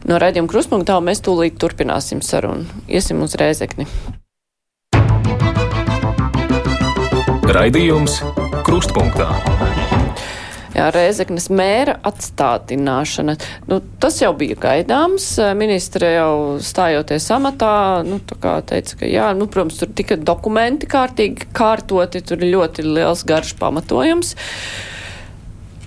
no 0.07 0.22
Raidījuma 0.22 0.51
Kruspunktā, 0.51 0.95
un 1.01 1.12
mēs 1.12 1.24
tūlīt 1.26 1.59
turpināsim 1.62 2.24
sarunu. 2.26 2.66
Iesim 2.88 3.20
uz 3.26 3.36
Rēzekni. 3.39 3.89
Raidījums 7.51 8.22
Krustpunktā. 8.64 9.28
Jā, 10.72 10.86
Rēzeknes 10.95 11.49
mēra 11.51 11.97
atstādināšana. 12.07 13.36
Nu, 13.67 13.82
tas 13.99 14.22
jau 14.22 14.32
bija 14.38 14.55
gaidāms. 14.61 15.26
Ministre 15.59 16.13
jau 16.13 16.36
stājoties 16.63 17.28
amatā, 17.36 17.74
nu, 18.07 18.22
teica, 18.24 18.95
ka 19.01 19.09
jā, 19.09 19.28
nu, 19.36 19.49
protams, 19.51 19.82
tur 19.82 19.91
tika 19.95 20.15
dokumenti 20.15 20.88
kārtīgi 20.91 21.49
kārtoti, 21.57 22.24
tur 22.24 22.39
ir 22.39 22.53
ļoti 22.55 22.88
liels 22.88 23.26
garš 23.28 23.57
pamatojums. 23.59 24.32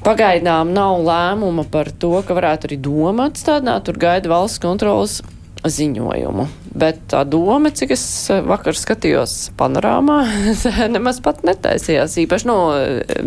Pagaidām 0.04 0.74
nav 0.76 0.98
lēmuma 1.00 1.64
par 1.72 1.88
to, 1.88 2.18
ka 2.28 2.36
varētu 2.36 2.68
arī 2.68 2.76
doma 2.84 3.30
atstādināt, 3.30 3.86
tur 3.88 3.96
gaida 4.02 4.28
valsts 4.28 4.60
kontrolas 4.60 5.22
ziņojumu. 5.64 6.46
Bet 6.74 7.00
tā 7.12 7.22
doma, 7.28 7.70
cik 7.74 7.94
es 7.94 8.04
vakar 8.46 8.76
skatījos 8.76 9.54
panorāmā, 9.58 10.20
nemaz 10.94 11.20
pat 11.24 11.44
netaisījās. 11.46 12.18
Īpaši 12.24 12.50
no 12.50 12.58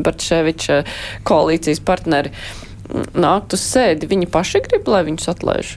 Bartševiča 0.03 0.83
koalīcijas 1.27 1.83
partneri 1.85 2.33
nākt 3.17 3.57
uz 3.57 3.65
sēdi. 3.65 4.09
Viņi 4.09 4.31
paši 4.31 4.63
grib, 4.67 4.87
lai 4.91 5.03
viņus 5.07 5.31
atlaiž. 5.33 5.75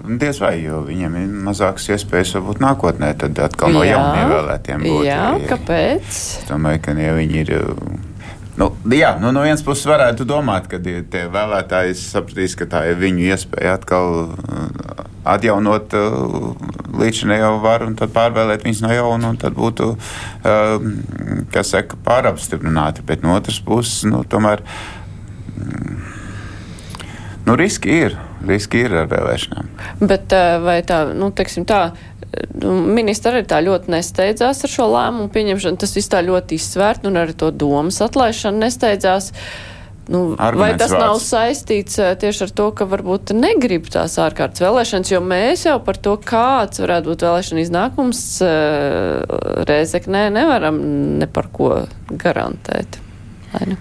Diez 0.00 0.38
vai, 0.40 0.54
jo 0.62 0.78
viņiem 0.86 1.16
ir 1.20 1.32
mazākas 1.44 1.90
iespējas, 1.92 2.32
varbūt 2.38 2.62
nākotnē, 2.64 3.10
tad 3.20 3.36
atkal 3.44 3.74
no 3.74 3.82
jauniem 3.84 4.30
ievēlētiem 4.30 4.86
būt. 4.86 5.02
Jā, 5.04 5.24
kāpēc? 5.50 6.06
Es 6.08 6.46
domāju, 6.48 6.80
ka 6.86 6.94
ja 6.96 7.12
viņi 7.18 7.42
ir 7.44 7.52
Nu, 8.60 8.66
jā, 8.92 9.14
nu, 9.20 9.30
no 9.32 9.40
vienas 9.44 9.62
puses 9.64 9.86
varētu 9.88 10.26
domāt, 10.28 10.66
ka 10.68 10.80
tie 10.82 11.22
vēlētāji 11.32 11.94
sapratīs, 11.96 12.56
ka 12.58 12.66
tā 12.68 12.82
ir 12.90 12.98
viņu 13.00 13.30
iespēja 13.30 13.78
atkal 13.78 14.34
atjaunot 15.28 15.94
uh, 15.96 16.54
līdzinējo 17.00 17.52
varu 17.64 17.90
un 17.90 17.96
tad 17.98 18.12
pārvēlēt 18.14 18.64
viņus 18.66 18.82
no 18.84 18.92
jauna, 18.94 19.32
un 19.32 19.40
tad 19.40 19.56
būtu, 19.58 19.92
uh, 19.94 20.88
kas 21.52 21.74
saka, 21.74 21.98
pārapstiprināti. 22.06 23.04
Bet 23.06 23.24
no 23.26 23.36
otras 23.36 23.60
puses, 23.64 24.02
nu, 24.08 24.22
tomēr 24.28 24.64
mm, 25.56 25.98
nu, 27.48 27.56
riski 27.60 28.02
ir. 28.06 28.18
Riski 28.48 28.86
ir 28.86 28.94
ar 29.02 29.10
vēlēšanām. 29.10 29.66
Bet 30.00 30.32
vai 30.64 30.78
tā, 30.88 31.02
nu, 31.12 31.28
teiksim 31.36 31.66
tā, 31.68 31.90
nu, 32.62 32.72
ministra 32.94 33.34
arī 33.34 33.44
tā 33.48 33.58
ļoti 33.64 33.92
nesteidzās 33.92 34.64
ar 34.64 34.72
šo 34.72 34.86
lēmumu 34.94 35.28
pieņemšanu. 35.34 35.80
Tas 35.80 35.92
viss 35.96 36.12
tā 36.12 36.22
ļoti 36.24 36.56
izsvērt, 36.60 37.04
un 37.08 37.20
arī 37.20 37.36
to 37.36 37.50
domas 37.52 38.00
atlaišanu 38.04 38.64
nesteidzās. 38.64 39.32
Nu, 40.10 40.20
vai 40.34 40.72
tas 40.74 40.90
vārds. 40.90 41.04
nav 41.04 41.18
saistīts 41.22 41.98
eh, 42.02 42.14
tieši 42.18 42.48
ar 42.48 42.54
to, 42.58 42.64
ka 42.74 42.86
varbūt 42.90 43.30
negrib 43.36 43.86
tās 43.94 44.16
ārkārtas 44.18 44.64
vēlēšanas, 44.64 45.12
jo 45.12 45.20
mēs 45.22 45.68
jau 45.68 45.76
par 45.86 46.00
to, 46.02 46.16
kāds 46.18 46.82
varētu 46.82 47.12
būt 47.12 47.22
vēlēšana 47.28 47.62
iznākums, 47.62 48.24
eh, 48.42 49.36
Rēzeknē 49.70 50.24
nevaram 50.34 50.80
ne 51.20 51.30
par 51.30 51.46
ko 51.54 51.70
garantēt. 52.10 52.98
Vai 53.54 53.70
ne? 53.70 53.78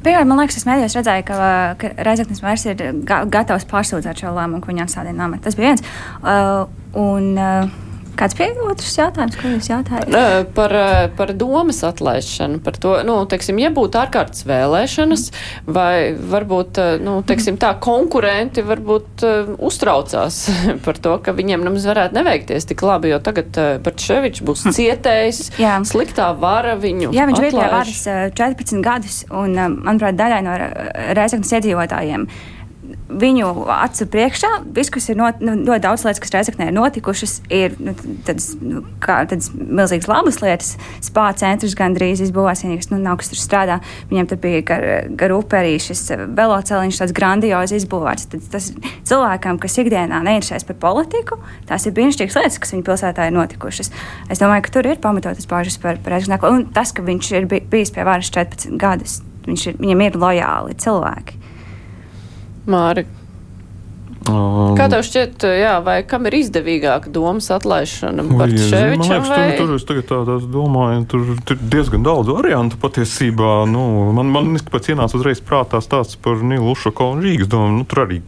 Pirmā, 0.00 0.24
man 0.24 0.40
liekas, 0.40 0.56
es 0.56 0.64
mēdījos 0.64 0.96
redzēju, 0.96 1.26
ka, 1.28 1.52
ka 1.76 1.92
Reizeknas 2.08 2.40
mērs 2.40 2.64
ir 2.70 2.80
ga 3.04 3.20
gatavs 3.28 3.68
pārsūdzēt 3.68 4.22
šo 4.22 4.32
lēmumu, 4.32 4.62
ko 4.64 4.72
viņa 4.72 4.86
apstādina 4.86 5.26
amatu. 5.26 5.44
Tas 5.44 5.58
bija 5.58 5.74
viens. 5.74 5.84
Uh, 6.24 6.62
un, 6.96 7.34
uh, 7.36 7.89
Kāds 8.20 8.36
bija 8.36 8.52
otrs 8.68 8.92
jautājums, 8.98 9.36
ko 9.40 9.48
jūs 9.54 9.70
jautājat? 9.70 10.12
Par, 10.56 10.74
par 11.16 11.32
domas 11.38 11.78
atlaišanu, 11.86 12.60
par 12.64 12.76
to, 12.80 12.92
nu, 13.06 13.16
teiksim, 13.30 13.56
ja 13.62 13.70
būtu 13.72 13.96
ārkārtas 13.96 14.44
vēlēšanas, 14.48 15.24
vai 15.64 16.12
varbūt, 16.12 16.82
nu, 17.00 17.20
teiksim, 17.26 17.56
tā 17.60 17.72
konkurenti 17.80 18.64
varbūt 18.66 19.24
uh, 19.24 19.54
uztraucās 19.70 20.42
par 20.84 21.00
to, 21.00 21.16
ka 21.24 21.34
viņiem 21.36 21.64
nemaz 21.64 21.88
varētu 21.88 22.18
neveikties 22.20 22.68
tik 22.68 22.84
labi, 22.84 23.14
jo 23.14 23.22
tagad 23.24 23.56
uh, 23.56 23.72
Barčevičs 23.80 24.44
būs 24.44 24.66
hm. 24.68 24.76
cietējis, 24.76 25.42
Jā. 25.62 25.80
sliktā 25.88 26.30
vara 26.36 26.76
viņu. 26.80 27.14
Jā, 27.16 27.24
viņš 27.30 27.44
bija 27.46 27.56
pie 27.56 27.72
varas 27.72 28.06
14 28.36 28.84
gadus, 28.84 29.22
un, 29.32 29.56
manuprāt, 29.80 30.20
daļai 30.20 30.44
no 30.44 30.60
Reizeknas 31.16 31.56
iedzīvotājiem 31.56 32.28
viņu 33.10 33.50
acu 33.74 34.06
priekšā 34.10 34.50
viss, 34.76 34.92
kas 34.92 35.08
ir 35.10 35.18
not, 35.18 35.40
nu, 35.44 35.56
ļoti 35.66 35.82
daudz 35.84 36.04
lietas, 36.06 36.20
kas 36.22 36.32
reizeknē 36.34 36.68
ir 36.70 36.76
notikušas, 36.76 37.36
ir 37.52 37.74
nu, 37.82 37.94
tādas, 38.26 38.50
nu, 38.62 38.82
kā, 39.02 39.20
tādas 39.30 39.50
milzīgas 39.54 40.08
labas 40.10 40.40
lietas. 40.42 40.74
Spāņu 41.04 41.40
centrs 41.42 41.76
gandrīz 41.78 42.22
izbūvēts, 42.26 42.64
vienīgais, 42.66 42.90
nu, 42.92 43.00
nav 43.02 43.18
kas 43.20 43.32
tur 43.32 43.40
strādā. 43.40 43.78
Viņam 44.10 44.30
tur 44.30 44.40
bija 44.42 44.62
gar, 44.70 44.86
gar 45.20 45.34
upe 45.36 45.58
arī 45.60 45.76
šis 45.82 46.04
veloceliņš, 46.38 47.00
tāds 47.02 47.16
grandiozi 47.16 47.80
izbūvēts. 47.80 48.28
Tad 48.34 48.46
tas 48.54 48.70
cilvēkam, 49.08 49.60
kas 49.62 49.78
ikdienā 49.82 50.22
neinteresēs 50.26 50.68
par 50.68 50.78
politiku, 50.86 51.40
tās 51.70 51.88
ir 51.88 51.96
brīnišķīgas 51.96 52.38
lietas, 52.40 52.60
kas 52.62 52.74
viņa 52.76 52.86
pilsētā 52.90 53.28
ir 53.28 53.36
notikušas. 53.36 53.92
Es 54.30 54.42
domāju, 54.42 54.66
ka 54.66 54.76
tur 54.78 54.90
ir 54.90 55.02
pamatotas 55.02 55.48
bāžas 55.50 55.80
par, 55.82 55.98
par 56.04 56.18
aizsardzību. 56.18 56.54
Un 56.54 56.68
tas, 56.76 56.94
ka 56.94 57.04
viņš 57.06 57.34
ir 57.38 57.50
bijis 57.50 57.94
pie 57.94 58.06
varas 58.06 58.30
14 58.32 58.78
gadus, 58.80 59.20
viņš 59.48 59.68
ir, 59.72 59.80
viņam 59.82 60.06
ir 60.06 60.20
lojāli 60.20 60.80
cilvēki. 60.80 61.39
Māri. 62.70 63.06
Um, 64.28 64.74
Kā 64.76 64.84
tev 64.92 65.00
šķiet, 65.06 65.44
jā, 65.56 65.72
vai 65.80 66.00
kam 66.06 66.26
ir 66.28 66.34
izdevīgāka 66.42 67.08
domas 67.12 67.46
atlaišana? 67.54 68.26
Bartševičam 68.28 69.00
man 69.00 69.06
liekas, 69.06 69.30
vai? 69.32 69.46
Tur, 69.56 69.70
tur 69.70 69.78
es 69.78 69.86
tagad 69.88 70.06
tā, 70.10 70.18
tā 70.28 70.36
domāju, 70.52 71.00
tur, 71.08 71.30
tur 71.48 71.56
ir 71.56 71.70
diezgan 71.72 72.04
daudz 72.04 72.28
variantu 72.28 72.76
patiesībā. 72.82 73.54
Nu, 73.70 73.84
man, 74.16 74.28
man 74.34 74.60
pēc 74.60 74.90
ienāca 74.92 75.16
uzreiz 75.16 75.40
prātā 75.44 75.80
stāsts 75.84 76.20
par 76.20 76.44
Nilu 76.44 76.74
Ušakovu 76.74 77.16
un 77.16 77.24
Rīgas 77.24 77.50
domu. 77.50 77.80
Nu, 77.80 77.88
tur 77.88 78.04
arī 78.04 78.20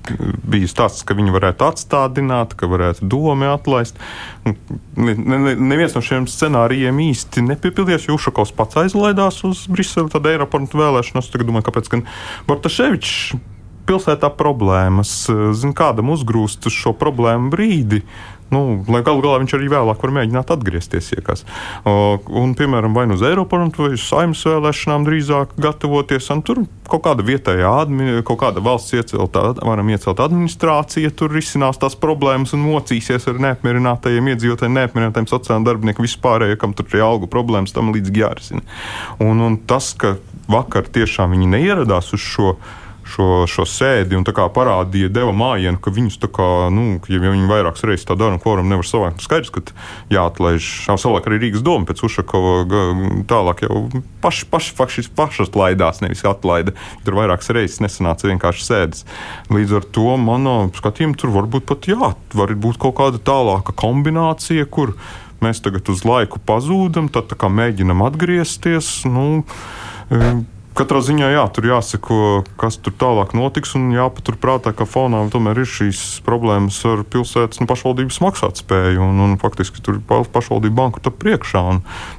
bija 0.48 0.72
stāsts, 0.72 1.04
ka 1.04 1.16
viņi 1.18 1.36
varētu 1.36 1.68
atstādināt, 1.68 2.56
ka 2.56 2.72
varētu 2.72 3.10
domi 3.12 3.52
atlaist. 3.52 4.00
Neviens 4.48 5.22
ne, 5.28 5.38
ne, 5.44 5.56
ne 5.76 5.90
no 5.92 6.04
šiem 6.08 6.26
scenārijiem 6.30 7.04
īsti 7.04 7.44
nepiepildījās, 7.52 8.08
jo 8.08 8.16
Ušakovs 8.16 8.56
pats 8.56 8.80
aizlaidās 8.86 9.44
uz 9.44 9.66
Briseli, 9.68 10.10
tad 10.12 10.26
Eiropa 10.32 10.64
vēlēšanas. 10.72 11.30
Tagad 11.36 11.52
domāju, 11.52 11.68
kāpēc 11.68 11.92
gan 11.92 12.08
Bartaševičs 12.48 13.51
pilsētā 13.88 14.30
problēmas, 14.38 15.14
zin, 15.58 15.74
kādam 15.76 16.12
uzgrūst 16.14 16.68
uz 16.70 16.76
šo 16.76 16.94
problēmu 16.98 17.52
brīdi. 17.52 18.02
Nu, 18.52 18.82
lai 18.92 19.00
galu 19.00 19.22
galā 19.24 19.38
viņš 19.40 19.54
arī 19.56 19.70
vēlāk 19.72 20.02
var 20.04 20.12
mēģināt 20.12 20.50
atgriezties. 20.52 21.08
Iekas. 21.16 21.46
Un, 21.88 22.52
piemēram, 22.58 22.92
vai 22.92 23.06
nu 23.08 23.16
uz 23.16 23.24
Eiroparlamentu 23.24 23.86
vai 23.86 23.94
uz 23.96 24.04
saimnes 24.04 24.42
vēlēšanām 24.44 25.06
drīzāk 25.06 25.54
gatavoties. 25.62 26.28
Tur 26.44 26.60
kaut 26.84 27.04
kāda 27.06 27.24
vietējā, 27.24 27.70
kaut 28.28 28.40
kāda 28.42 28.60
valsts 28.64 28.92
iecelta, 28.98 29.46
varam 29.64 29.88
iecelt 29.94 30.20
administrācija, 30.20 31.14
tur 31.16 31.32
risinās 31.32 31.80
tās 31.80 31.96
problēmas 31.96 32.52
un 32.52 32.66
mocīsies 32.66 33.30
ar 33.32 33.40
neapmierinātajiem 33.46 34.28
iedzīvotājiem, 34.34 34.76
neapmierinātajiem 34.82 35.30
sociālajiem 35.32 35.68
darbiniekiem, 35.70 36.08
vispārējiem, 36.10 36.60
kam 36.60 36.76
tur 36.76 36.92
ir 36.92 37.06
algu 37.08 37.32
problēmas, 37.32 37.72
tam 37.72 37.94
līdzīgi 37.96 38.24
jārisina. 38.26 38.66
Un, 39.24 39.40
un 39.40 39.56
tas, 39.64 39.94
ka 39.96 40.18
vakar 40.52 40.92
tiešām 40.92 41.32
viņi 41.32 41.52
neieradās 41.56 42.12
uz 42.12 42.20
šo 42.20 42.56
šo, 43.12 43.28
šo 43.50 43.66
sēdi 43.68 44.16
un 44.16 44.24
parādīja, 44.26 45.10
deva 45.12 45.32
mājienu, 45.36 45.80
ka 45.82 45.92
viņus, 45.94 46.18
kā, 46.32 46.48
nu, 46.72 46.98
ja 47.10 47.20
viņi 47.22 47.50
vairākas 47.50 47.84
reizes 47.88 48.06
tā 48.08 48.16
dara 48.18 48.36
un 48.36 48.42
kvorum 48.42 48.68
nevar 48.70 48.86
savākt, 48.88 49.20
nu, 49.20 49.26
skaidrs, 49.26 49.52
ka 49.52 49.62
jāatlaiž. 50.12 50.68
Savulaik 50.92 51.28
arī 51.28 51.40
Rīgas 51.46 51.64
doma 51.64 51.88
pēc 51.88 52.04
Ušakova 52.06 52.82
tālāk 53.30 53.64
jau 53.66 53.82
paši, 54.24 54.46
paši, 54.52 54.76
paši, 54.78 55.06
pašas 55.16 55.52
laidās, 55.58 56.02
nevis 56.04 56.24
atlaida. 56.28 56.74
Tur 57.06 57.18
vairākas 57.18 57.52
reizes 57.54 57.82
nesanāca 57.84 58.30
vienkārši 58.30 58.68
sēdes. 58.68 59.04
Līdz 59.52 59.78
ar 59.80 59.88
to 59.96 60.16
manā 60.20 60.56
skatījumā 60.76 61.18
tur 61.20 61.34
varbūt 61.34 61.68
pat 61.68 61.90
jā, 61.90 62.14
var 62.38 62.56
būt 62.66 62.80
kaut 62.82 62.96
kāda 63.00 63.20
tālāka 63.22 63.74
kombinācija, 63.76 64.68
kur 64.70 64.96
mēs 65.42 65.62
tagad 65.64 65.88
uz 65.90 66.04
laiku 66.06 66.40
pazūdam, 66.46 67.10
tad 67.12 67.34
mēģinam 67.34 68.04
atgriezties. 68.06 69.00
Nu, 69.10 69.42
Katrā 70.72 71.02
ziņā 71.04 71.26
jā, 71.34 71.42
tur 71.52 71.66
jāsako, 71.68 72.18
kas 72.60 72.78
tur 72.80 72.94
tālāk 72.96 73.34
notiks, 73.36 73.74
un 73.76 73.90
jāpaturprātā, 73.92 74.72
ka 74.72 74.86
fonā 74.88 75.20
tomēr 75.32 75.60
ir 75.60 75.68
šīs 75.68 76.22
problēmas 76.24 76.78
ar 76.88 77.02
pilsētas 77.12 77.60
un 77.60 77.68
pašvaldības 77.68 78.20
maksātspēju. 78.24 79.02
Un, 79.04 79.20
un 79.20 79.34
faktiski 79.40 79.82
tur 79.84 79.98
ir 79.98 80.24
pašvaldība 80.32 80.78
bankrota 80.78 81.12
priekšā. 81.12 81.62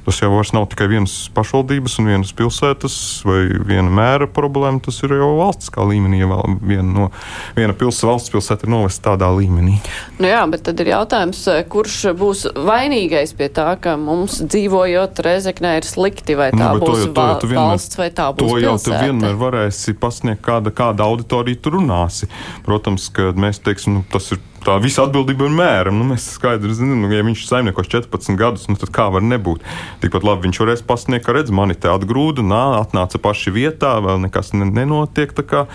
Tas 0.05 0.21
jau 0.21 0.29
vairs 0.35 0.53
nav 0.53 0.67
tikai 0.69 0.85
vienas 0.91 1.15
pašvaldības 1.33 1.97
un 1.97 2.11
vienas 2.11 2.33
pilsētas 2.37 2.97
vai 3.25 3.39
viena 3.57 3.89
mēra 3.89 4.29
problēma. 4.29 4.83
Tas 4.85 5.01
ir 5.01 5.15
jau 5.17 5.31
valsts 5.39 5.73
kā 5.73 5.87
līmenī. 5.89 6.21
Ja 6.21 6.29
viena, 6.61 6.85
no, 6.85 7.09
viena 7.57 7.73
pilsēta, 7.73 8.11
valsts 8.11 8.35
pilsēta 8.35 8.67
ir 8.67 8.73
novesta 8.75 9.09
tādā 9.13 9.31
līmenī. 9.33 9.79
Nu 10.21 10.29
jā, 10.29 10.43
bet 10.53 10.65
tad 10.69 10.85
ir 10.85 10.93
jautājums, 10.93 11.41
kurš 11.73 11.97
būs 12.21 12.45
vainīgais 12.53 13.33
pie 13.39 13.49
tā, 13.53 13.71
ka 13.81 13.97
mums 13.97 14.43
dzīvojot 14.45 15.25
Rezeknē 15.25 15.75
ir 15.81 15.89
slikti, 15.89 16.37
vai 16.37 16.51
tā 16.53 16.69
nu, 16.75 16.85
būs 16.85 17.07
to, 17.07 17.11
to, 17.17 17.27
to 17.41 17.49
vienmēr... 17.49 17.73
valsts 17.73 17.97
vai 17.97 18.11
tā 18.13 18.29
būs 18.29 18.42
to 18.43 18.59
jau 18.61 18.75
tu 18.81 18.93
vienmēr 18.93 19.37
varēsi 19.39 19.95
pasniegt, 19.99 20.43
kāda, 20.45 20.73
kāda 20.75 21.07
auditorija 21.07 21.61
tu 21.63 21.73
runāsi. 21.77 22.29
Protams, 22.65 23.09
ka 23.13 23.31
mēs 23.37 23.61
teiksim, 23.63 23.99
nu, 23.99 24.05
tas 24.13 24.31
ir 24.35 24.41
tā 24.66 24.76
visa 24.84 25.03
atbildība 25.05 25.47
ir 25.47 25.55
mēram. 25.55 25.97
Nu, 25.99 26.07
mēs 26.14 26.26
skaidri 26.38 26.74
zinām, 26.76 27.03
nu, 27.03 27.11
ja 27.14 27.26
viņš 27.26 27.45
saimniekos 27.49 27.89
14 27.91 28.38
gadus, 28.39 28.68
nu, 28.72 28.78
tad 28.80 28.91
kā 28.95 29.09
var 29.14 29.24
nebūt? 29.26 29.64
Tikpat 30.03 30.26
labi 30.28 30.47
viņš 30.47 30.61
varēs 30.64 30.84
pasniegt, 30.88 31.26
ka 31.28 31.36
redz, 31.36 31.53
mani 31.55 31.76
te 31.76 31.91
atgrūda, 31.91 32.45
nā, 32.45 32.61
atnāca 32.80 33.22
paši 33.24 33.53
vietā, 33.55 33.95
vēl 34.03 34.24
nekas 34.26 34.53
nenotiek. 34.55 35.36
Kā, 35.43 35.66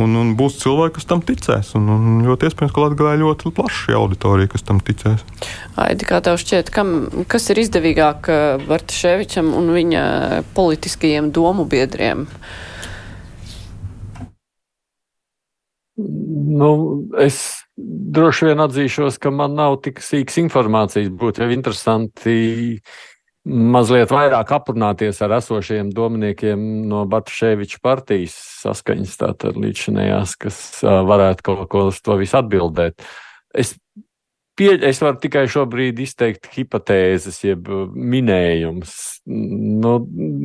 un, 0.00 0.16
un 0.20 0.34
būs 0.38 0.58
cilvēki, 0.60 0.98
kas 0.98 1.08
tam 1.10 1.22
ticēs. 1.24 1.72
Un, 1.78 1.88
un 1.94 2.20
ļoti 2.26 2.50
iespējams, 2.50 2.74
ka 2.74 2.84
Latvijā 2.84 3.14
ir 3.16 3.24
ļoti 3.24 3.54
plaša 3.56 3.96
auditorija, 3.98 4.52
kas 4.52 4.66
tam 4.66 4.82
ticēs. 4.84 5.24
Aidi, 5.80 6.06
kā 6.08 6.20
tev 6.24 6.38
šķiet, 6.42 6.70
kam, 6.74 6.94
kas 7.30 7.48
ir 7.54 7.62
izdevīgāk 7.64 8.30
Bartaševičam 8.68 9.54
un 9.56 9.72
viņa 9.74 10.04
politiskajiem 10.56 11.32
domu 11.34 11.66
biedriem? 11.70 12.26
Nu, 15.96 16.70
es 17.22 17.36
droši 17.78 18.48
vien 18.50 18.62
atzīšos, 18.64 19.18
ka 19.22 19.30
man 19.30 19.54
nav 19.54 19.78
tik 19.84 20.00
sīks 20.02 20.40
informācijas. 20.42 21.12
Būtu 21.14 21.44
jau 21.44 21.50
interesanti 21.54 22.38
mazliet 23.44 24.10
vairāk 24.10 24.54
aprunāties 24.56 25.20
ar 25.22 25.36
esošiem 25.38 25.92
dominiekiem 25.94 26.58
no 26.88 27.04
Batševiča 27.10 27.78
partijas 27.84 28.34
saskaņas, 28.64 29.18
tātad 29.20 29.58
līdzinējās, 29.60 30.34
kas 30.40 30.58
varētu 30.82 31.46
kaut 31.46 31.68
ko 31.70 31.86
uz 31.92 32.00
to 32.02 32.16
visu 32.18 32.40
atbildēt. 32.40 33.04
Es 33.54 33.76
Pie, 34.54 34.68
es 34.86 35.00
varu 35.02 35.18
tikai 35.18 35.48
šobrīd 35.50 35.98
izteikt 36.04 36.46
hipotēzes, 36.54 37.40
jeb 37.42 37.66
minējumus. 37.90 38.92
Nu, 39.26 39.96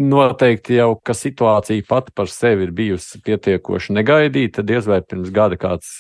noteikti 0.10 0.80
jau, 0.80 0.96
ka 1.06 1.14
situācija 1.14 1.86
pati 1.86 2.16
par 2.18 2.32
sevi 2.34 2.66
ir 2.66 2.72
bijusi 2.74 3.22
pietiekoši 3.22 3.94
negaidīta. 4.00 4.66
Diez 4.66 4.90
vai 4.90 5.04
pirms 5.06 5.30
gada 5.36 5.60
kāds 5.62 5.92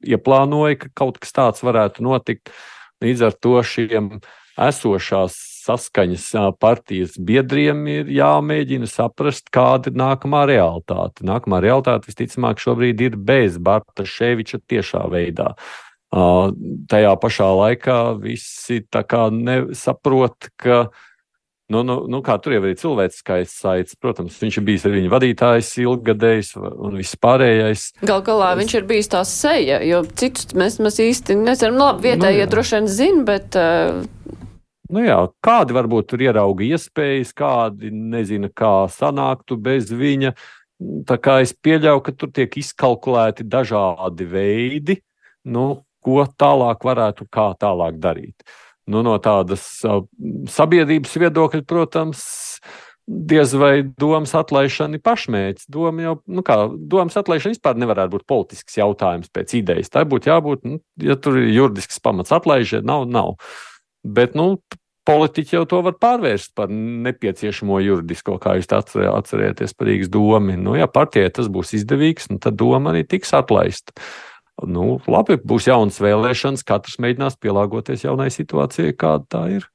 ieplānoja, 0.00 0.78
ka 0.80 0.88
kaut 1.02 1.20
kas 1.20 1.36
tāds 1.36 1.64
varētu 1.66 2.06
notikt. 2.06 2.48
Līdz 3.04 3.26
ar 3.28 3.36
to 3.36 3.60
šiem 3.60 4.14
esošās 4.58 5.36
saskaņas 5.68 6.24
partijas 6.56 7.18
biedriem 7.20 7.82
ir 7.92 8.08
jāmēģina 8.16 8.88
saprast, 8.88 9.52
kāda 9.52 9.92
ir 9.92 10.00
nākamā 10.00 10.46
realitāte. 10.48 11.20
Nākamā 11.28 11.60
realitāte 11.60 12.08
visticamāk 12.08 12.64
šobrīd 12.64 13.04
ir 13.04 13.20
bez 13.20 13.60
Barta 13.60 14.08
Ševiča 14.08 14.62
tiešā 14.64 15.04
veidā. 15.12 15.52
Uh, 15.52 15.87
tajā 16.10 17.12
pašā 17.20 17.50
laikā 17.52 17.98
visi 18.22 18.80
nesaprot, 19.30 20.48
ka 20.56 20.88
nu, 21.68 21.82
nu, 21.82 22.06
nu, 22.08 22.22
tur 22.22 22.52
jau 22.54 22.64
ir 22.64 22.76
cilvēciskais 22.80 23.52
saites. 23.52 23.96
Protams, 24.00 24.38
viņš 24.40 24.56
ir 24.56 24.64
bijis 24.64 24.86
arī 24.88 25.02
viņa 25.02 25.12
vadītājs, 25.12 25.72
ilgadējs 25.84 26.54
un 26.56 26.96
viss 26.96 27.18
pārējais. 27.20 27.90
Gal 28.08 28.22
galā 28.24 28.54
es... 28.54 28.60
viņš 28.62 28.74
ir 28.78 28.86
bijis 28.88 29.12
tā 29.12 29.24
seja, 29.28 29.82
jo 29.84 30.02
citus 30.16 30.54
mēs, 30.56 30.78
mēs 30.80 31.00
īsti 31.04 31.36
nezinām. 31.42 31.76
Nu, 31.76 31.84
labi, 31.90 32.08
vietējie 32.08 32.46
nu, 32.46 32.52
droši 32.54 32.78
vien 32.78 32.88
zina, 32.88 33.24
bet. 33.28 33.58
Uh... 33.58 34.38
Nu 34.88 35.02
jā, 35.04 35.18
kādi 35.44 35.76
varbūt 35.76 36.08
tur 36.08 36.24
ierauga 36.24 36.64
iespējas, 36.64 37.34
kādi 37.36 37.92
nezina, 37.92 38.48
kā 38.48 38.88
sanāktu 38.88 39.58
bez 39.60 39.92
viņa. 39.92 40.32
Tā 41.04 41.18
kā 41.20 41.40
es 41.44 41.52
pieļauju, 41.52 42.00
ka 42.06 42.14
tur 42.16 42.32
tiek 42.32 42.56
izkalkulēti 42.56 43.44
dažādi 43.44 44.24
veidi, 44.30 44.96
nu, 45.52 45.66
ko 46.04 46.24
tālāk 46.38 46.84
varētu, 46.86 47.28
kā 47.32 47.52
tālāk 47.60 48.00
darīt. 48.02 48.46
Nu, 48.88 49.02
no 49.04 49.18
tādas 49.20 49.64
uh, 49.84 50.00
sabiedrības 50.48 51.12
viedokļa, 51.20 51.64
protams, 51.68 52.22
diez 53.08 53.52
vai 53.56 53.82
domas 54.00 54.34
atlaišana 54.36 54.98
ir 54.98 55.04
pašmērķis. 55.04 55.68
Doma 55.72 56.04
jau, 56.04 56.16
nu 56.28 56.44
kā, 56.44 56.58
domas 56.92 57.16
atlaišana 57.20 57.56
vispār 57.56 57.78
nevarētu 57.80 58.16
būt 58.16 58.26
politisks 58.28 58.76
jautājums 58.80 59.32
pēc 59.32 59.54
idejas. 59.60 59.92
Tā 59.92 60.04
būtu 60.08 60.32
jābūt, 60.32 60.68
nu, 60.68 60.80
ja 61.04 61.16
tur 61.20 61.40
ir 61.40 61.48
juridisks 61.52 62.00
pamats 62.04 62.34
atlaižēt, 62.36 62.84
nav, 62.88 63.06
nav. 63.08 63.36
Bet, 64.04 64.36
nu, 64.38 64.54
politiķi 65.08 65.56
jau 65.56 65.64
to 65.68 65.80
var 65.86 65.96
pārvērst 66.00 66.52
par 66.58 66.72
nepieciešamo 66.72 67.80
juridisko, 67.80 68.36
kā 68.42 68.58
jūs 68.58 68.68
atcerieties 68.72 69.72
par 69.76 69.88
Rīgas 69.88 70.12
domu. 70.12 70.56
Nu, 70.60 70.76
ja 70.76 70.88
partijai 70.90 71.32
tas 71.32 71.48
būs 71.52 71.72
izdevīgs, 71.80 72.28
nu, 72.32 72.40
tad 72.44 72.60
doma 72.60 72.92
arī 72.92 73.06
tiks 73.08 73.32
atlaista 73.36 73.96
nu, 74.66 74.98
labi, 75.06 75.38
būs 75.38 75.68
jaunas 75.70 76.00
vēlēšanas, 76.02 76.66
katrs 76.66 76.98
mēģinās 77.02 77.38
pielāgoties 77.42 78.06
jaunai 78.06 78.30
situācijai, 78.34 78.96
kāda 78.98 79.28
tā 79.36 79.44
ir. 79.58 79.68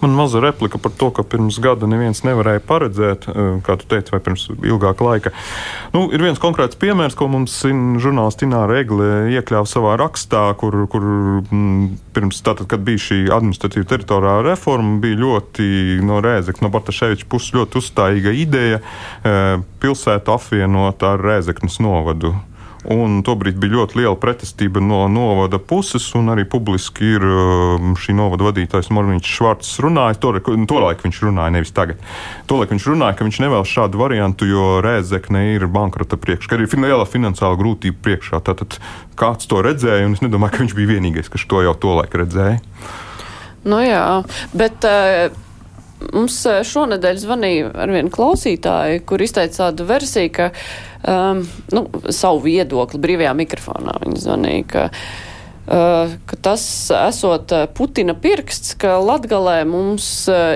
Man 0.00 0.10
maza 0.10 0.40
replika 0.40 0.78
par 0.78 0.92
to, 0.98 1.10
ka 1.10 1.22
pirms 1.26 1.58
gada 1.62 1.86
neviens 1.90 2.22
nevarēja 2.26 2.62
paredzēt, 2.66 3.26
eh, 3.28 3.58
kā 3.66 3.76
tu 3.78 3.86
teici, 3.90 4.12
vai 4.14 4.20
pirms 4.22 4.48
ilgāka 4.50 5.06
laika. 5.06 5.32
Nu, 5.92 6.08
ir 6.12 6.22
viens 6.22 6.38
konkrēts 6.38 6.78
piemērs, 6.78 7.16
ko 7.18 7.28
mums 7.28 7.54
žurnālists 8.02 8.46
Ināra 8.46 8.78
Egle 8.78 9.30
iekļāva 9.34 9.66
savā 9.66 9.96
rakstā, 9.98 10.56
kur, 10.58 10.86
kur 10.86 11.02
mm, 11.02 11.98
pirms 12.14 12.42
tātad, 12.42 12.66
kad 12.70 12.82
bija 12.86 12.98
šī 12.98 13.20
administratīva 13.34 13.86
teritoriālā 13.90 14.44
reforma, 14.50 15.00
bija 15.02 15.18
ļoti 15.18 16.02
no 16.06 16.20
Rēzekļa, 16.22 16.62
no 16.62 16.70
Bartaševiča 16.74 17.26
puses 17.28 17.54
ļoti 17.54 17.82
uzstājīga 17.82 18.34
ideja 18.34 18.78
eh, 18.78 19.58
pilsētu 19.82 20.34
apvienot 20.34 21.02
ar 21.02 21.18
Rēzeknes 21.22 21.80
novadu. 21.82 22.34
Un 22.86 23.16
tobrīd 23.26 23.56
bija 23.58 23.74
ļoti 23.74 23.98
liela 23.98 24.14
pretestība 24.20 24.78
no 24.78 25.00
novada 25.10 25.58
puses, 25.58 26.04
un 26.14 26.30
arī 26.30 26.44
publiski 26.46 27.08
ir 27.16 27.24
um, 27.26 27.96
šī 27.98 28.14
novada 28.14 28.46
vadītājs 28.46 28.92
Mormīns 28.94 29.26
Švarts 29.26 29.72
runājis. 29.82 30.20
Tolaik 30.22 31.02
viņš 31.02 31.18
runāja, 31.26 31.54
nevis 31.56 31.74
tagad. 31.74 31.98
Tolaik 32.46 32.70
viņš 32.70 32.86
runāja, 32.92 33.16
ka 33.18 33.26
viņš 33.26 33.40
nevēlas 33.42 33.72
šādu 33.72 33.98
variantu, 33.98 34.46
jo 34.46 34.68
Rēzekne 34.84 35.42
ir 35.56 35.66
bankrota 35.74 36.20
priekšā, 36.20 36.52
ka 36.52 36.60
ir 36.62 36.86
liela 36.86 37.08
finansiāla 37.08 37.58
grūtība 37.58 37.98
priekšā. 38.06 38.42
Tātad 38.46 38.78
kāds 39.18 39.50
to 39.50 39.58
redzēja, 39.66 40.06
un 40.06 40.14
es 40.14 40.22
nedomāju, 40.22 40.54
ka 40.54 40.62
viņš 40.62 40.78
bija 40.78 40.94
vienīgais, 40.94 41.32
kas 41.34 41.48
to 41.50 41.64
jau 41.66 41.74
tolaik 41.74 42.14
redzēja. 42.22 42.62
Nu 43.66 43.82
jā, 43.82 44.06
bet. 44.54 44.86
Uh... 44.86 45.44
Mums 46.14 46.36
uh, 46.46 46.60
šonadēļ 46.62 47.16
zvanīja 47.18 47.70
ar 47.82 47.90
vienu 47.90 48.12
klausītāju, 48.14 49.00
kur 49.02 49.18
izteica 49.18 49.64
tādu 49.64 49.82
versiju, 49.88 50.30
ka 50.36 50.44
um, 51.06 51.42
nu, 51.74 51.86
savu 52.10 52.44
viedokli 52.46 53.00
brīvajā 53.02 53.34
mikrofonā. 53.38 53.98
Viņa 54.04 54.22
zvanīja, 54.26 54.68
ka 54.72 54.86
ka 55.68 56.36
tas 56.40 56.62
esot 56.96 57.52
Putina 57.76 58.14
pirksts, 58.16 58.72
ka 58.80 58.96
Latgalē 59.04 59.66
mums 59.68 60.06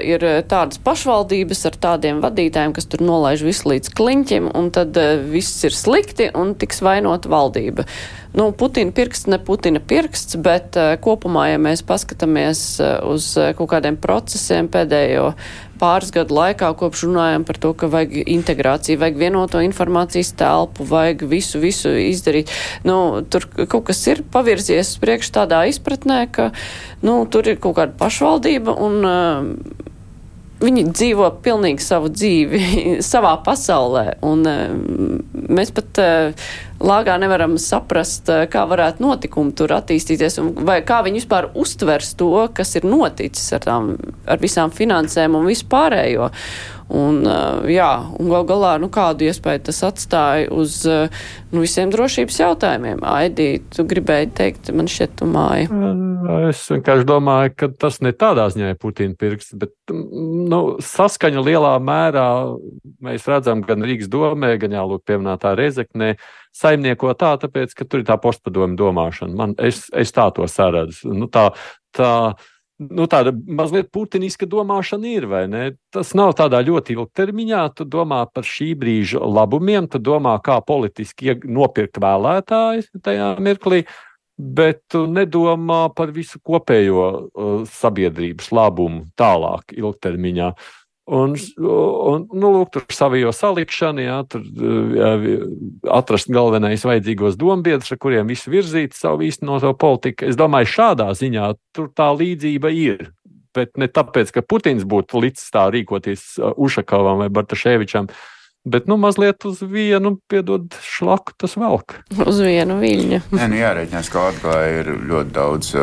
ir 0.09 0.25
tādas 0.49 0.81
pašvaldības 0.81 1.67
ar 1.69 1.77
tādiem 1.85 2.23
vadītājiem, 2.25 2.73
kas 2.73 2.89
tur 2.89 3.05
nolaiž 3.05 3.45
visu 3.45 3.75
līdz 3.75 3.93
kliņķim, 3.99 4.49
un 4.57 4.71
tad 4.73 4.97
viss 5.29 5.67
ir 5.69 5.77
slikti 5.77 6.31
un 6.33 6.55
tiks 6.57 6.81
vainot 6.85 7.29
valdība. 7.29 7.85
Nu, 8.33 8.49
Putina 8.57 8.95
pirksts, 8.97 9.29
ne 9.29 9.37
Putina 9.37 9.83
pirksts, 9.85 10.39
bet 10.41 10.79
kopumā, 11.05 11.51
ja 11.53 11.61
mēs 11.61 11.85
paskatāmies 11.85 12.65
uz 13.05 13.35
kaut 13.59 13.69
kādiem 13.75 14.01
procesiem 14.01 14.73
pēdējo 14.73 15.35
pāris 15.83 16.13
gadu 16.15 16.37
laikā, 16.39 16.71
kopš 16.79 17.07
runājam 17.09 17.47
par 17.49 17.59
to, 17.63 17.73
ka 17.75 17.91
vajag 17.91 18.15
integrāciju, 18.23 19.01
vajag 19.03 19.21
vienoto 19.21 19.63
informācijas 19.65 20.33
telpu, 20.39 20.87
vajag 20.89 21.27
visu, 21.31 21.61
visu 21.63 21.93
izdarīt. 22.07 22.53
Nu, 22.87 23.23
tur 23.27 23.49
kaut 23.67 23.89
kas 23.91 24.03
ir 24.11 24.23
pavirzies 24.33 24.95
uz 24.95 25.03
priekšu 25.03 25.35
tādā 25.41 25.65
izpratnē, 25.71 26.25
ka 26.33 26.51
nu, 27.03 27.23
tur 27.27 27.51
ir 27.51 27.59
kaut 27.63 27.81
kāda 27.81 27.99
pašvaldība 27.99 28.77
un 28.87 29.01
uh, 29.09 29.89
viņi 30.63 30.87
dzīvo 30.93 31.29
pilnīgi 31.45 31.83
savu 31.85 32.11
dzīvi 32.13 32.63
savā 33.13 33.35
pasaulē. 33.45 34.07
Un, 34.27 34.47
uh, 34.47 34.77
mēs 35.53 35.75
pat 35.75 36.03
uh, 36.03 36.53
lāgā 36.83 37.17
nevaram 37.23 37.57
saprast, 37.63 38.29
uh, 38.33 38.45
kā 38.51 38.67
varētu 38.71 39.05
notikumi 39.05 39.55
tur 39.59 39.75
attīstīties, 39.79 40.39
un 40.43 40.53
vai 40.69 40.81
kā 40.87 41.01
viņi 41.07 41.23
vispār 41.23 41.51
uztvers 41.59 42.15
to, 42.19 42.35
kas 42.55 42.77
ir 42.79 42.87
noticis 42.89 43.55
ar, 43.57 43.65
tām, 43.65 43.95
ar 44.27 44.43
visām 44.43 44.75
finansēm 44.75 45.39
un 45.39 45.51
vispārējo. 45.51 46.31
Un, 46.93 47.23
jā, 47.73 47.89
un 48.21 48.29
gal 48.29 48.45
galā, 48.45 48.73
nu, 48.83 48.91
kādu 48.93 49.25
iespēju 49.25 49.63
tas 49.65 49.79
atstāja 49.87 50.51
uz 50.53 50.75
nu, 50.85 51.63
visiem 51.63 51.89
drošības 51.93 52.41
jautājumiem? 52.43 53.01
Aidī, 53.09 53.47
tu 53.73 53.87
gribēji 53.89 54.29
teikt, 54.37 54.69
man 54.77 54.91
šķiet, 54.93 55.15
tu 55.17 55.29
māji. 55.31 55.71
Es 56.51 56.67
vienkārši 56.69 57.09
domāju, 57.09 57.55
ka 57.57 57.71
tas 57.87 57.97
ne 58.05 58.13
tādā 58.13 58.45
ziņā 58.53 58.75
ir 58.75 58.79
Putina 58.83 59.17
pirksts, 59.17 59.57
bet 59.57 59.73
nu, 59.89 60.61
saskaņa 60.85 61.47
lielā 61.47 61.73
mērā 61.81 62.29
mēs 63.09 63.25
redzam 63.31 63.65
gan 63.65 63.89
Rīgas 63.89 64.13
domē, 64.13 64.59
gan 64.61 64.77
jālūk 64.77 65.07
pieminētā 65.09 65.57
Rezeknē 65.57 66.13
saimnieko 66.73 67.13
tā, 67.19 67.37
tāpēc, 67.41 67.77
ka 67.77 67.87
tur 67.87 68.03
ir 68.03 68.09
tā 68.09 68.17
postpadomu 68.21 68.79
domāšana. 68.79 69.37
Man, 69.37 69.55
es, 69.59 69.85
es 69.93 70.13
tā 70.15 70.29
to 70.35 70.47
saredzu. 70.49 71.13
Nu, 71.17 71.29
tā, 71.33 71.51
tā, 71.97 72.35
nu, 72.83 73.07
tāda 73.11 73.33
mazliet 73.33 73.91
putiniska 73.93 74.49
domāšana 74.51 75.11
ir, 75.13 75.29
vai 75.31 75.45
ne? 75.51 75.65
Tas 75.93 76.15
nav 76.19 76.35
tādā 76.39 76.63
ļoti 76.65 76.97
ilgtermiņā. 76.97 77.67
Tu 77.79 77.89
domā 77.89 78.25
par 78.33 78.49
šī 78.49 78.73
brīža 78.79 79.23
labumiem, 79.23 79.91
tu 79.91 80.01
domā, 80.03 80.39
kā 80.45 80.61
politiski 80.65 81.37
nopirkt 81.45 82.01
vēlētājus 82.03 82.93
tajā 83.05 83.35
mirklī, 83.43 83.85
bet 84.37 84.83
tu 84.91 85.05
nedomā 85.07 85.85
par 85.95 86.13
visu 86.15 86.41
kopējo 86.43 87.09
uh, 87.09 87.51
sabiedrības 87.69 88.49
labumu 88.55 89.05
tālāk, 89.21 89.77
ilgtermiņā. 89.77 90.53
Uh, 90.53 90.71
Un, 91.11 91.33
un 91.59 92.27
nu, 92.31 92.51
lūk, 92.55 92.69
tur 92.77 92.85
savijo 92.95 93.33
salikšana, 93.35 94.03
jā, 94.05 94.19
tur 94.31 94.45
jā, 94.95 95.09
atrast 95.91 96.31
galvenais 96.31 96.85
vajadzīgos 96.87 97.35
dombiedrus, 97.41 97.91
ar 97.91 97.99
kuriem 97.99 98.29
visu 98.31 98.53
virzīt 98.53 98.95
savu 98.95 99.27
īstenoto 99.27 99.73
politiku. 99.75 100.29
Es 100.31 100.39
domāju, 100.39 100.71
šādā 100.71 101.09
ziņā 101.19 101.49
tur 101.75 101.89
tā 101.91 102.07
līdzība 102.15 102.71
ir. 102.79 103.09
Bet 103.53 103.75
ne 103.83 103.89
tāpēc, 103.91 104.31
ka 104.33 104.45
Putins 104.47 104.87
būtu 104.89 105.25
līdz 105.25 105.43
tā 105.53 105.67
rīkoties 105.75 106.37
Ušakovam 106.39 107.19
vai 107.25 107.29
Bartaševičam, 107.35 108.07
bet 108.63 108.87
nu 108.87 108.97
mazliet 108.97 109.43
uz 109.45 109.59
vienu, 109.67 110.15
piedod, 110.31 110.71
šlaku 110.87 111.35
tas 111.43 111.59
velk. 111.59 111.99
Uz 112.23 112.39
vienu 112.47 112.79
viļņu. 112.79 113.25
Nē, 113.35 113.51
nu 113.51 113.59
jārēķinās, 113.59 114.13
ka 114.13 114.29
atklāja 114.31 114.79
ir 114.85 114.93
ļoti 115.11 115.35
daudz, 115.35 115.75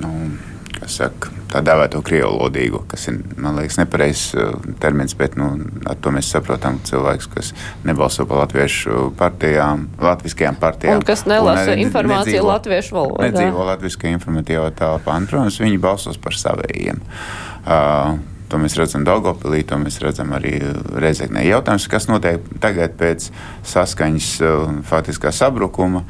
nu, 0.00 0.14
kas 0.32 0.51
saka, 0.90 1.30
tā 1.52 1.60
dēvēto 1.64 2.00
krievlodīgu, 2.06 2.82
kas 2.90 3.08
ir, 3.10 3.20
man 3.36 3.58
liekas, 3.60 3.78
nepareizs 3.80 4.24
uh, 4.34 4.56
termins, 4.82 5.14
bet 5.18 5.36
nu, 5.40 5.50
ar 5.88 6.00
to 6.02 6.12
mēs 6.14 6.30
saprotam 6.32 6.80
cilvēks, 6.88 7.28
kas 7.34 7.52
nebalso 7.86 8.26
par 8.28 8.44
latviešu 8.44 9.12
partijām, 9.18 9.86
latviskajām 10.02 10.58
partijām. 10.62 11.02
Un 11.02 11.06
kas 11.12 11.26
nelasa 11.28 11.76
un, 11.76 11.84
informāciju 11.86 12.38
nedzīvo, 12.38 12.50
latviešu 12.50 12.98
valodā. 12.98 13.30
Nedzīvo 13.30 13.70
latviskajā 13.70 14.18
informatīvā 14.18 14.68
telpā. 14.78 15.20
Protams, 15.30 15.60
viņi 15.62 15.80
balsos 15.82 16.20
par 16.22 16.38
savējiem. 16.38 17.02
Uh, 17.62 18.18
To 18.52 18.58
mēs 18.60 18.74
redzam 18.76 19.00
Dārgopilī, 19.08 19.62
to 19.64 19.78
mēs 19.80 19.94
redzam 20.02 20.34
arī 20.36 20.58
Reizeknē. 21.00 21.40
Jautājums, 21.46 21.86
kas 21.88 22.04
notiek 22.10 22.42
tagad 22.60 22.98
pēc 23.00 23.30
saskaņas 23.64 24.26
uh, 24.44 24.74
faktiskā 24.84 25.30
sabrukuma, 25.32 26.02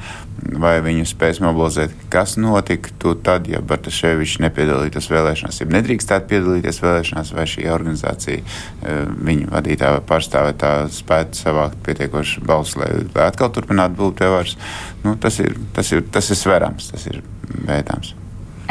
vai 0.58 0.72
viņi 0.82 1.04
spēs 1.06 1.38
mobilizēt, 1.44 1.92
kas 2.10 2.34
notiktu 2.42 3.12
tad, 3.22 3.46
ja 3.46 3.60
Bartaševičs 3.62 4.40
nepiedalītos 4.42 5.06
vēlēšanās, 5.12 5.60
ja 5.62 5.68
nedrīkstētu 5.70 6.26
piedalīties 6.32 6.82
vēlēšanās, 6.82 7.30
vai 7.36 7.44
šī 7.52 7.68
organizācija, 7.70 8.42
uh, 8.42 9.04
viņa 9.22 9.46
vadītāja 9.52 10.00
vai 10.00 10.02
pārstāvētā 10.10 10.72
spētu 10.96 11.44
savākt 11.44 11.78
pietiekoši 11.86 12.42
balsu, 12.48 12.80
lai, 12.82 12.90
lai 13.12 13.28
atkal 13.28 13.52
turpinātu 13.54 14.00
būt 14.00 14.18
pie 14.18 14.32
varas. 14.34 14.56
Nu, 15.06 15.14
tas, 15.14 15.38
ir, 15.46 15.54
tas, 15.78 15.94
ir, 15.94 16.02
tas 16.10 16.34
ir 16.34 16.42
sverams, 16.42 16.90
tas 16.90 17.06
ir 17.06 17.22
vērtāms. 17.70 18.16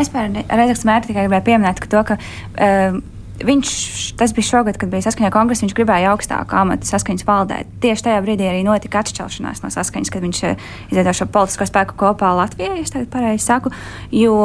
Es 0.01 0.11
par 0.11 0.27
Reizeknas 0.27 0.85
mērķi 0.87 1.11
tikai 1.13 1.25
gribēju 1.29 1.47
pieminēt, 1.47 1.79
ka 1.79 1.91
to, 1.95 2.03
ka 2.11 2.19
uh, 2.19 3.01
Viņš, 3.45 3.71
tas 4.19 4.33
bija 4.35 4.47
šogad, 4.47 4.77
kad 4.79 4.91
bija 4.91 5.05
saskaņā 5.07 5.31
kongresa, 5.33 5.65
viņš 5.65 5.75
gribēja 5.77 6.11
augstāku 6.13 6.57
amatu 6.59 6.89
saskaņas 6.89 7.25
valdē. 7.27 7.61
Tieši 7.83 8.05
tajā 8.07 8.21
brīdī 8.25 8.47
arī 8.49 8.61
notika 8.67 9.01
atšķelšanās 9.01 9.63
no 9.63 9.71
saskaņas, 9.73 10.11
kad 10.13 10.25
viņš 10.25 10.43
eh, 10.49 10.69
izveidoja 10.91 11.15
šo 11.21 11.27
politisko 11.33 11.67
spēku 11.69 11.97
kopā 11.99 12.31
Latvijā, 12.37 12.75
ja 12.77 12.85
tā 12.91 13.03
pareizi 13.11 13.45
saku, 13.47 13.73
jo 14.15 14.37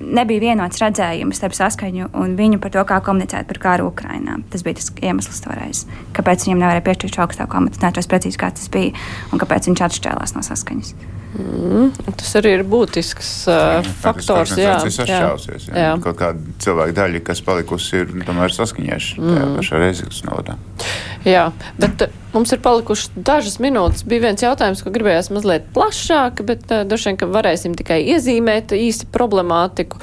nebija 0.00 0.44
vienots 0.48 0.82
redzējums 0.82 1.40
starp 1.40 1.56
saskaņu 1.56 2.12
un 2.20 2.36
viņu 2.38 2.60
par 2.62 2.74
to, 2.74 2.84
kā 2.88 3.00
komunicēt 3.04 3.48
par 3.50 3.62
kāru 3.62 3.90
Ukrainā. 3.90 4.38
Tas 4.52 4.66
bija 4.66 4.80
tas 4.80 4.92
iemesls 5.00 5.42
toreiz, 5.44 5.84
kāpēc 6.16 6.48
viņam 6.48 6.64
nevarēja 6.64 6.86
piešķirt 6.88 7.20
augstāku 7.24 7.60
amatu. 7.60 7.78
Es 7.78 7.84
neatceros 7.84 8.10
precīzi, 8.10 8.40
kā 8.40 8.52
tas 8.54 8.70
bija 8.72 8.94
un 9.32 9.42
kāpēc 9.42 9.70
viņš 9.70 9.86
atšķēlās 9.88 10.36
no 10.36 10.44
saskaņas. 10.46 10.96
Mm, 11.34 11.88
tas 12.14 12.34
arī 12.38 12.52
ir 12.60 12.64
būtisks 12.70 13.30
uh, 13.50 13.60
jā, 13.80 13.94
faktors. 14.04 14.52
Jā, 14.58 14.76
tas 14.84 14.98
ir 14.98 15.06
atšķausies. 15.06 15.68
Jā. 15.70 15.78
Jā. 15.82 15.94
Kaut 16.04 16.18
kāda 16.20 16.54
cilvēka 16.62 16.96
daļa, 17.00 17.22
kas 17.26 17.42
palikusi, 17.46 18.04
ir 18.04 18.12
tomēr 18.28 18.54
saskaņējuši 18.54 19.16
mm. 19.18 19.32
tajā 19.32 19.48
pašā 19.58 19.80
reizes 19.82 20.20
nodā. 20.28 20.58
Jā, 21.26 21.48
bet 21.80 22.06
Mums 22.34 22.50
ir 22.50 22.58
palikušas 22.58 23.12
dažas 23.14 23.60
minūtes. 23.62 24.02
Bija 24.10 24.24
viens 24.24 24.42
jautājums, 24.42 24.80
ko 24.82 24.90
gribējās 24.90 25.28
mazliet 25.30 25.68
plašāk, 25.76 26.40
bet 26.48 26.64
uh, 26.74 26.80
droši 26.82 27.12
vien, 27.12 27.18
ka 27.20 27.28
varēsim 27.30 27.76
tikai 27.78 28.00
iezīmēt 28.10 28.74
īsi 28.74 29.06
problemātiku 29.14 30.00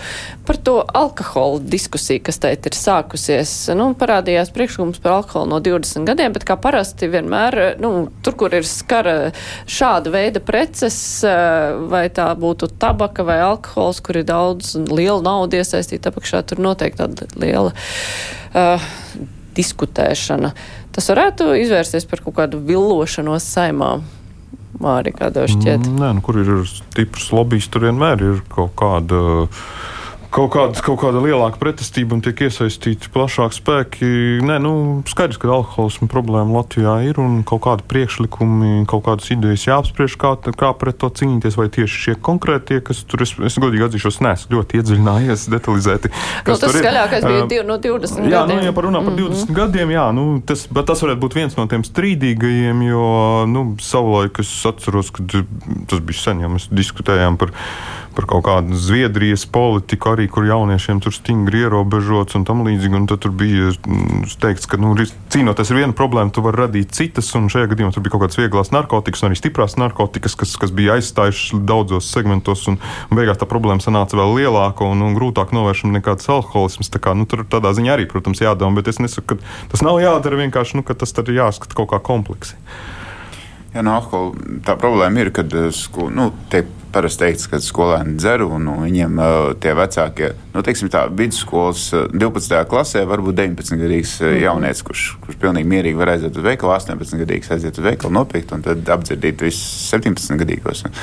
par 0.47 0.59
to 0.63 0.77
alkohola 0.95 1.59
diskusiju, 1.73 2.21
kas 2.29 2.39
teit 2.39 2.69
ir 2.69 2.77
sākusies. 2.77 3.51
Nu, 3.75 3.89
parādījās 3.99 4.53
priekšlikums 4.55 5.01
par 5.03 5.17
alkoholu 5.17 5.51
no 5.51 5.59
20 5.65 6.07
gadiem, 6.07 6.31
bet 6.37 6.47
kā 6.47 6.55
parasti 6.55 7.11
vienmēr, 7.11 7.59
nu, 7.83 7.91
tur, 8.23 8.39
kur 8.39 8.55
ir 8.55 8.63
skara 8.69 9.33
šāda 9.67 10.15
veida 10.15 10.39
preces, 10.39 11.01
uh, 11.27 11.83
vai 11.91 12.05
tā 12.15 12.29
būtu 12.39 12.71
tabaka 12.79 13.27
vai 13.27 13.41
alkohols, 13.43 13.99
kur 13.99 14.21
ir 14.23 14.29
daudz 14.31 14.77
liela 14.87 15.19
nauda 15.27 15.59
iesaistīta 15.59 16.15
apakšā, 16.15 16.45
tur 16.47 16.63
noteikti 16.63 17.03
tāda 17.03 17.27
liela. 17.43 17.75
Uh, 18.55 18.89
diskutēšana. 19.57 20.53
Tas 20.95 21.11
varētu 21.11 21.51
izvērsties 21.61 22.07
par 22.09 22.23
kaut 22.25 22.37
kādu 22.41 22.61
villošanos 22.65 23.47
saimā. 23.47 23.93
Mārī, 24.81 25.13
kādā 25.13 25.45
šķiet? 25.51 25.85
Mm, 25.85 25.97
nē, 26.01 26.11
nu, 26.17 26.23
kur 26.25 26.39
ir 26.41 26.51
stiprs 26.65 27.27
lobbyis, 27.35 27.67
tur 27.69 27.85
vienmēr 27.85 28.23
ir 28.25 28.39
kaut 28.49 28.73
kāda. 28.79 29.19
Uh, 29.45 29.65
kaut, 30.31 30.49
kāds, 30.53 30.81
kaut 30.83 30.99
kāda 31.03 31.21
lielāka 31.23 31.59
pretestība 31.61 32.15
un 32.15 32.23
tiek 32.23 32.45
iesaistīti 32.47 33.11
plašāki 33.13 33.57
spēki. 33.57 34.09
Nē, 34.47 34.57
nu, 34.63 34.73
skaidrs, 35.09 35.39
ka 35.41 35.51
alkoholisma 35.51 36.07
problēma 36.11 36.61
Latvijā 36.61 36.95
ir 37.09 37.19
un 37.21 37.41
kaut 37.47 37.63
kādi 37.65 37.85
priekšlikumi, 37.91 38.85
kaut 38.89 39.05
kādas 39.07 39.29
idejas 39.33 39.67
jāapspriež, 39.67 40.15
kā, 40.21 40.33
kā 40.57 40.71
pret 40.79 40.99
to 41.01 41.11
cīnīties. 41.21 41.59
Vai 41.59 41.67
tieši 41.73 42.03
šie 42.05 42.15
konkrētie, 42.23 42.79
kas 42.85 43.03
tur, 43.07 43.25
es, 43.25 43.35
es 43.43 43.59
godīgi 43.61 43.87
atzīšos, 43.89 44.21
neesmu 44.23 44.57
ļoti 44.57 44.81
iedziļinājies 44.81 45.47
detalizēti. 45.51 46.13
Nu, 46.47 46.55
tas 46.55 46.77
skaļākais 46.77 47.27
bija 47.27 47.47
div, 47.51 47.65
no 47.67 47.77
20 47.83 48.23
jā, 48.25 48.41
gadiem. 48.41 48.61
Nu, 48.61 48.67
ja 48.69 48.75
par 48.75 48.87
20 48.87 49.11
mm 49.11 49.31
-hmm. 49.31 49.55
gadiem, 49.57 49.95
jā, 49.97 50.07
nu, 50.15 50.25
tas, 50.45 50.67
bet 50.71 50.87
tas 50.89 51.03
varētu 51.03 51.21
būt 51.21 51.39
viens 51.39 51.57
no 51.57 51.67
tiem 51.67 51.83
strīdīgajiem, 51.87 52.83
jo 52.87 53.05
nu, 53.51 53.65
savulaik 53.81 54.39
es 54.39 54.51
atceros, 54.65 55.11
ka 55.11 55.23
tas 55.87 55.99
bija 55.99 56.19
sen, 56.19 56.41
ja 56.41 56.51
mēs 56.51 56.69
diskutējām 56.71 57.37
par 57.37 57.51
par 58.15 58.27
kaut 58.29 58.43
kādu 58.45 58.75
Zviedrijas 58.77 59.45
politiku, 59.49 60.13
arī 60.13 60.27
kur 60.31 60.45
jauniešiem 60.47 61.01
tur 61.03 61.13
stingri 61.15 61.63
ierobežots 61.65 62.37
un 62.37 62.45
tam 62.47 62.63
līdzīgi. 62.65 62.97
Un 62.97 63.07
tad 63.09 63.27
bija 63.37 63.71
mm, 63.73 64.27
teikts, 64.41 64.67
ka 64.69 64.79
nu, 64.81 64.93
cīnoties 65.33 65.71
ar 65.71 65.79
vienu 65.79 65.95
problēmu, 65.97 66.33
tu 66.35 66.43
vari 66.45 66.63
radīt 66.63 66.93
citas, 66.95 67.29
un 67.39 67.49
šajā 67.51 67.71
gadījumā 67.71 67.93
tur 67.95 68.05
bija 68.05 68.15
kaut 68.15 68.25
kādas 68.25 68.39
vieglas 68.39 68.73
narkotikas 68.75 69.23
un 69.23 69.31
arī 69.31 69.39
stiprās 69.39 69.77
narkotikas, 69.81 70.37
kas, 70.39 70.55
kas 70.61 70.73
bija 70.75 70.97
aizstājušas 70.99 71.65
daudzos 71.67 72.09
segmentos, 72.11 72.65
un, 72.71 72.79
un 73.09 73.19
beigās 73.19 73.39
tā 73.41 73.49
problēma 73.49 73.83
sanāca 73.83 74.19
vēl 74.19 74.35
lielāka 74.41 74.87
un, 74.87 75.03
un 75.05 75.17
grūtāk 75.17 75.55
novēršama 75.55 75.99
nekā 75.99 76.17
tas 76.19 76.31
alkoholisms. 76.35 76.91
Tā 76.91 77.01
kā, 77.03 77.15
nu, 77.17 77.27
tur 77.29 77.45
tādā 77.47 77.73
ziņā 77.77 77.95
arī, 77.95 78.09
protams, 78.11 78.43
jādomā, 78.43 78.81
bet 78.81 78.91
es 78.91 79.01
nesaku, 79.03 79.35
ka 79.35 79.71
tas 79.73 79.85
nav 79.85 80.01
jādara 80.03 80.43
vienkārši, 80.43 80.79
nu, 80.79 80.87
ka 80.87 80.97
tas 80.97 81.15
ir 81.21 81.37
jāskata 81.37 81.77
kaut 81.77 81.93
kā 81.93 82.01
kompleksi. 82.03 82.59
Jā, 83.71 83.83
no 83.87 83.95
alkohola 83.95 84.59
tā 84.67 84.75
problēma 84.75 85.23
ir, 85.23 85.31
ka 85.31 85.45
nu, 86.11 86.31
tiek 86.51 86.67
parasti 86.93 87.25
teikts, 87.25 87.47
ka 87.51 87.59
skolēni 87.63 88.17
dzer 88.19 88.43
un 88.45 88.65
nu, 88.67 88.77
viņiem 88.83 89.19
tie 89.63 89.73
vecākie, 89.77 90.31
nu, 90.53 90.63
teiksim 90.65 90.91
tā, 90.93 91.05
vidusskolas 91.07 91.87
12. 92.11 92.61
klasē 92.71 93.03
varbūt 93.09 93.37
19 93.39 93.81
gadīgs 93.81 94.17
jaunietis, 94.21 94.83
kurš, 94.87 95.05
kurš 95.25 95.39
pilnīgi 95.41 95.69
mierīgi 95.71 95.99
var 95.99 96.13
aiziet 96.15 96.37
uz 96.37 96.45
veikalu, 96.45 96.73
18 96.75 97.21
gadīgs 97.23 97.53
aiziet 97.55 97.79
uz 97.79 97.85
veikalu 97.85 98.15
nopirkt 98.19 98.53
un 98.55 98.65
tad 98.65 98.91
apdzirdīt 98.95 99.45
visus 99.45 99.91
17 99.91 100.39
gadīgos 100.41 100.85
un, 100.87 100.97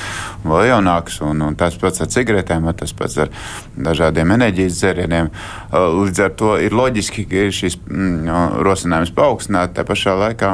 un 0.44 0.54
vēl 0.54 0.68
jaunākus. 0.72 1.20
Un, 1.28 1.42
un 1.44 1.56
tas 1.58 1.76
pats 1.80 2.04
ar 2.04 2.10
cigaretēm, 2.12 2.68
tas 2.78 2.94
pats 2.96 3.18
ar 3.24 3.32
dažādiem 3.76 4.36
enerģijas 4.36 4.78
dzērieniem. 4.80 5.32
Līdz 5.72 6.22
ar 6.24 6.36
to 6.38 6.54
ir 6.62 6.76
loģiski, 6.76 7.26
ka 7.28 7.48
ir 7.48 7.54
šis 7.54 7.78
mm, 7.80 8.62
rosinājums 8.66 9.14
paaugstināt, 9.16 9.74
tā 9.76 9.86
pašā 9.88 10.16
laikā 10.18 10.52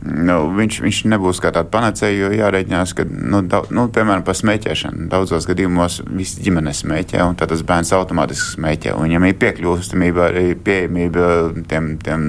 nu, 0.00 0.36
viņš, 0.56 0.78
viņš 0.84 0.98
nebūs 1.12 1.40
kā 1.42 1.50
tāda 1.52 1.68
panacēja, 1.72 2.16
jo 2.16 2.30
jārēķinās, 2.38 2.94
ka, 2.96 3.04
nu, 3.04 3.42
daudz, 3.46 3.72
nu, 3.74 3.84
piemēram, 3.92 4.24
par 4.26 4.38
smēķēšanu. 4.38 5.08
Daudzos 5.12 5.48
gadījumos 5.48 6.00
visi 6.08 6.44
ģimenes 6.46 6.82
smēķē, 6.84 7.20
un 7.26 7.36
tas 7.40 7.64
bērns 7.66 7.92
automātiski 7.96 8.56
smēķē. 8.56 8.94
Viņam 8.96 9.26
ir 9.28 9.36
piekļūstamība, 9.42 10.24
arī 10.30 10.46
pieejamība 10.56 11.28
tiem, 11.70 11.92
tiem 12.04 12.26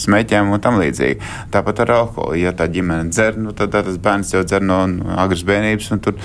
smēķiem 0.00 0.54
un 0.54 0.64
tam 0.64 0.80
līdzīgi. 0.80 1.20
Tāpat 1.52 1.84
ar 1.84 1.94
alkoholu. 1.98 2.40
Ja 2.40 2.54
tā 2.56 2.70
ģimene 2.72 3.12
dzer, 3.12 3.36
nu, 3.40 3.52
tad 3.56 3.74
tā, 3.76 3.84
tas 3.86 4.00
bērns 4.02 4.32
jau 4.36 4.44
dzer 4.46 4.64
no 4.64 4.80
agras 5.20 5.44
bērnības, 5.48 5.92
un 5.92 6.02
tur 6.08 6.18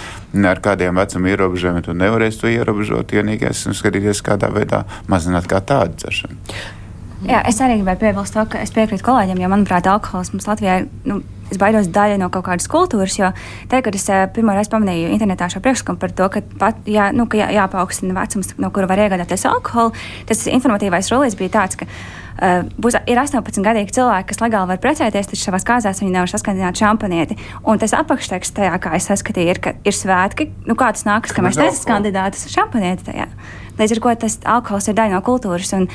ar 0.48 0.64
kādiem 0.64 0.98
vecuma 1.04 1.34
ierobežojumiem 1.34 1.88
tu 1.88 1.98
nevarēsi 1.98 2.44
to 2.44 2.52
ierobežot. 2.54 3.16
Vienīgais 3.18 3.68
ir 3.68 3.78
skatīties, 3.78 4.24
kādā 4.26 4.52
veidā 4.54 4.86
mazināt 5.12 5.50
kā 5.52 5.64
tādu 5.64 6.00
dzeršanu. 6.00 6.77
Jā, 7.26 7.40
es 7.50 7.58
arī 7.64 7.80
gribēju 7.80 8.02
piebilst 8.04 8.36
to, 8.36 8.44
ka 8.52 8.62
es 8.62 8.74
piekrītu 8.76 9.06
kolēģiem, 9.08 9.42
jo, 9.42 9.50
manuprāt, 9.50 9.90
alkoholisms 9.90 10.48
Latvijā 10.50 10.84
ir. 10.84 10.88
Nu, 11.08 11.24
Es 11.48 11.56
baidos 11.56 11.86
daļa 11.96 12.18
no 12.20 12.28
kaut 12.28 12.44
kādas 12.44 12.68
kultūras, 12.68 13.14
jo 13.16 13.30
te, 13.72 13.80
kad 13.80 13.96
es 13.96 14.04
eh, 14.12 14.26
pirmo 14.36 14.52
reizi 14.52 14.68
pamanīju 14.74 15.14
internetā 15.16 15.48
šo 15.48 15.62
priekšlikumu 15.64 16.02
par 16.02 16.12
to, 16.12 16.26
ka, 16.34 16.42
pat, 16.60 16.82
jā, 16.92 17.06
nu, 17.16 17.24
ka 17.32 17.40
jā, 17.40 17.46
jāpaukstina 17.56 18.12
vecums, 18.18 18.50
no 18.60 18.68
kura 18.76 18.90
var 18.92 19.00
iegādāties 19.06 19.48
alkoholu, 19.48 19.94
tas 20.28 20.44
informatīvais 20.52 21.08
rolīs 21.14 21.38
bija 21.40 21.54
tāds, 21.54 21.80
ka 21.80 21.88
uh, 21.88 22.68
būs, 22.76 23.00
ir 23.08 23.22
18 23.24 23.64
gadīgi 23.64 23.96
cilvēki, 23.96 24.28
kas 24.34 24.44
legāli 24.44 24.74
var 24.74 24.82
precēties, 24.84 25.32
taču 25.32 25.46
savās 25.46 25.64
kāzās 25.72 26.04
viņi 26.04 26.18
nevar 26.18 26.34
saskandināt 26.34 26.84
šampanieti. 26.84 27.40
Un 27.64 27.80
tas 27.80 27.96
apakšteksts 27.96 28.58
tajā, 28.60 28.76
kā 28.84 28.98
es 29.00 29.08
saskatīju, 29.08 29.56
ir, 29.56 29.64
ka 29.64 29.78
ir 29.88 29.96
svētki, 29.96 30.52
nu 30.68 30.76
kā 30.76 30.92
tas 30.92 31.08
nākas, 31.08 31.32
ka 31.32 31.48
mēs 31.48 31.64
nesaskandinātu 31.64 32.44
šampanieti 32.52 33.08
tajā. 33.08 33.32
Līdz 33.78 33.94
ar 33.94 34.04
to 34.04 34.14
tas 34.26 34.40
alkohols 34.58 34.88
ir 34.90 34.98
daļa 34.98 35.16
no 35.16 35.24
kultūras. 35.26 35.72
Un 35.78 35.88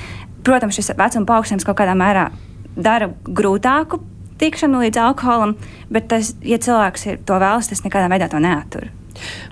Protams, 0.43 0.79
šis 0.79 0.93
vecuma 0.99 1.29
paaugstinājums 1.29 1.67
kaut 1.69 1.79
kādā 1.79 1.95
mērā 1.99 2.31
dara 2.77 3.11
grūtāku 3.27 4.01
tikšanu 4.41 4.81
līdz 4.83 4.99
alkoholam, 4.99 5.55
bet 5.93 6.09
tas, 6.11 6.33
ja 6.43 6.59
cilvēks 6.59 7.07
to 7.29 7.39
vēlas, 7.39 7.71
tas 7.71 7.85
nekādā 7.85 8.09
veidā 8.11 8.31
to 8.33 8.41
neatur. 8.43 8.89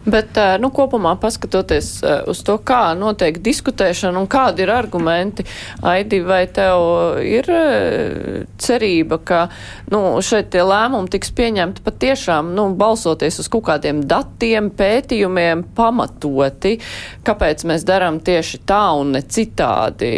Bet, 0.07 0.39
nu, 0.63 0.71
kopumā 0.73 1.15
paskatoties 1.21 1.89
uz 2.31 2.41
to, 2.47 2.57
kā 2.65 2.95
notiek 2.97 3.37
diskutēšana 3.45 4.21
un 4.21 4.29
kādi 4.31 4.65
ir 4.65 4.73
argumenti, 4.73 5.45
Aidi, 5.87 6.21
vai 6.25 6.43
tev 6.53 7.19
ir 7.25 7.49
cerība, 8.61 9.21
ka, 9.25 9.41
nu, 9.93 10.01
šeit 10.25 10.51
tie 10.55 10.63
lēmumi 10.65 11.11
tiks 11.13 11.33
pieņemti 11.37 11.85
patiešām, 11.85 12.53
nu, 12.57 12.69
balsoties 12.81 13.41
uz 13.43 13.51
kaut 13.53 13.67
kādiem 13.69 14.03
datiem, 14.09 14.71
pētījumiem, 14.77 15.67
pamatoti, 15.77 16.77
kāpēc 17.27 17.67
mēs 17.69 17.85
darām 17.89 18.21
tieši 18.25 18.63
tā 18.69 18.83
un 19.01 19.15
ne 19.17 19.25
citādi, 19.25 20.11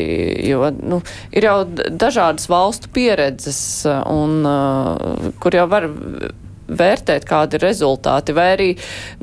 jo, 0.48 0.70
nu, 0.78 1.02
ir 1.34 1.48
jau 1.48 1.58
dažādas 1.66 2.48
valstu 2.52 2.92
pieredzes, 2.94 3.60
un, 3.88 4.46
kur 5.42 5.58
jau 5.58 5.66
var 5.70 5.90
vērtēt, 6.78 7.26
kādi 7.28 7.58
ir 7.58 7.66
rezultāti, 7.66 8.34
vai 8.36 8.46
arī 8.56 8.68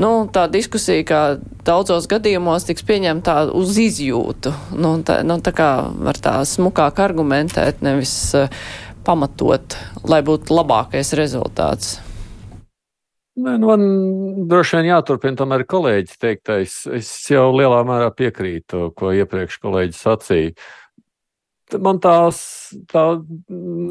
nu, 0.02 0.28
tā 0.34 0.47
diskusija, 0.52 1.06
kā 1.08 1.22
daudzos 1.68 2.10
gadījumos 2.10 2.68
tiks 2.70 2.86
pieņemta 2.88 3.39
uz 3.58 3.78
izjūtu. 3.82 4.54
Nu, 4.80 4.97
tā, 5.06 5.22
nu, 5.28 5.39
tā 5.43 5.54
kā 5.56 5.72
var 6.10 6.20
tā 6.22 6.39
smukāk 6.47 7.02
argumentēt, 7.04 7.84
nevis 7.86 8.14
uh, 8.38 8.52
pamatot, 9.06 9.78
lai 10.08 10.22
būtu 10.26 10.54
labākais 10.54 11.16
rezultāts. 11.18 11.97
Nē, 13.39 13.56
nu 13.62 13.70
man 13.70 13.84
droši 14.52 14.80
vien 14.80 14.89
jāturpina 14.89 15.39
tomēr 15.39 15.64
kolēģis 15.70 16.20
teiktais. 16.20 16.76
Es 16.97 17.10
jau 17.32 17.47
lielā 17.56 17.80
mērā 17.88 18.10
piekrītu, 18.12 18.89
ko 19.00 19.14
iepriekš 19.16 19.60
kolēģis 19.64 20.02
sacīja. 20.04 20.56
Man 21.80 22.02
tās 22.04 22.41
tā 22.89 23.04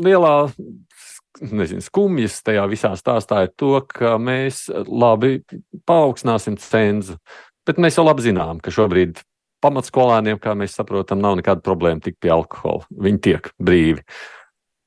lielā 0.04 0.34
nezinu, 1.42 1.82
skumjas 1.84 2.40
tajā 2.46 2.64
visā 2.70 2.92
stāstā 2.98 3.44
ir 3.46 3.52
to, 3.58 3.76
ka 3.88 4.16
mēs 4.22 4.66
labi 4.86 5.40
paaugstināsim 5.88 6.58
cenzu. 6.62 7.18
Bet 7.68 7.80
mēs 7.82 7.98
jau 7.98 8.06
labi 8.06 8.24
zinām, 8.24 8.62
ka 8.64 8.72
šobrīd 8.72 9.20
pamatskolēniem, 9.64 10.38
kā 10.40 10.54
mēs 10.58 10.76
saprotam, 10.78 11.20
nav 11.22 11.38
nekāda 11.40 11.64
problēma 11.64 12.02
tikt 12.04 12.20
pie 12.22 12.32
alkohola. 12.34 12.86
Viņi 13.06 13.22
tiek 13.26 13.50
brīvi. 13.58 14.04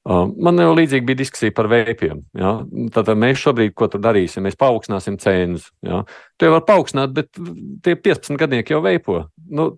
Uh, 0.01 0.25
man 0.41 0.57
jau 0.57 0.71
līdzīgi 0.73 1.05
bija 1.05 1.19
diskusija 1.19 1.53
par 1.53 1.67
vēpiem. 1.69 2.23
Ja? 2.39 2.55
Tātad 2.95 3.19
mēs 3.21 3.43
šobrīd, 3.43 3.75
ko 3.77 3.85
tur 3.91 4.01
darīsim, 4.01 4.47
mēs 4.47 4.57
paaugstināsim 4.57 5.19
cenzu. 5.21 5.69
Ja? 5.85 6.01
To 6.39 6.47
jau 6.47 6.55
var 6.55 6.63
paaugstināt, 6.65 7.13
bet 7.13 7.29
tie 7.85 7.93
15 7.93 8.39
gadnieki 8.41 8.73
jau 8.73 8.81
veipo. 8.81 9.19
Nu, 9.53 9.75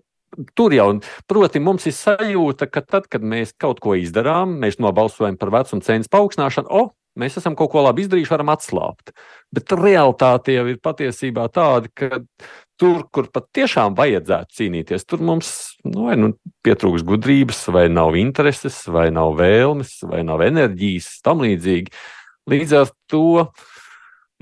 Tur 0.58 0.74
jau, 0.74 0.88
proti, 1.30 1.62
mums 1.62 1.86
ir 1.86 1.94
sajūta, 1.96 2.68
ka 2.70 2.82
tad, 2.82 3.08
kad 3.12 3.22
mēs 3.22 3.54
kaut 3.60 3.80
ko 3.84 3.94
izdarām, 3.98 4.58
mēs 4.62 4.80
nobalsojam 4.82 5.38
par 5.40 5.52
vecumu 5.54 5.84
cenas 5.86 6.10
paaugstināšanu, 6.12 6.70
o, 6.70 6.88
mēs 7.20 7.38
esam 7.38 7.54
kaut 7.58 7.70
ko 7.72 7.84
labi 7.86 8.04
izdarījuši, 8.04 8.32
varam 8.34 8.52
atslābt. 8.54 9.14
Bet 9.54 9.74
realitāte 9.78 10.56
jau 10.56 10.66
ir 10.70 10.80
patiesībā 10.82 11.46
tāda, 11.54 11.90
ka 11.94 12.22
tur, 12.80 13.04
kur 13.14 13.30
patiešām 13.34 13.94
vajadzētu 13.98 14.58
cīnīties, 14.58 15.06
tur 15.06 15.22
mums 15.24 15.52
nu, 15.86 16.08
vai, 16.08 16.18
nu, 16.20 16.32
pietrūks 16.66 17.06
gudrības, 17.06 17.62
vai 17.74 17.86
nav 17.92 18.18
intereses, 18.18 18.82
vai 18.90 19.10
nav 19.14 19.36
vēlmes, 19.38 20.00
vai 20.10 20.24
nav 20.26 20.42
enerģijas, 20.46 21.20
tam 21.24 21.44
līdzīgi. 21.46 21.94
Līdz 22.50 22.76
ar 22.82 22.90
to 23.10 23.26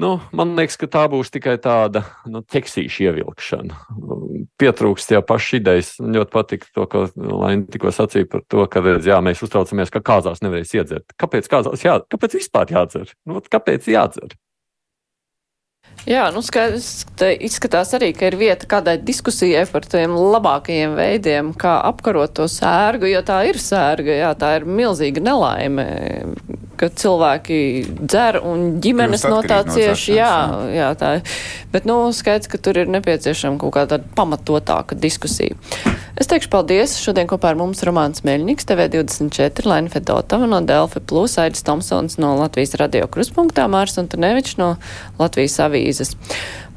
Nu, 0.01 0.14
man 0.32 0.55
liekas, 0.57 0.78
ka 0.80 0.88
tā 0.88 1.03
būs 1.12 1.28
tikai 1.34 1.59
tāda 1.61 2.01
nu, 2.24 2.40
ķeksīša 2.49 3.11
ievilkšana. 3.11 3.80
Pietrūkst 4.61 5.12
jau 5.12 5.20
pašas 5.26 5.59
idejas. 5.61 5.90
Man 6.01 6.16
ļoti 6.16 6.32
patika 6.32 6.70
to, 6.72 6.86
ko 6.88 7.03
Laina 7.16 7.68
tikko 7.68 7.93
sacīja 7.93 8.30
par 8.32 8.47
to, 8.49 8.64
ka 8.72 8.80
redz, 8.84 9.11
jā, 9.11 9.20
mēs 9.24 9.45
uztraucamies, 9.45 9.93
ka 9.93 10.01
kāzās 10.05 10.40
nevarēs 10.45 10.72
iedzert. 10.78 11.12
Kāpēc 11.20 11.51
kāzās 11.53 11.84
jā, 11.84 11.99
kāpēc 12.09 12.38
vispār 12.40 12.72
jādzer? 12.72 13.12
Nu, 13.28 13.45
kāpēc 13.53 13.90
jādzer? 13.93 14.32
Jā, 16.09 16.24
nu 16.34 16.40
skaidrs, 16.43 17.05
izskatās 17.45 17.93
arī, 17.95 18.11
ka 18.16 18.26
ir 18.26 18.38
vieta 18.40 18.66
kādai 18.66 18.97
diskusijai 18.99 19.62
par 19.70 19.84
tiem 19.86 20.16
labākajiem 20.16 20.97
veidiem, 20.99 21.53
kā 21.55 21.76
apkarot 21.86 22.32
to 22.40 22.49
sērgu, 22.51 23.07
jo 23.12 23.20
tā 23.26 23.43
ir 23.51 23.61
sērga, 23.61 24.16
jā, 24.24 24.32
tā 24.40 24.57
ir 24.59 24.66
milzīga 24.66 25.22
nelaime, 25.22 25.86
ka 26.83 26.91
cilvēki 26.99 27.59
dzer 28.03 28.41
un 28.43 28.80
ģimenes 28.83 29.22
no 29.30 29.39
tā 29.47 29.61
cieši, 29.68 30.16
jā, 30.16 30.35
jā, 30.74 30.89
tā 30.99 31.14
ir. 31.20 31.37
Bet, 31.72 31.87
nu, 31.87 31.97
skaidrs, 32.14 32.51
ka 32.51 32.59
tur 32.59 32.80
ir 32.83 32.91
nepieciešama 32.91 33.61
kaut 33.62 33.76
kāda 33.76 34.01
pamatotāka 34.18 34.99
diskusija. 34.99 35.55
Es 36.18 36.28
teikšu 36.28 36.51
paldies. 36.53 36.97
Šodien 37.01 37.30
kopā 37.30 37.53
ar 37.53 37.61
mums 37.61 37.85
Romāns 37.87 38.24
Meļņiks, 38.26 38.66
TV24, 38.68 39.64
Laina 39.70 39.93
Fedotava 39.93 40.49
no 40.51 40.59
Delfi 40.66 41.01
Plus, 41.07 41.39
Aidis 41.41 41.64
Tomsons 41.66 42.18
no 42.20 42.35
Latvijas 42.41 42.74
radio 42.83 43.07
kruspunktā, 43.11 43.68
Mārs 43.70 43.97
Antonevičs 44.03 44.59
no 44.61 44.74
Latvijas 45.22 45.57
avīzes. 45.64 46.12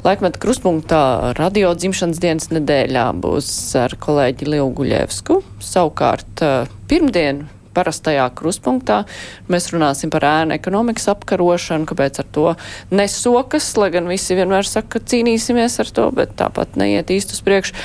Laikmet 0.05 0.37
kruspunktā 0.37 1.33
radio 1.33 1.73
dzimšanas 1.73 2.21
dienas 2.21 2.51
nedēļā 2.53 3.07
būs 3.25 3.49
ar 3.81 3.97
kolēģi 3.97 4.51
Liu 4.53 4.69
Guļevsku. 4.77 5.41
Savukārt 5.65 6.45
pirmdien 6.85 7.47
parastajā 7.75 8.25
kruspunktā. 8.37 9.03
Mēs 9.51 9.69
runāsim 9.73 10.11
par 10.13 10.25
ēnu 10.27 10.55
ekonomikas 10.57 11.09
apkarošanu, 11.13 11.87
kāpēc 11.89 12.21
ar 12.23 12.29
to 12.35 12.47
nesokas, 12.95 13.69
lai 13.79 13.91
gan 13.95 14.09
visi 14.11 14.37
vienmēr 14.37 14.67
saka, 14.67 14.97
ka 14.97 15.05
cīnīsimies 15.13 15.79
ar 15.83 15.93
to, 15.95 16.09
bet 16.15 16.35
tāpat 16.39 16.79
neiet 16.79 17.13
īsti 17.13 17.37
uz 17.37 17.45
priekšu. 17.45 17.77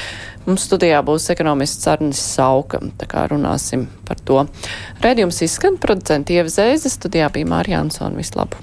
Mums 0.49 0.65
studijā 0.65 1.03
būs 1.05 1.29
ekonomists 1.35 1.87
Arnis 1.93 2.21
Sauka, 2.33 2.81
tā 2.99 3.07
kā 3.11 3.27
runāsim 3.29 3.85
par 4.09 4.19
to. 4.25 4.47
Redījums 5.05 5.43
izskan, 5.45 5.77
producenti 5.79 6.41
Ieva 6.41 6.51
Zēze, 6.51 6.91
studijā 6.91 7.29
bija 7.35 7.53
Mārija 7.53 7.85
Ansona. 7.85 8.17
Vislabāk! 8.17 8.59